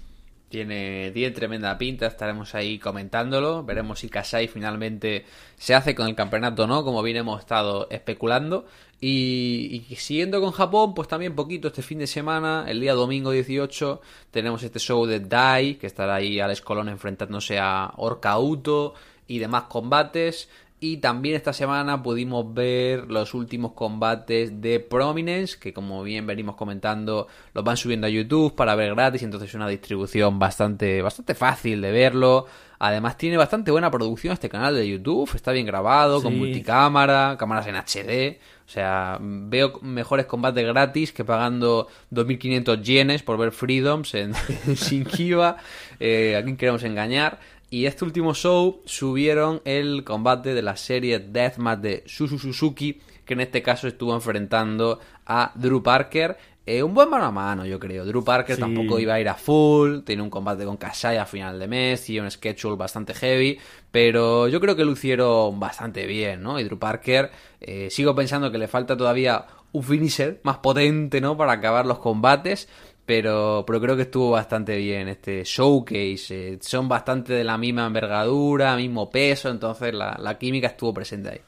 Tiene, 0.50 1.12
tiene 1.12 1.30
tremenda 1.30 1.78
pinta, 1.78 2.08
estaremos 2.08 2.54
ahí 2.54 2.78
comentándolo. 2.78 3.64
Veremos 3.64 4.00
si 4.00 4.10
Kasai 4.10 4.48
finalmente 4.48 5.24
se 5.56 5.74
hace 5.74 5.94
con 5.94 6.06
el 6.06 6.14
campeonato 6.14 6.64
o 6.64 6.66
no, 6.66 6.84
como 6.84 7.02
bien 7.02 7.16
hemos 7.16 7.40
estado 7.40 7.88
especulando. 7.88 8.66
Y, 9.02 9.86
siguiendo 9.96 10.40
con 10.42 10.50
Japón, 10.50 10.92
pues 10.92 11.08
también 11.08 11.34
poquito 11.34 11.68
este 11.68 11.80
fin 11.80 11.98
de 12.00 12.06
semana, 12.06 12.66
el 12.68 12.80
día 12.80 12.92
domingo 12.92 13.30
18, 13.30 14.00
tenemos 14.30 14.62
este 14.62 14.78
show 14.78 15.06
de 15.06 15.20
Dai, 15.20 15.76
que 15.76 15.86
estará 15.86 16.16
ahí 16.16 16.38
Alex 16.38 16.60
Colón 16.60 16.90
enfrentándose 16.90 17.58
a 17.58 17.94
Orca 17.96 18.38
Uto 18.38 18.92
y 19.26 19.38
demás 19.38 19.64
combates. 19.64 20.50
Y 20.82 20.96
también 20.96 21.36
esta 21.36 21.52
semana 21.52 22.02
pudimos 22.02 22.54
ver 22.54 23.10
los 23.10 23.34
últimos 23.34 23.72
combates 23.72 24.62
de 24.62 24.80
Prominence, 24.80 25.58
que 25.58 25.74
como 25.74 26.02
bien 26.02 26.26
venimos 26.26 26.56
comentando, 26.56 27.28
los 27.52 27.62
van 27.62 27.76
subiendo 27.76 28.06
a 28.06 28.10
YouTube 28.10 28.54
para 28.56 28.74
ver 28.74 28.94
gratis, 28.94 29.22
entonces 29.22 29.50
es 29.50 29.54
una 29.54 29.68
distribución 29.68 30.38
bastante, 30.38 31.02
bastante 31.02 31.34
fácil 31.34 31.82
de 31.82 31.92
verlo. 31.92 32.46
Además 32.78 33.18
tiene 33.18 33.36
bastante 33.36 33.70
buena 33.70 33.90
producción 33.90 34.32
este 34.32 34.48
canal 34.48 34.74
de 34.74 34.88
YouTube, 34.88 35.30
está 35.34 35.52
bien 35.52 35.66
grabado, 35.66 36.22
con 36.22 36.38
multicámara, 36.38 37.36
cámaras 37.38 37.66
en 37.66 37.76
HD. 37.76 38.40
O 38.66 38.72
sea, 38.72 39.18
veo 39.20 39.80
mejores 39.82 40.24
combates 40.24 40.64
gratis 40.66 41.12
que 41.12 41.26
pagando 41.26 41.88
2.500 42.10 42.80
yenes 42.80 43.22
por 43.22 43.36
ver 43.36 43.52
Freedoms 43.52 44.14
en, 44.14 44.32
en 44.66 44.74
Shinkiba. 44.76 45.58
Eh, 45.98 46.36
¿A 46.38 46.42
quién 46.42 46.56
queremos 46.56 46.82
engañar? 46.84 47.38
Y 47.70 47.86
este 47.86 48.04
último 48.04 48.34
show 48.34 48.82
subieron 48.84 49.62
el 49.64 50.02
combate 50.02 50.54
de 50.54 50.62
la 50.62 50.76
serie 50.76 51.20
Deathmatch 51.20 51.80
de 51.80 52.02
Susu 52.06 52.38
Suzuki, 52.38 53.00
que 53.24 53.34
en 53.34 53.40
este 53.40 53.62
caso 53.62 53.86
estuvo 53.86 54.12
enfrentando 54.12 54.98
a 55.26 55.52
Drew 55.54 55.80
Parker. 55.82 56.36
Eh, 56.66 56.82
un 56.82 56.94
buen 56.94 57.08
mano 57.08 57.24
a 57.26 57.30
mano, 57.30 57.64
yo 57.64 57.78
creo. 57.78 58.04
Drew 58.04 58.24
Parker 58.24 58.56
Sí. 58.56 58.60
tampoco 58.60 58.98
iba 58.98 59.14
a 59.14 59.20
ir 59.20 59.28
a 59.28 59.34
full. 59.34 60.00
Tiene 60.00 60.22
un 60.22 60.30
combate 60.30 60.64
con 60.64 60.76
Kasai 60.76 61.16
a 61.16 61.26
final 61.26 61.58
de 61.60 61.68
mes 61.68 62.10
y 62.10 62.18
un 62.18 62.28
schedule 62.30 62.76
bastante 62.76 63.14
heavy. 63.14 63.58
Pero 63.92 64.48
yo 64.48 64.60
creo 64.60 64.74
que 64.74 64.84
lo 64.84 64.92
hicieron 64.92 65.58
bastante 65.60 66.06
bien, 66.06 66.42
¿no? 66.42 66.58
Y 66.58 66.64
Drew 66.64 66.78
Parker, 66.78 67.30
eh, 67.60 67.88
sigo 67.90 68.14
pensando 68.16 68.50
que 68.50 68.58
le 68.58 68.66
falta 68.68 68.96
todavía 68.96 69.46
un 69.72 69.84
finisher 69.84 70.40
más 70.42 70.58
potente, 70.58 71.20
¿no? 71.20 71.36
Para 71.36 71.52
acabar 71.52 71.86
los 71.86 72.00
combates. 72.00 72.68
Pero, 73.10 73.64
pero 73.66 73.80
creo 73.80 73.96
que 73.96 74.02
estuvo 74.02 74.30
bastante 74.30 74.76
bien 74.76 75.08
este 75.08 75.42
showcase. 75.44 76.26
eh, 76.30 76.58
son 76.60 76.88
bastante 76.88 77.32
de 77.32 77.42
la 77.42 77.58
misma 77.58 77.84
envergadura, 77.86 78.76
mismo 78.76 79.10
peso. 79.10 79.50
Entonces 79.50 79.92
la, 79.92 80.16
la 80.22 80.38
química 80.38 80.68
estuvo 80.68 80.94
presente 80.94 81.28
ahí. 81.30 81.40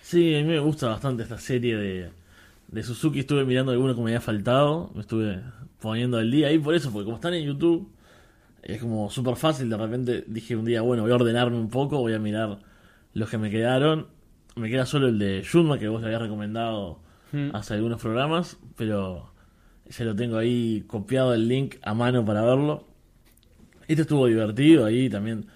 Sí, 0.00 0.34
a 0.34 0.38
mí 0.38 0.44
me 0.44 0.58
gusta 0.58 0.88
bastante 0.88 1.22
esta 1.22 1.38
serie 1.38 1.76
de, 1.76 2.10
de 2.68 2.82
Suzuki. 2.82 3.20
Estuve 3.20 3.44
mirando 3.44 3.72
alguno 3.72 3.94
que 3.94 4.00
me 4.00 4.10
había 4.10 4.22
faltado. 4.22 4.90
Me 4.94 5.02
estuve 5.02 5.40
poniendo 5.80 6.16
al 6.16 6.30
día 6.30 6.48
ahí 6.48 6.58
por 6.58 6.74
eso, 6.74 6.90
porque 6.90 7.04
como 7.04 7.16
están 7.16 7.34
en 7.34 7.44
YouTube, 7.44 7.90
es 8.62 8.80
como 8.80 9.10
súper 9.10 9.36
fácil. 9.36 9.68
De 9.68 9.76
repente 9.76 10.24
dije 10.26 10.56
un 10.56 10.64
día, 10.64 10.80
bueno, 10.80 11.02
voy 11.02 11.12
a 11.12 11.16
ordenarme 11.16 11.58
un 11.58 11.68
poco, 11.68 11.98
voy 11.98 12.14
a 12.14 12.18
mirar 12.18 12.58
los 13.12 13.28
que 13.28 13.36
me 13.36 13.50
quedaron. 13.50 14.06
Me 14.56 14.70
queda 14.70 14.86
solo 14.86 15.08
el 15.08 15.18
de 15.18 15.44
Junma, 15.50 15.78
que 15.78 15.88
vos 15.88 16.00
le 16.00 16.06
habías 16.06 16.22
recomendado 16.22 17.00
Mm. 17.32 17.54
hace 17.56 17.74
algunos 17.74 18.00
programas, 18.00 18.58
pero 18.76 19.31
ya 19.92 20.04
lo 20.04 20.16
tengo 20.16 20.38
ahí 20.38 20.84
copiado 20.86 21.34
el 21.34 21.48
link 21.48 21.76
a 21.82 21.94
mano 21.94 22.24
para 22.24 22.42
verlo. 22.42 22.86
Este 23.86 24.02
estuvo 24.02 24.26
divertido 24.26 24.86
ahí 24.86 25.10
también. 25.10 25.46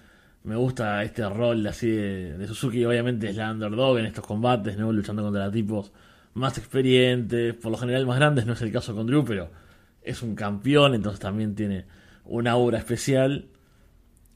Me 0.43 0.55
gusta 0.55 1.03
este 1.03 1.27
rol 1.27 1.65
así 1.67 1.89
de, 1.89 2.47
Suzuki. 2.47 2.85
Obviamente 2.85 3.29
es 3.29 3.35
la 3.35 3.51
underdog 3.51 3.97
en 3.99 4.05
estos 4.05 4.25
combates, 4.25 4.77
¿no? 4.77 4.91
Luchando 4.93 5.23
contra 5.23 5.51
tipos 5.51 5.91
más 6.35 6.57
experientes, 6.57 7.55
por 7.55 7.71
lo 7.71 7.77
general 7.77 8.05
más 8.05 8.17
grandes. 8.17 8.45
No 8.45 8.53
es 8.53 8.61
el 8.61 8.71
caso 8.71 8.95
con 8.95 9.07
Drew, 9.07 9.25
pero 9.25 9.49
es 10.03 10.21
un 10.21 10.35
campeón, 10.35 10.93
entonces 10.93 11.19
también 11.19 11.55
tiene 11.55 11.85
una 12.25 12.51
aura 12.51 12.77
especial. 12.77 13.47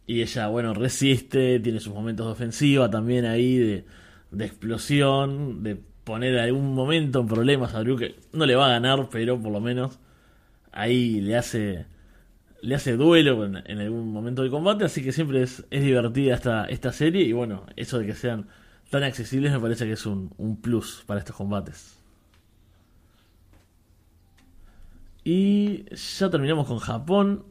Y 0.07 0.21
ella, 0.21 0.47
bueno, 0.47 0.73
resiste, 0.73 1.59
tiene 1.59 1.79
sus 1.79 1.93
momentos 1.93 2.25
de 2.25 2.31
ofensiva 2.31 2.89
también 2.89 3.25
ahí, 3.25 3.57
de, 3.57 3.85
de 4.31 4.45
explosión, 4.45 5.63
de 5.63 5.79
poner 6.03 6.39
algún 6.39 6.73
momento 6.73 7.21
en 7.21 7.27
problemas 7.27 7.73
a 7.73 7.79
Drew, 7.81 7.97
que 7.97 8.15
no 8.33 8.45
le 8.45 8.55
va 8.55 8.67
a 8.67 8.69
ganar, 8.69 9.09
pero 9.11 9.39
por 9.41 9.51
lo 9.51 9.61
menos 9.61 9.99
ahí 10.71 11.21
le 11.21 11.37
hace 11.37 11.85
le 12.61 12.75
hace 12.75 12.95
duelo 12.95 13.43
en, 13.45 13.79
algún 13.79 14.11
momento 14.11 14.43
del 14.43 14.51
combate, 14.51 14.85
así 14.85 15.03
que 15.03 15.11
siempre 15.11 15.41
es, 15.41 15.65
es 15.71 15.83
divertida 15.83 16.35
esta, 16.35 16.65
esta 16.65 16.91
serie 16.91 17.23
y 17.23 17.33
bueno, 17.33 17.65
eso 17.75 17.97
de 17.97 18.05
que 18.05 18.13
sean 18.13 18.47
tan 18.91 19.03
accesibles 19.03 19.51
me 19.51 19.59
parece 19.59 19.85
que 19.85 19.93
es 19.93 20.05
un, 20.05 20.31
un 20.37 20.61
plus 20.61 21.03
para 21.07 21.19
estos 21.19 21.35
combates. 21.35 21.97
Y 25.23 25.85
ya 25.95 26.29
terminamos 26.29 26.67
con 26.67 26.79
Japón 26.79 27.45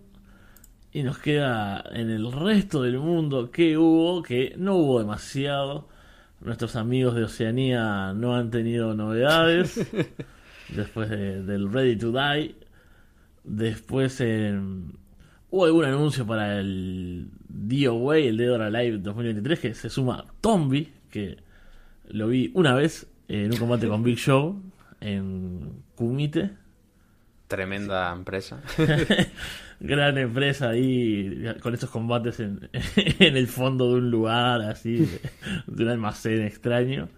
y 0.92 1.02
nos 1.02 1.18
queda 1.18 1.84
en 1.92 2.10
el 2.10 2.30
resto 2.32 2.82
del 2.82 2.98
mundo 2.98 3.50
que 3.50 3.78
hubo, 3.78 4.22
que 4.22 4.54
no 4.56 4.76
hubo 4.76 4.98
demasiado. 4.98 5.88
Nuestros 6.40 6.76
amigos 6.76 7.14
de 7.14 7.24
Oceanía 7.24 8.12
no 8.14 8.34
han 8.34 8.50
tenido 8.50 8.94
novedades 8.94 9.86
después 10.74 11.10
de- 11.10 11.42
del 11.42 11.70
Ready 11.72 11.96
to 11.96 12.12
Die. 12.12 12.54
Después 13.44 14.20
eh, 14.20 14.58
hubo 15.50 15.64
algún 15.64 15.84
anuncio 15.84 16.26
para 16.26 16.58
el 16.60 17.28
DOA, 17.48 18.18
el 18.18 18.36
Dead 18.36 18.52
or 18.52 18.62
Alive 18.62 18.98
2023, 18.98 19.58
que 19.60 19.74
se 19.74 19.90
suma 19.90 20.24
Tombi, 20.40 20.90
que 21.10 21.38
lo 22.08 22.28
vi 22.28 22.50
una 22.54 22.74
vez 22.74 23.06
en 23.28 23.52
un 23.52 23.58
combate 23.58 23.86
con 23.88 24.02
Big 24.02 24.18
Show 24.18 24.60
en 25.00 25.82
Kumite. 25.94 26.50
Tremenda 27.50 28.12
empresa. 28.12 28.62
Gran 29.80 30.16
empresa 30.18 30.68
ahí 30.68 31.44
con 31.60 31.74
estos 31.74 31.90
combates 31.90 32.38
en, 32.38 32.70
en 33.18 33.36
el 33.36 33.48
fondo 33.48 33.88
de 33.90 33.94
un 33.96 34.08
lugar 34.08 34.62
así, 34.62 34.98
de, 34.98 35.20
de 35.66 35.82
un 35.82 35.90
almacén 35.90 36.42
extraño. 36.42 37.08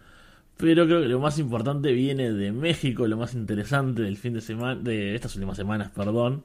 Pero 0.57 0.87
creo 0.87 1.03
que 1.03 1.09
lo 1.09 1.20
más 1.20 1.39
importante 1.39 1.93
viene 1.93 2.33
de 2.33 2.51
México, 2.51 3.07
lo 3.07 3.18
más 3.18 3.35
interesante 3.35 4.01
del 4.01 4.16
fin 4.16 4.33
de 4.33 4.41
semana, 4.41 4.80
de 4.80 5.14
estas 5.14 5.35
últimas 5.37 5.59
semanas, 5.59 5.91
perdón. 5.95 6.45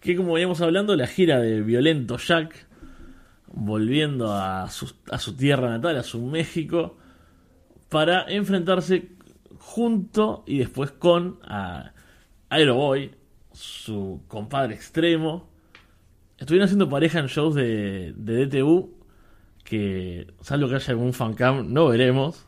Que 0.00 0.14
como 0.14 0.34
veníamos 0.34 0.60
hablando, 0.60 0.94
la 0.94 1.06
gira 1.06 1.40
de 1.40 1.62
Violento 1.62 2.18
Jack, 2.18 2.66
volviendo 3.46 4.34
a 4.34 4.68
su, 4.68 4.92
a 5.10 5.18
su 5.18 5.38
tierra 5.38 5.70
natal, 5.70 5.96
a 5.96 6.02
su 6.02 6.20
México, 6.20 6.98
para 7.88 8.30
enfrentarse 8.30 9.08
junto 9.56 10.44
y 10.46 10.58
después 10.58 10.90
con 10.90 11.38
a 11.44 11.92
Aeroboy, 12.50 13.12
su 13.52 14.20
compadre 14.28 14.74
extremo. 14.74 15.48
Estuvieron 16.38 16.64
haciendo 16.64 16.88
pareja 16.88 17.20
en 17.20 17.26
shows 17.26 17.54
de, 17.54 18.12
de 18.16 18.46
DTU, 18.46 18.92
que 19.64 20.26
salvo 20.40 20.68
que 20.68 20.74
haya 20.74 20.90
algún 20.90 21.12
fancam, 21.12 21.72
no 21.72 21.88
veremos. 21.88 22.46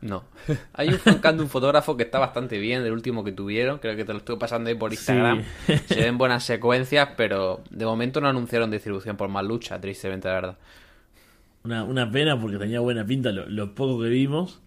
No. 0.00 0.24
Hay 0.72 0.88
un 0.88 0.98
fancam 0.98 1.36
de 1.36 1.42
un 1.42 1.48
fotógrafo 1.48 1.96
que 1.96 2.04
está 2.04 2.18
bastante 2.18 2.58
bien, 2.58 2.82
del 2.82 2.92
último 2.92 3.22
que 3.22 3.32
tuvieron. 3.32 3.78
Creo 3.78 3.96
que 3.96 4.04
te 4.04 4.12
lo 4.12 4.18
estuve 4.18 4.38
pasando 4.38 4.68
ahí 4.68 4.76
por 4.76 4.92
Instagram. 4.92 5.42
Sí. 5.66 5.78
Se 5.88 6.00
ven 6.00 6.16
buenas 6.16 6.44
secuencias, 6.44 7.10
pero 7.16 7.62
de 7.70 7.84
momento 7.84 8.20
no 8.20 8.28
anunciaron 8.28 8.70
distribución 8.70 9.16
por 9.16 9.28
más 9.28 9.44
lucha, 9.44 9.80
tristemente, 9.80 10.28
la 10.28 10.34
verdad. 10.34 10.58
Una, 11.64 11.84
una 11.84 12.10
pena 12.10 12.38
porque 12.38 12.58
tenía 12.58 12.80
buena 12.80 13.04
pinta 13.04 13.32
lo, 13.32 13.46
lo 13.46 13.74
poco 13.74 14.00
que 14.02 14.08
vimos. 14.08 14.60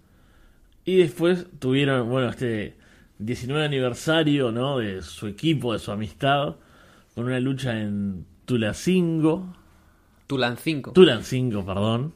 Y 0.86 0.97
después 0.97 1.45
tuvieron, 1.59 2.09
bueno, 2.09 2.30
este 2.30 2.75
19 3.20 3.65
aniversario, 3.65 4.51
¿no? 4.51 4.80
De 4.80 5.01
su 5.01 5.28
equipo, 5.28 5.74
de 5.74 5.80
su 5.80 5.91
amistad, 5.91 6.55
con 7.15 7.26
una 7.26 7.39
lucha 7.39 7.80
en 7.80 8.26
Tulacingo. 8.45 9.53
Tulancingo. 10.28 10.91
Tulancingo, 10.91 11.65
perdón. 11.65 12.13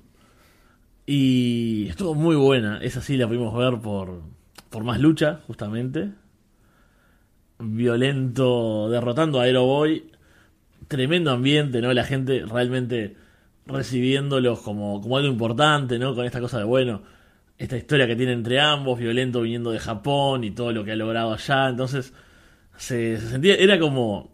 Y 1.05 1.87
estuvo 1.89 2.13
muy 2.13 2.35
buena. 2.35 2.79
Esa 2.81 3.01
sí 3.01 3.17
la 3.17 3.27
pudimos 3.27 3.55
ver 3.57 3.79
por, 3.81 4.21
por 4.69 4.83
más 4.83 4.99
lucha, 4.99 5.41
justamente. 5.47 6.11
Violento 7.59 8.89
derrotando 8.89 9.39
a 9.39 9.43
Aeroboy. 9.43 10.11
Tremendo 10.87 11.31
ambiente, 11.31 11.81
¿no? 11.81 11.93
La 11.93 12.03
gente 12.03 12.45
realmente 12.45 13.15
recibiéndolos 13.65 14.59
como, 14.61 15.01
como 15.01 15.17
algo 15.17 15.29
importante, 15.29 15.99
¿no? 15.99 16.15
Con 16.15 16.25
esta 16.25 16.41
cosa 16.41 16.59
de, 16.59 16.65
bueno, 16.65 17.01
esta 17.61 17.77
historia 17.77 18.07
que 18.07 18.15
tiene 18.15 18.33
entre 18.33 18.59
ambos, 18.59 18.99
Violento 18.99 19.41
viniendo 19.41 19.71
de 19.71 19.79
Japón 19.79 20.43
y 20.43 20.49
todo 20.51 20.71
lo 20.71 20.83
que 20.83 20.93
ha 20.93 20.95
logrado 20.95 21.31
allá. 21.31 21.69
Entonces, 21.69 22.11
se, 22.75 23.19
se 23.19 23.29
sentía, 23.29 23.55
era 23.55 23.77
como 23.79 24.31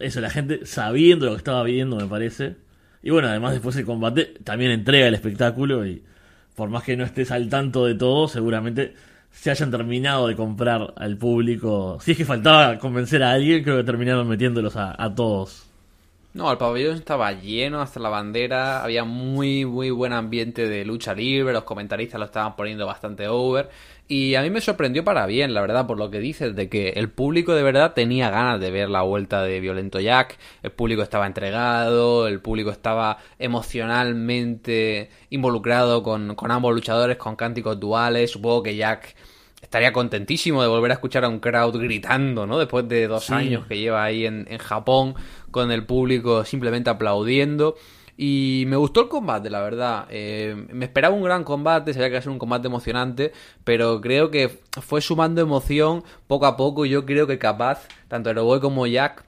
eso, 0.00 0.20
la 0.20 0.30
gente 0.30 0.66
sabiendo 0.66 1.26
lo 1.26 1.32
que 1.32 1.38
estaba 1.38 1.62
viendo, 1.62 1.96
me 1.96 2.06
parece. 2.06 2.56
Y 3.02 3.10
bueno, 3.10 3.28
además 3.28 3.52
después 3.52 3.76
el 3.76 3.84
combate 3.84 4.34
también 4.42 4.72
entrega 4.72 5.06
el 5.06 5.14
espectáculo 5.14 5.86
y 5.86 6.02
por 6.56 6.68
más 6.68 6.82
que 6.82 6.96
no 6.96 7.04
estés 7.04 7.30
al 7.30 7.48
tanto 7.48 7.86
de 7.86 7.94
todo, 7.94 8.26
seguramente 8.26 8.94
se 9.30 9.50
hayan 9.50 9.70
terminado 9.70 10.26
de 10.26 10.34
comprar 10.34 10.92
al 10.96 11.16
público. 11.16 11.98
Si 12.00 12.12
es 12.12 12.16
que 12.16 12.24
faltaba 12.24 12.78
convencer 12.78 13.22
a 13.22 13.32
alguien, 13.32 13.62
creo 13.62 13.76
que 13.76 13.84
terminaron 13.84 14.26
metiéndolos 14.26 14.74
a, 14.76 15.00
a 15.00 15.14
todos. 15.14 15.65
No, 16.36 16.52
el 16.52 16.58
pabellón 16.58 16.96
estaba 16.96 17.32
lleno 17.32 17.80
hasta 17.80 17.98
la 17.98 18.10
bandera, 18.10 18.84
había 18.84 19.04
muy, 19.04 19.64
muy 19.64 19.88
buen 19.88 20.12
ambiente 20.12 20.68
de 20.68 20.84
lucha 20.84 21.14
libre, 21.14 21.54
los 21.54 21.64
comentaristas 21.64 22.20
lo 22.20 22.26
estaban 22.26 22.56
poniendo 22.56 22.84
bastante 22.84 23.26
over. 23.26 23.70
Y 24.06 24.34
a 24.34 24.42
mí 24.42 24.50
me 24.50 24.60
sorprendió 24.60 25.02
para 25.02 25.24
bien, 25.24 25.54
la 25.54 25.62
verdad, 25.62 25.86
por 25.86 25.96
lo 25.96 26.10
que 26.10 26.18
dices, 26.20 26.54
de 26.54 26.68
que 26.68 26.90
el 26.90 27.08
público 27.08 27.54
de 27.54 27.62
verdad 27.62 27.94
tenía 27.94 28.28
ganas 28.28 28.60
de 28.60 28.70
ver 28.70 28.90
la 28.90 29.00
vuelta 29.00 29.42
de 29.44 29.60
Violento 29.60 29.98
Jack, 29.98 30.36
el 30.62 30.72
público 30.72 31.00
estaba 31.00 31.26
entregado, 31.26 32.28
el 32.28 32.42
público 32.42 32.70
estaba 32.70 33.16
emocionalmente 33.38 35.08
involucrado 35.30 36.02
con, 36.02 36.34
con 36.34 36.50
ambos 36.50 36.74
luchadores, 36.74 37.16
con 37.16 37.36
cánticos 37.36 37.80
duales, 37.80 38.32
supongo 38.32 38.62
que 38.62 38.76
Jack 38.76 39.16
estaría 39.66 39.92
contentísimo 39.92 40.62
de 40.62 40.68
volver 40.68 40.92
a 40.92 40.94
escuchar 40.94 41.24
a 41.24 41.28
un 41.28 41.40
crowd 41.40 41.76
gritando, 41.78 42.46
¿no? 42.46 42.58
Después 42.58 42.88
de 42.88 43.08
dos 43.08 43.24
Sí. 43.26 43.32
años 43.34 43.66
que 43.66 43.76
lleva 43.78 44.04
ahí 44.04 44.24
en, 44.24 44.46
en 44.48 44.58
Japón 44.58 45.14
con 45.50 45.70
el 45.72 45.84
público 45.84 46.44
simplemente 46.44 46.88
aplaudiendo. 46.88 47.74
Y 48.16 48.64
me 48.68 48.76
gustó 48.76 49.02
el 49.02 49.08
combate, 49.08 49.50
la 49.50 49.60
verdad. 49.60 50.06
Eh, 50.08 50.54
me 50.72 50.86
esperaba 50.86 51.14
un 51.14 51.22
gran 51.22 51.44
combate, 51.44 51.92
sabía 51.92 52.06
que 52.08 52.12
iba 52.12 52.18
a 52.20 52.22
ser 52.22 52.32
un 52.32 52.38
combate 52.38 52.66
emocionante, 52.68 53.32
pero 53.64 54.00
creo 54.00 54.30
que 54.30 54.60
fue 54.80 55.02
sumando 55.02 55.42
emoción 55.42 56.02
poco 56.26 56.46
a 56.46 56.56
poco. 56.56 56.86
Y 56.86 56.90
yo 56.90 57.04
creo 57.04 57.26
que 57.26 57.38
capaz, 57.38 57.86
tanto 58.08 58.30
Aeroboy 58.30 58.60
como 58.60 58.86
Jack 58.86 59.24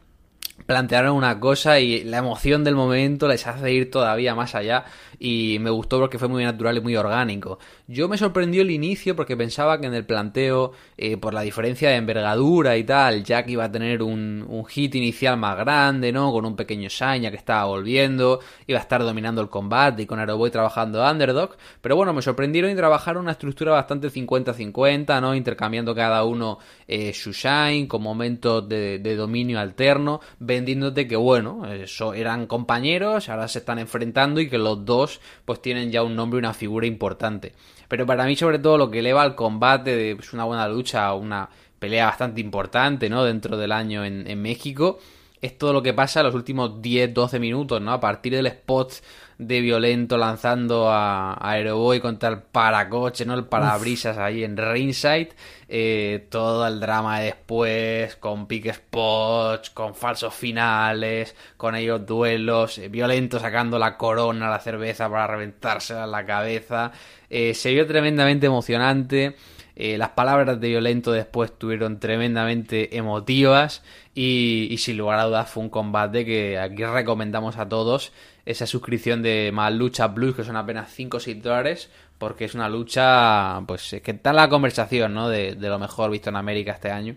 plantearon 0.66 1.14
una 1.16 1.38
cosa 1.38 1.80
y 1.80 2.02
la 2.04 2.18
emoción 2.18 2.64
del 2.64 2.74
momento 2.74 3.28
les 3.28 3.46
hace 3.46 3.72
ir 3.72 3.90
todavía 3.90 4.34
más 4.34 4.54
allá 4.54 4.84
y 5.18 5.58
me 5.60 5.70
gustó 5.70 5.98
porque 5.98 6.18
fue 6.18 6.28
muy 6.28 6.44
natural 6.44 6.76
y 6.76 6.80
muy 6.80 6.96
orgánico. 6.96 7.58
Yo 7.86 8.08
me 8.08 8.18
sorprendió 8.18 8.62
el 8.62 8.70
inicio 8.70 9.16
porque 9.16 9.36
pensaba 9.36 9.80
que 9.80 9.86
en 9.86 9.94
el 9.94 10.06
planteo, 10.06 10.72
eh, 10.96 11.16
por 11.16 11.34
la 11.34 11.42
diferencia 11.42 11.90
de 11.90 11.96
envergadura 11.96 12.76
y 12.76 12.84
tal, 12.84 13.24
Jack 13.24 13.48
iba 13.48 13.64
a 13.64 13.72
tener 13.72 14.02
un, 14.02 14.44
un 14.48 14.64
hit 14.66 14.94
inicial 14.94 15.36
más 15.36 15.56
grande, 15.56 16.12
¿no? 16.12 16.32
Con 16.32 16.44
un 16.44 16.54
pequeño 16.54 16.88
Shine 16.88 17.30
que 17.30 17.36
estaba 17.36 17.64
volviendo, 17.64 18.40
iba 18.66 18.78
a 18.78 18.82
estar 18.82 19.02
dominando 19.02 19.40
el 19.40 19.48
combate 19.48 20.02
y 20.02 20.06
con 20.06 20.18
Aeroboy 20.20 20.50
trabajando 20.50 21.02
underdog, 21.08 21.56
pero 21.80 21.96
bueno, 21.96 22.12
me 22.12 22.22
sorprendieron 22.22 22.70
y 22.70 22.76
trabajaron 22.76 23.22
una 23.22 23.32
estructura 23.32 23.72
bastante 23.72 24.08
50-50, 24.10 25.20
¿no? 25.20 25.34
Intercambiando 25.34 25.94
cada 25.94 26.24
uno 26.24 26.58
eh, 26.86 27.12
su 27.12 27.32
Shine 27.32 27.88
con 27.88 28.02
momentos 28.02 28.68
de, 28.68 28.98
de 28.98 29.16
dominio 29.16 29.58
alterno, 29.58 30.20
vendiéndote 30.38 31.08
que 31.08 31.16
bueno, 31.16 31.66
eso 31.72 32.14
eran 32.14 32.46
compañeros, 32.46 33.28
ahora 33.28 33.48
se 33.48 33.60
están 33.60 33.78
enfrentando 33.78 34.40
y 34.40 34.48
que 34.48 34.58
los 34.58 34.84
dos 34.84 35.07
pues 35.44 35.62
tienen 35.62 35.90
ya 35.90 36.02
un 36.02 36.14
nombre 36.14 36.38
y 36.38 36.40
una 36.40 36.54
figura 36.54 36.86
importante. 36.86 37.52
Pero 37.88 38.06
para 38.06 38.24
mí 38.26 38.36
sobre 38.36 38.58
todo 38.58 38.76
lo 38.76 38.90
que 38.90 38.98
eleva 38.98 39.22
al 39.22 39.34
combate 39.34 39.96
de 39.96 40.18
una 40.32 40.44
buena 40.44 40.68
lucha, 40.68 41.12
una 41.14 41.48
pelea 41.78 42.06
bastante 42.06 42.40
importante, 42.40 43.08
¿no? 43.08 43.24
Dentro 43.24 43.56
del 43.56 43.72
año 43.72 44.04
en 44.04 44.42
México, 44.42 44.98
es 45.40 45.56
todo 45.58 45.72
lo 45.72 45.82
que 45.82 45.94
pasa 45.94 46.20
en 46.20 46.26
los 46.26 46.34
últimos 46.34 46.82
10-12 46.82 47.38
minutos, 47.40 47.80
¿no? 47.80 47.92
A 47.92 48.00
partir 48.00 48.34
del 48.34 48.46
spot 48.46 48.94
de 49.38 49.60
Violento 49.60 50.18
lanzando 50.18 50.90
a, 50.90 51.34
a 51.34 51.50
Aeroboy 51.52 52.00
contra 52.00 52.28
el 52.28 52.38
paracoche, 52.42 53.24
¿no? 53.24 53.34
El 53.34 53.44
parabrisas 53.44 54.18
ahí 54.18 54.42
en 54.42 54.56
ringside. 54.56 55.30
Eh, 55.70 56.26
todo 56.30 56.66
el 56.66 56.80
drama 56.80 57.20
de 57.20 57.26
después, 57.26 58.16
con 58.16 58.46
pick 58.46 58.72
spots, 58.72 59.70
con 59.70 59.94
falsos 59.94 60.34
finales, 60.34 61.36
con 61.58 61.74
ellos 61.76 62.06
duelos, 62.06 62.78
eh, 62.78 62.88
Violento 62.88 63.38
sacando 63.38 63.78
la 63.78 63.98
corona, 63.98 64.48
la 64.48 64.60
cerveza 64.60 65.10
para 65.10 65.26
reventársela 65.26 66.04
en 66.04 66.10
la 66.10 66.24
cabeza. 66.24 66.90
Eh, 67.28 67.52
se 67.52 67.72
vio 67.72 67.86
tremendamente 67.86 68.46
emocionante. 68.46 69.36
Eh, 69.80 69.96
las 69.96 70.08
palabras 70.10 70.60
de 70.60 70.68
Violento 70.70 71.12
después 71.12 71.52
estuvieron 71.52 72.00
tremendamente 72.00 72.96
emotivas 72.96 73.84
y, 74.12 74.74
sin 74.78 74.98
lugar 74.98 75.20
a 75.20 75.24
dudas 75.26 75.48
fue 75.48 75.62
un 75.62 75.68
combate 75.68 76.24
que 76.24 76.58
aquí 76.58 76.84
recomendamos 76.84 77.58
a 77.58 77.68
todos 77.68 78.10
esa 78.44 78.66
suscripción 78.66 79.22
de 79.22 79.52
más 79.54 79.72
lucha 79.72 80.12
plus 80.12 80.34
que 80.34 80.42
son 80.42 80.56
apenas 80.56 80.90
5 80.92 81.18
o 81.18 81.20
6 81.20 81.40
dólares 81.40 81.90
porque 82.18 82.46
es 82.46 82.56
una 82.56 82.68
lucha 82.68 83.62
pues 83.68 83.96
que 84.02 84.10
está 84.10 84.32
la 84.32 84.48
conversación 84.48 85.14
¿no? 85.14 85.28
de, 85.28 85.54
de 85.54 85.68
lo 85.68 85.78
mejor 85.78 86.10
visto 86.10 86.30
en 86.30 86.34
América 86.34 86.72
este 86.72 86.90
año. 86.90 87.14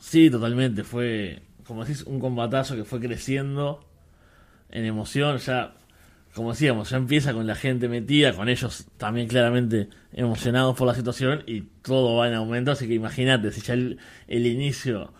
Sí, 0.00 0.30
totalmente. 0.30 0.82
Fue, 0.82 1.40
como 1.64 1.84
decís, 1.84 2.02
un 2.02 2.18
combatazo 2.18 2.74
que 2.74 2.84
fue 2.84 2.98
creciendo 2.98 3.86
en 4.70 4.86
emoción. 4.86 5.38
Ya 5.38 5.72
como 6.34 6.50
decíamos, 6.50 6.90
ya 6.90 6.96
empieza 6.96 7.32
con 7.32 7.46
la 7.46 7.54
gente 7.54 7.88
metida, 7.88 8.32
con 8.32 8.48
ellos 8.48 8.86
también 8.96 9.28
claramente 9.28 9.88
emocionados 10.12 10.76
por 10.76 10.86
la 10.86 10.94
situación 10.94 11.44
y 11.46 11.62
todo 11.82 12.16
va 12.16 12.28
en 12.28 12.34
aumento, 12.34 12.72
así 12.72 12.88
que 12.88 12.94
imagínate, 12.94 13.52
si 13.52 13.60
ya 13.60 13.74
el, 13.74 13.98
inicio 14.28 15.12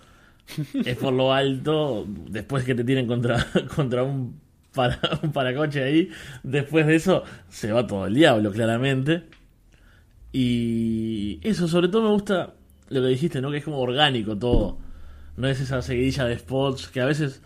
es 0.85 0.97
por 0.97 1.13
lo 1.13 1.33
alto, 1.33 2.05
después 2.29 2.65
que 2.65 2.75
te 2.75 2.83
tienen 2.83 3.07
contra, 3.07 3.47
contra 3.77 4.03
un, 4.03 4.41
para, 4.75 4.99
un 5.23 5.31
paracoche 5.31 5.85
ahí, 5.85 6.11
después 6.43 6.87
de 6.87 6.97
eso 6.97 7.23
se 7.49 7.71
va 7.71 7.87
todo 7.87 8.07
el 8.07 8.15
diablo, 8.15 8.51
claramente. 8.51 9.23
Y 10.33 11.39
eso, 11.45 11.69
sobre 11.69 11.87
todo 11.87 12.03
me 12.03 12.11
gusta 12.11 12.55
lo 12.89 13.01
que 13.03 13.07
dijiste, 13.07 13.41
¿no? 13.41 13.53
Que 13.53 13.59
es 13.59 13.65
como 13.65 13.79
orgánico 13.79 14.37
todo. 14.37 14.79
No 15.37 15.47
es 15.47 15.61
esa 15.61 15.81
seguidilla 15.81 16.25
de 16.25 16.39
spots 16.39 16.89
que 16.89 17.01
a 17.01 17.07
veces 17.07 17.41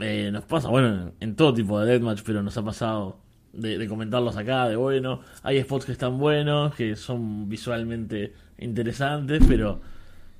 eh, 0.00 0.30
nos 0.32 0.44
pasa, 0.44 0.68
bueno, 0.68 1.12
en, 1.20 1.36
todo 1.36 1.54
tipo 1.54 1.80
de 1.80 1.90
deathmatch, 1.90 2.22
pero 2.24 2.42
nos 2.42 2.56
ha 2.56 2.64
pasado 2.64 3.18
de, 3.52 3.78
de, 3.78 3.88
comentarlos 3.88 4.36
acá, 4.36 4.68
de 4.68 4.76
bueno, 4.76 5.20
hay 5.42 5.60
spots 5.62 5.86
que 5.86 5.92
están 5.92 6.18
buenos, 6.18 6.74
que 6.74 6.96
son 6.96 7.48
visualmente 7.48 8.34
interesantes, 8.58 9.42
pero 9.48 9.80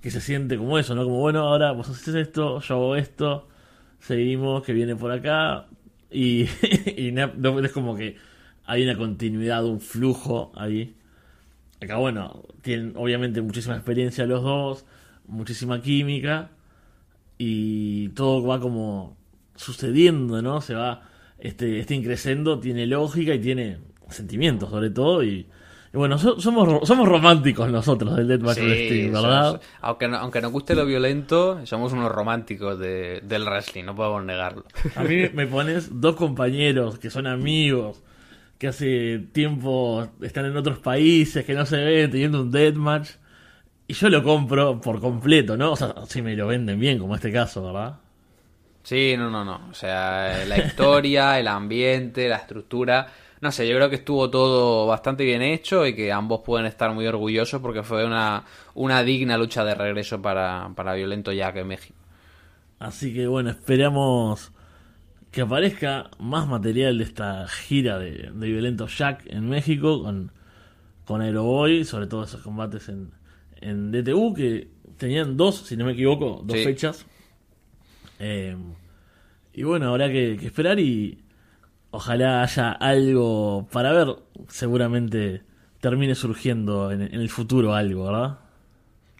que 0.01 0.11
se 0.11 0.21
siente 0.21 0.57
como 0.57 0.79
eso, 0.79 0.95
¿no? 0.95 1.05
Como 1.05 1.21
bueno, 1.21 1.41
ahora 1.41 1.73
vos 1.73 1.89
haces 1.89 2.15
esto, 2.15 2.61
yo 2.61 2.75
hago 2.75 2.97
esto, 2.97 3.49
seguimos, 3.99 4.63
que 4.63 4.73
viene 4.73 4.97
por 4.97 5.11
acá, 5.11 5.67
y 6.11 6.45
es 6.63 7.73
como 7.73 7.97
que 7.97 8.17
hay 8.65 8.85
una 8.85 8.97
continuidad, 8.97 9.65
un 9.65 9.81
flujo 9.81 10.53
ahí. 10.55 10.95
Acá, 11.83 11.97
bueno, 11.97 12.45
tienen 12.63 12.95
obviamente 12.97 13.41
muchísima 13.43 13.77
experiencia 13.77 14.27
los 14.27 14.43
dos, 14.43 14.85
muchísima 15.27 15.83
química, 15.83 16.51
y 17.39 18.11
todo 18.11 18.45
va 18.47 18.61
como 18.61 19.18
sucediendo, 19.59 20.41
¿no? 20.41 20.61
Se 20.61 20.75
va, 20.75 21.03
este, 21.39 21.81
este 21.81 21.95
increciendo 21.95 22.59
tiene 22.59 22.87
lógica 22.87 23.35
y 23.35 23.41
tiene 23.41 23.79
sentimientos 24.09 24.71
sobre 24.71 24.89
todo 24.89 25.23
y, 25.23 25.47
y 25.93 25.97
bueno, 25.97 26.17
so, 26.17 26.41
somos 26.41 26.89
somos 26.89 27.09
románticos 27.09 27.71
nosotros 27.71 28.17
del 28.17 28.29
Deathmatch 28.29 28.57
sí, 28.57 28.63
Wrestling, 28.63 29.13
¿verdad? 29.13 29.47
Somos, 29.47 29.61
aunque, 29.81 30.09
no, 30.09 30.17
aunque 30.19 30.41
nos 30.41 30.53
guste 30.53 30.75
lo 30.75 30.87
violento, 30.87 31.67
somos 31.67 31.93
unos 31.93 32.11
románticos 32.11 32.79
de, 32.79 33.21
del 33.23 33.45
wrestling, 33.45 33.85
no 33.85 33.95
podemos 33.95 34.25
negarlo. 34.25 34.65
A 34.95 35.03
mí 35.03 35.29
me 35.35 35.47
pones 35.47 36.01
dos 36.01 36.15
compañeros 36.15 36.99
que 36.99 37.11
son 37.11 37.27
amigos, 37.27 38.03
que 38.59 38.69
hace 38.69 39.19
tiempo 39.33 40.09
están 40.23 40.47
en 40.47 40.57
otros 40.57 40.79
países, 40.79 41.45
que 41.45 41.55
no 41.55 41.67
se 41.67 41.77
ven, 41.77 42.11
teniendo 42.11 42.43
un 42.43 42.51
Deathmatch, 42.51 43.11
y 43.89 43.95
yo 43.95 44.09
lo 44.09 44.23
compro 44.23 44.81
por 44.81 45.01
completo, 45.01 45.57
¿no? 45.57 45.73
O 45.73 45.77
sea, 45.77 45.95
si 46.07 46.23
me 46.23 46.37
lo 46.37 46.47
venden 46.47 46.79
bien, 46.79 46.99
como 46.99 47.15
este 47.15 47.33
caso, 47.33 47.65
¿verdad? 47.65 47.97
Sí, 48.89 49.15
no, 49.19 49.29
no, 49.31 49.45
no. 49.45 49.69
O 49.71 49.75
sea, 49.75 50.45
la 50.47 50.59
historia, 50.59 51.39
el 51.39 51.47
ambiente, 51.49 52.29
la 52.29 52.37
estructura. 52.37 53.07
No 53.41 53.53
sé, 53.53 53.69
yo 53.69 53.77
creo 53.77 53.91
que 53.91 53.97
estuvo 53.97 54.31
todo 54.31 54.87
bastante 54.87 55.25
bien 55.25 55.43
hecho 55.43 55.87
y 55.87 55.95
que 55.95 56.11
ambos 56.11 56.41
pueden 56.45 56.67
estar 56.67 56.93
muy 56.95 57.07
orgullosos 57.07 57.61
porque 57.61 57.83
fue 57.83 58.05
una, 58.07 58.45
una 58.75 59.03
digna 59.03 59.37
lucha 59.37 59.63
de 59.65 59.75
regreso 59.75 60.23
para, 60.23 60.71
para 60.75 60.95
Violento 60.95 61.33
Jack 61.33 61.57
en 61.57 61.69
México. 61.69 61.99
Así 62.79 63.13
que 63.15 63.27
bueno, 63.27 63.51
esperamos 63.51 64.53
que 65.33 65.43
aparezca 65.43 66.11
más 66.19 66.49
material 66.49 66.99
de 66.99 67.05
esta 67.05 67.49
gira 67.49 67.99
de, 67.99 68.31
de 68.33 68.49
Violento 68.49 68.87
Jack 68.89 69.25
en 69.27 69.49
México 69.49 70.03
con, 70.03 70.33
con 71.07 71.23
Aeroboy, 71.23 71.85
sobre 71.85 72.07
todo 72.07 72.25
esos 72.25 72.43
combates 72.43 72.89
en, 72.89 73.13
en 73.61 73.93
DTU 73.93 74.35
que 74.35 74.69
tenían 74.99 75.37
dos, 75.37 75.57
si 75.67 75.77
no 75.77 75.85
me 75.87 75.93
equivoco, 75.93 76.43
dos 76.45 76.59
Sí. 76.59 76.65
fechas. 76.65 77.07
Eh, 78.19 78.57
y 79.53 79.63
bueno, 79.63 79.91
habrá 79.91 80.09
que, 80.09 80.35
esperar 80.35 80.79
y 80.79 81.25
ojalá 81.91 82.43
haya 82.43 82.73
algo 82.73 83.67
para 83.73 83.93
ver. 83.93 84.17
Seguramente 84.49 85.43
termine 85.81 86.15
surgiendo 86.15 86.91
en, 86.91 87.03
en 87.03 87.21
el 87.21 87.31
futuro 87.31 87.75
algo, 87.75 88.05
¿verdad? 88.05 88.39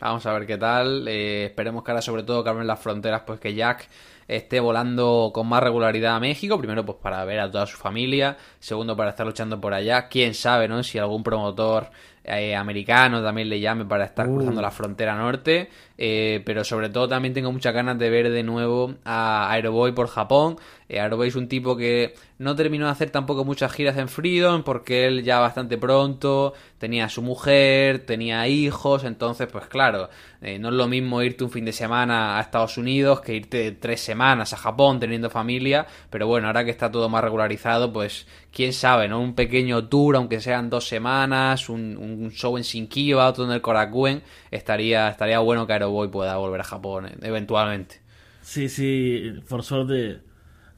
Vamos 0.01 0.25
a 0.27 0.33
ver 0.33 0.47
qué 0.47 0.57
tal. 0.57 1.09
Eh, 1.09 1.47
esperemos 1.47 1.83
que 1.83 1.91
ahora, 1.91 2.03
sobre 2.03 2.23
todo, 2.23 2.45
que 2.45 2.51
abren 2.51 2.67
las 2.67 2.79
fronteras, 2.79 3.23
pues 3.27 3.41
que 3.41 3.55
Jack 3.55 3.89
esté 4.29 4.61
volando 4.61 5.33
con 5.35 5.49
más 5.49 5.63
regularidad 5.63 6.15
a 6.17 6.21
México. 6.21 6.57
Primero, 6.59 6.85
pues 6.87 6.99
para 7.03 7.25
ver 7.25 7.41
a 7.41 7.51
toda 7.51 7.67
su 7.67 7.77
familia. 7.77 8.37
Segundo, 8.61 8.97
para 8.97 9.11
estar 9.11 9.27
luchando 9.27 9.61
por 9.61 9.75
allá. 9.75 10.09
Quién 10.09 10.35
sabe, 10.35 10.69
¿no? 10.69 10.85
Si 10.85 10.99
algún 10.99 11.25
promotor 11.25 11.91
eh, 12.29 12.55
americano 12.55 13.23
también 13.23 13.49
le 13.49 13.59
llame 13.61 13.85
para 13.85 14.05
estar 14.05 14.29
Uh. 14.29 14.35
cruzando 14.37 14.61
la 14.63 14.71
frontera 14.71 15.17
norte. 15.17 15.69
Eh, 16.01 16.43
pero 16.45 16.63
sobre 16.63 16.91
todo 16.91 17.09
también 17.09 17.35
tengo 17.35 17.51
muchas 17.51 17.75
ganas 17.75 17.99
de 17.99 18.09
ver 18.09 18.31
de 18.31 18.45
nuevo 18.45 18.95
a 19.05 19.51
Aeroboy 19.51 19.91
por 19.93 20.07
Japón. 20.07 20.57
Eh, 20.89 21.01
Aeroboy 21.01 21.27
es 21.27 21.35
un 21.35 21.49
tipo 21.49 21.77
que 21.77 22.15
no 22.39 22.55
terminó 22.55 22.87
de 22.87 22.93
hacer 22.93 23.11
tampoco 23.11 23.45
muchas 23.45 23.73
giras 23.73 23.97
en 23.97 24.09
Freedom 24.09 24.63
porque 24.63 25.07
él 25.07 25.25
ya 25.25 25.41
bastante 25.41 25.77
pronto 25.77 26.55
tenía 26.79 27.07
a 27.07 27.09
su 27.09 27.21
mujer, 27.21 28.07
tenía 28.07 28.47
hijos, 28.47 29.03
entonces 29.03 29.49
pues 29.51 29.67
claro, 29.67 30.09
eh, 30.41 30.61
no 30.61 30.69
es 30.69 30.75
lo 30.75 30.87
mismo 30.87 31.21
irte 31.21 31.43
un 31.43 31.51
fin 31.51 31.65
de 31.65 31.73
semana 31.73 32.39
a 32.39 32.43
Estados 32.43 32.79
Unidos 32.79 33.21
que 33.21 33.35
irte 33.35 33.73
tres 33.73 34.01
semanas 34.01 34.53
a 34.53 34.57
Japón 34.57 35.01
teniendo 35.01 35.31
familia, 35.31 35.85
pero 36.11 36.29
bueno, 36.29 36.47
ahora 36.47 36.65
que 36.65 36.71
está 36.71 36.93
todo 36.93 37.09
más 37.09 37.25
regularizado, 37.25 37.93
pues 37.93 38.29
quién 38.53 38.73
sabe, 38.73 39.09
¿no? 39.09 39.21
Un 39.21 39.35
pequeño 39.35 39.89
tour, 39.89 40.17
aunque 40.17 40.41
sean 40.41 40.71
dos 40.71 40.87
semanas, 40.89 41.69
un, 41.69 42.31
show 42.33 42.57
en 42.57 42.63
Shinkiba, 42.63 43.29
otro 43.29 43.45
en 43.45 43.53
el 43.53 43.61
Korakuen, 43.61 44.23
estaría, 44.51 45.09
estaría 45.09 45.39
bueno 45.41 45.67
que 45.67 45.75
Aeroboy 45.75 46.11
pueda 46.11 46.37
volver 46.37 46.61
a 46.61 46.65
Japón 46.65 47.07
eh, 47.07 47.17
eventualmente. 47.23 48.01
Sí, 48.43 48.69
sí, 48.69 49.35
por 49.49 49.63
suerte 49.63 50.21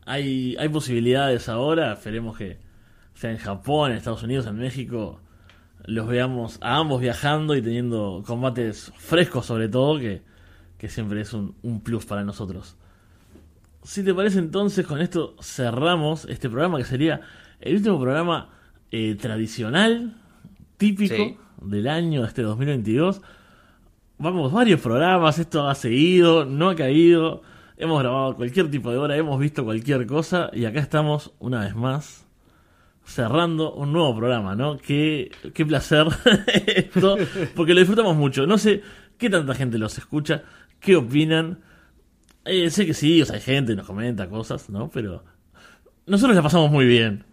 hay, 0.05 0.57
hay 0.59 0.69
posibilidades 0.69 1.49
ahora. 1.49 1.93
Esperemos 1.93 2.37
que 2.37 2.59
sea 3.15 3.31
en 3.31 3.39
Japón, 3.39 3.93
en 3.93 3.99
Estados 3.99 4.23
Unidos, 4.23 4.47
en 4.47 4.57
México, 4.57 5.21
los 5.85 6.07
veamos 6.09 6.59
a 6.61 6.77
ambos 6.77 7.01
viajando 7.01 7.55
y 7.57 7.63
teniendo 7.63 8.23
combates 8.27 8.93
frescos 8.97 9.47
sobre 9.47 9.69
todo, 9.69 9.99
que, 9.99 10.23
que 10.79 10.89
siempre 10.89 11.21
es 11.21 11.33
un 11.33 11.81
plus 11.83 12.07
para 12.07 12.25
nosotros. 12.25 12.77
si 13.83 14.03
te 14.03 14.13
parece 14.15 14.39
entonces, 14.39 14.87
con 14.87 15.01
esto 15.01 15.37
cerramos 15.41 16.25
este 16.27 16.49
programa 16.49 16.79
que 16.79 16.85
sería 16.85 17.21
el 17.61 17.77
último 17.77 18.01
programa 18.01 18.49
eh, 18.91 19.15
tradicional, 19.21 20.17
típico 20.77 21.15
Sí. 21.15 21.37
del 21.63 21.89
año, 21.89 22.25
este 22.25 22.43
2022. 22.43 23.21
Vamos, 24.19 24.53
varios 24.53 24.81
programas, 24.81 25.39
esto 25.39 25.69
ha 25.69 25.75
seguido, 25.75 26.45
no 26.45 26.69
ha 26.71 26.75
caído, 26.77 27.43
hemos 27.77 28.01
grabado 28.01 28.37
cualquier 28.37 28.71
tipo 28.71 28.91
de 28.91 28.99
hora, 28.99 29.17
hemos 29.17 29.39
visto 29.41 29.65
cualquier 29.65 30.07
cosa 30.07 30.51
y 30.53 30.65
acá 30.67 30.81
estamos 30.81 31.33
una 31.39 31.61
vez 31.61 31.75
más 31.75 32.27
cerrando 33.05 33.73
un 33.75 33.93
nuevo 33.93 34.15
programa, 34.17 34.55
¿no? 34.55 34.77
Qué, 34.79 35.31
qué 35.55 35.65
placer 35.67 36.07
esto, 36.67 37.17
porque 37.57 37.73
lo 37.75 37.81
disfrutamos 37.81 38.15
mucho. 38.17 38.47
No 38.47 38.59
sé 38.59 38.83
qué 39.19 39.31
tanta 39.31 39.55
gente 39.55 39.79
los 39.79 39.97
escucha, 39.99 40.43
qué 40.81 40.97
opinan. 40.97 41.59
Eh, 42.45 42.71
sé 42.71 42.87
que 42.87 42.95
sí, 42.95 43.21
o 43.23 43.25
sea, 43.27 43.37
hay 43.37 43.43
gente 43.43 43.75
nos 43.75 43.87
comenta 43.87 44.29
cosas, 44.29 44.69
¿no? 44.71 44.91
Pero 44.91 45.25
nosotros 46.07 46.37
la 46.37 46.43
pasamos 46.43 46.71
muy 46.71 46.87
bien. 46.87 47.25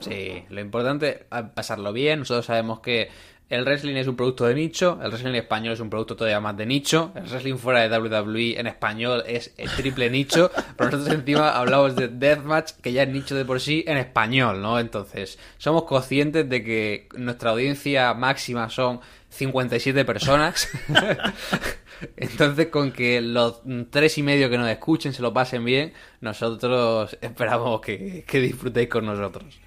Sí, 0.00 0.44
lo 0.48 0.60
importante 0.60 1.26
es 1.30 1.44
pasarlo 1.54 1.92
bien. 1.92 2.20
Nosotros 2.20 2.46
sabemos 2.46 2.80
que 2.80 3.10
el 3.50 3.64
wrestling 3.64 3.96
es 3.96 4.06
un 4.06 4.14
producto 4.14 4.46
de 4.46 4.54
nicho, 4.54 5.00
el 5.02 5.10
wrestling 5.10 5.34
español 5.34 5.74
es 5.74 5.80
un 5.80 5.90
producto 5.90 6.14
todavía 6.14 6.38
más 6.38 6.56
de 6.56 6.66
nicho, 6.66 7.10
el 7.16 7.24
wrestling 7.24 7.56
fuera 7.56 7.80
de 7.80 7.98
WWE 7.98 8.60
en 8.60 8.68
español 8.68 9.24
es 9.26 9.52
el 9.56 9.68
triple 9.70 10.08
nicho, 10.08 10.52
pero 10.76 10.90
nosotros 10.90 11.16
encima 11.16 11.50
hablamos 11.50 11.96
de 11.96 12.06
Deathmatch, 12.06 12.74
que 12.80 12.92
ya 12.92 13.02
es 13.02 13.08
nicho 13.08 13.34
de 13.34 13.44
por 13.44 13.60
sí 13.60 13.82
en 13.88 13.96
español, 13.96 14.62
¿no? 14.62 14.78
Entonces, 14.78 15.36
somos 15.58 15.82
conscientes 15.82 16.48
de 16.48 16.62
que 16.62 17.08
nuestra 17.16 17.50
audiencia 17.50 18.14
máxima 18.14 18.70
son 18.70 19.00
57 19.30 20.04
personas. 20.04 20.68
Entonces, 22.16 22.68
con 22.68 22.92
que 22.92 23.20
los 23.20 23.62
tres 23.90 24.16
y 24.16 24.22
medio 24.22 24.48
que 24.48 24.58
nos 24.58 24.68
escuchen 24.68 25.12
se 25.12 25.22
lo 25.22 25.32
pasen 25.34 25.64
bien, 25.64 25.92
nosotros 26.20 27.18
esperamos 27.20 27.80
que, 27.80 28.24
que 28.26 28.40
disfrutéis 28.40 28.88
con 28.88 29.06
nosotros. 29.06 29.58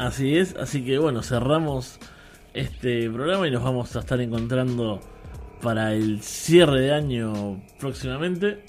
Así 0.00 0.38
es, 0.38 0.56
así 0.56 0.82
que 0.82 0.98
bueno, 0.98 1.22
cerramos 1.22 1.98
este 2.54 3.10
programa 3.10 3.46
y 3.46 3.50
nos 3.50 3.62
vamos 3.62 3.94
a 3.96 3.98
estar 3.98 4.18
encontrando 4.18 4.98
para 5.60 5.92
el 5.92 6.22
cierre 6.22 6.80
de 6.80 6.94
año 6.94 7.60
próximamente. 7.78 8.64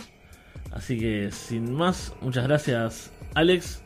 Así 0.74 1.00
que 1.00 1.32
sin 1.32 1.74
más, 1.74 2.14
muchas 2.20 2.46
gracias 2.46 3.14
Alex 3.34 3.82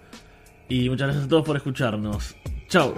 y 0.69 0.89
muchas 0.89 1.09
gracias 1.09 1.25
a 1.25 1.29
todos 1.29 1.45
por 1.45 1.55
escucharnos. 1.55 2.35
Chao. 2.67 2.95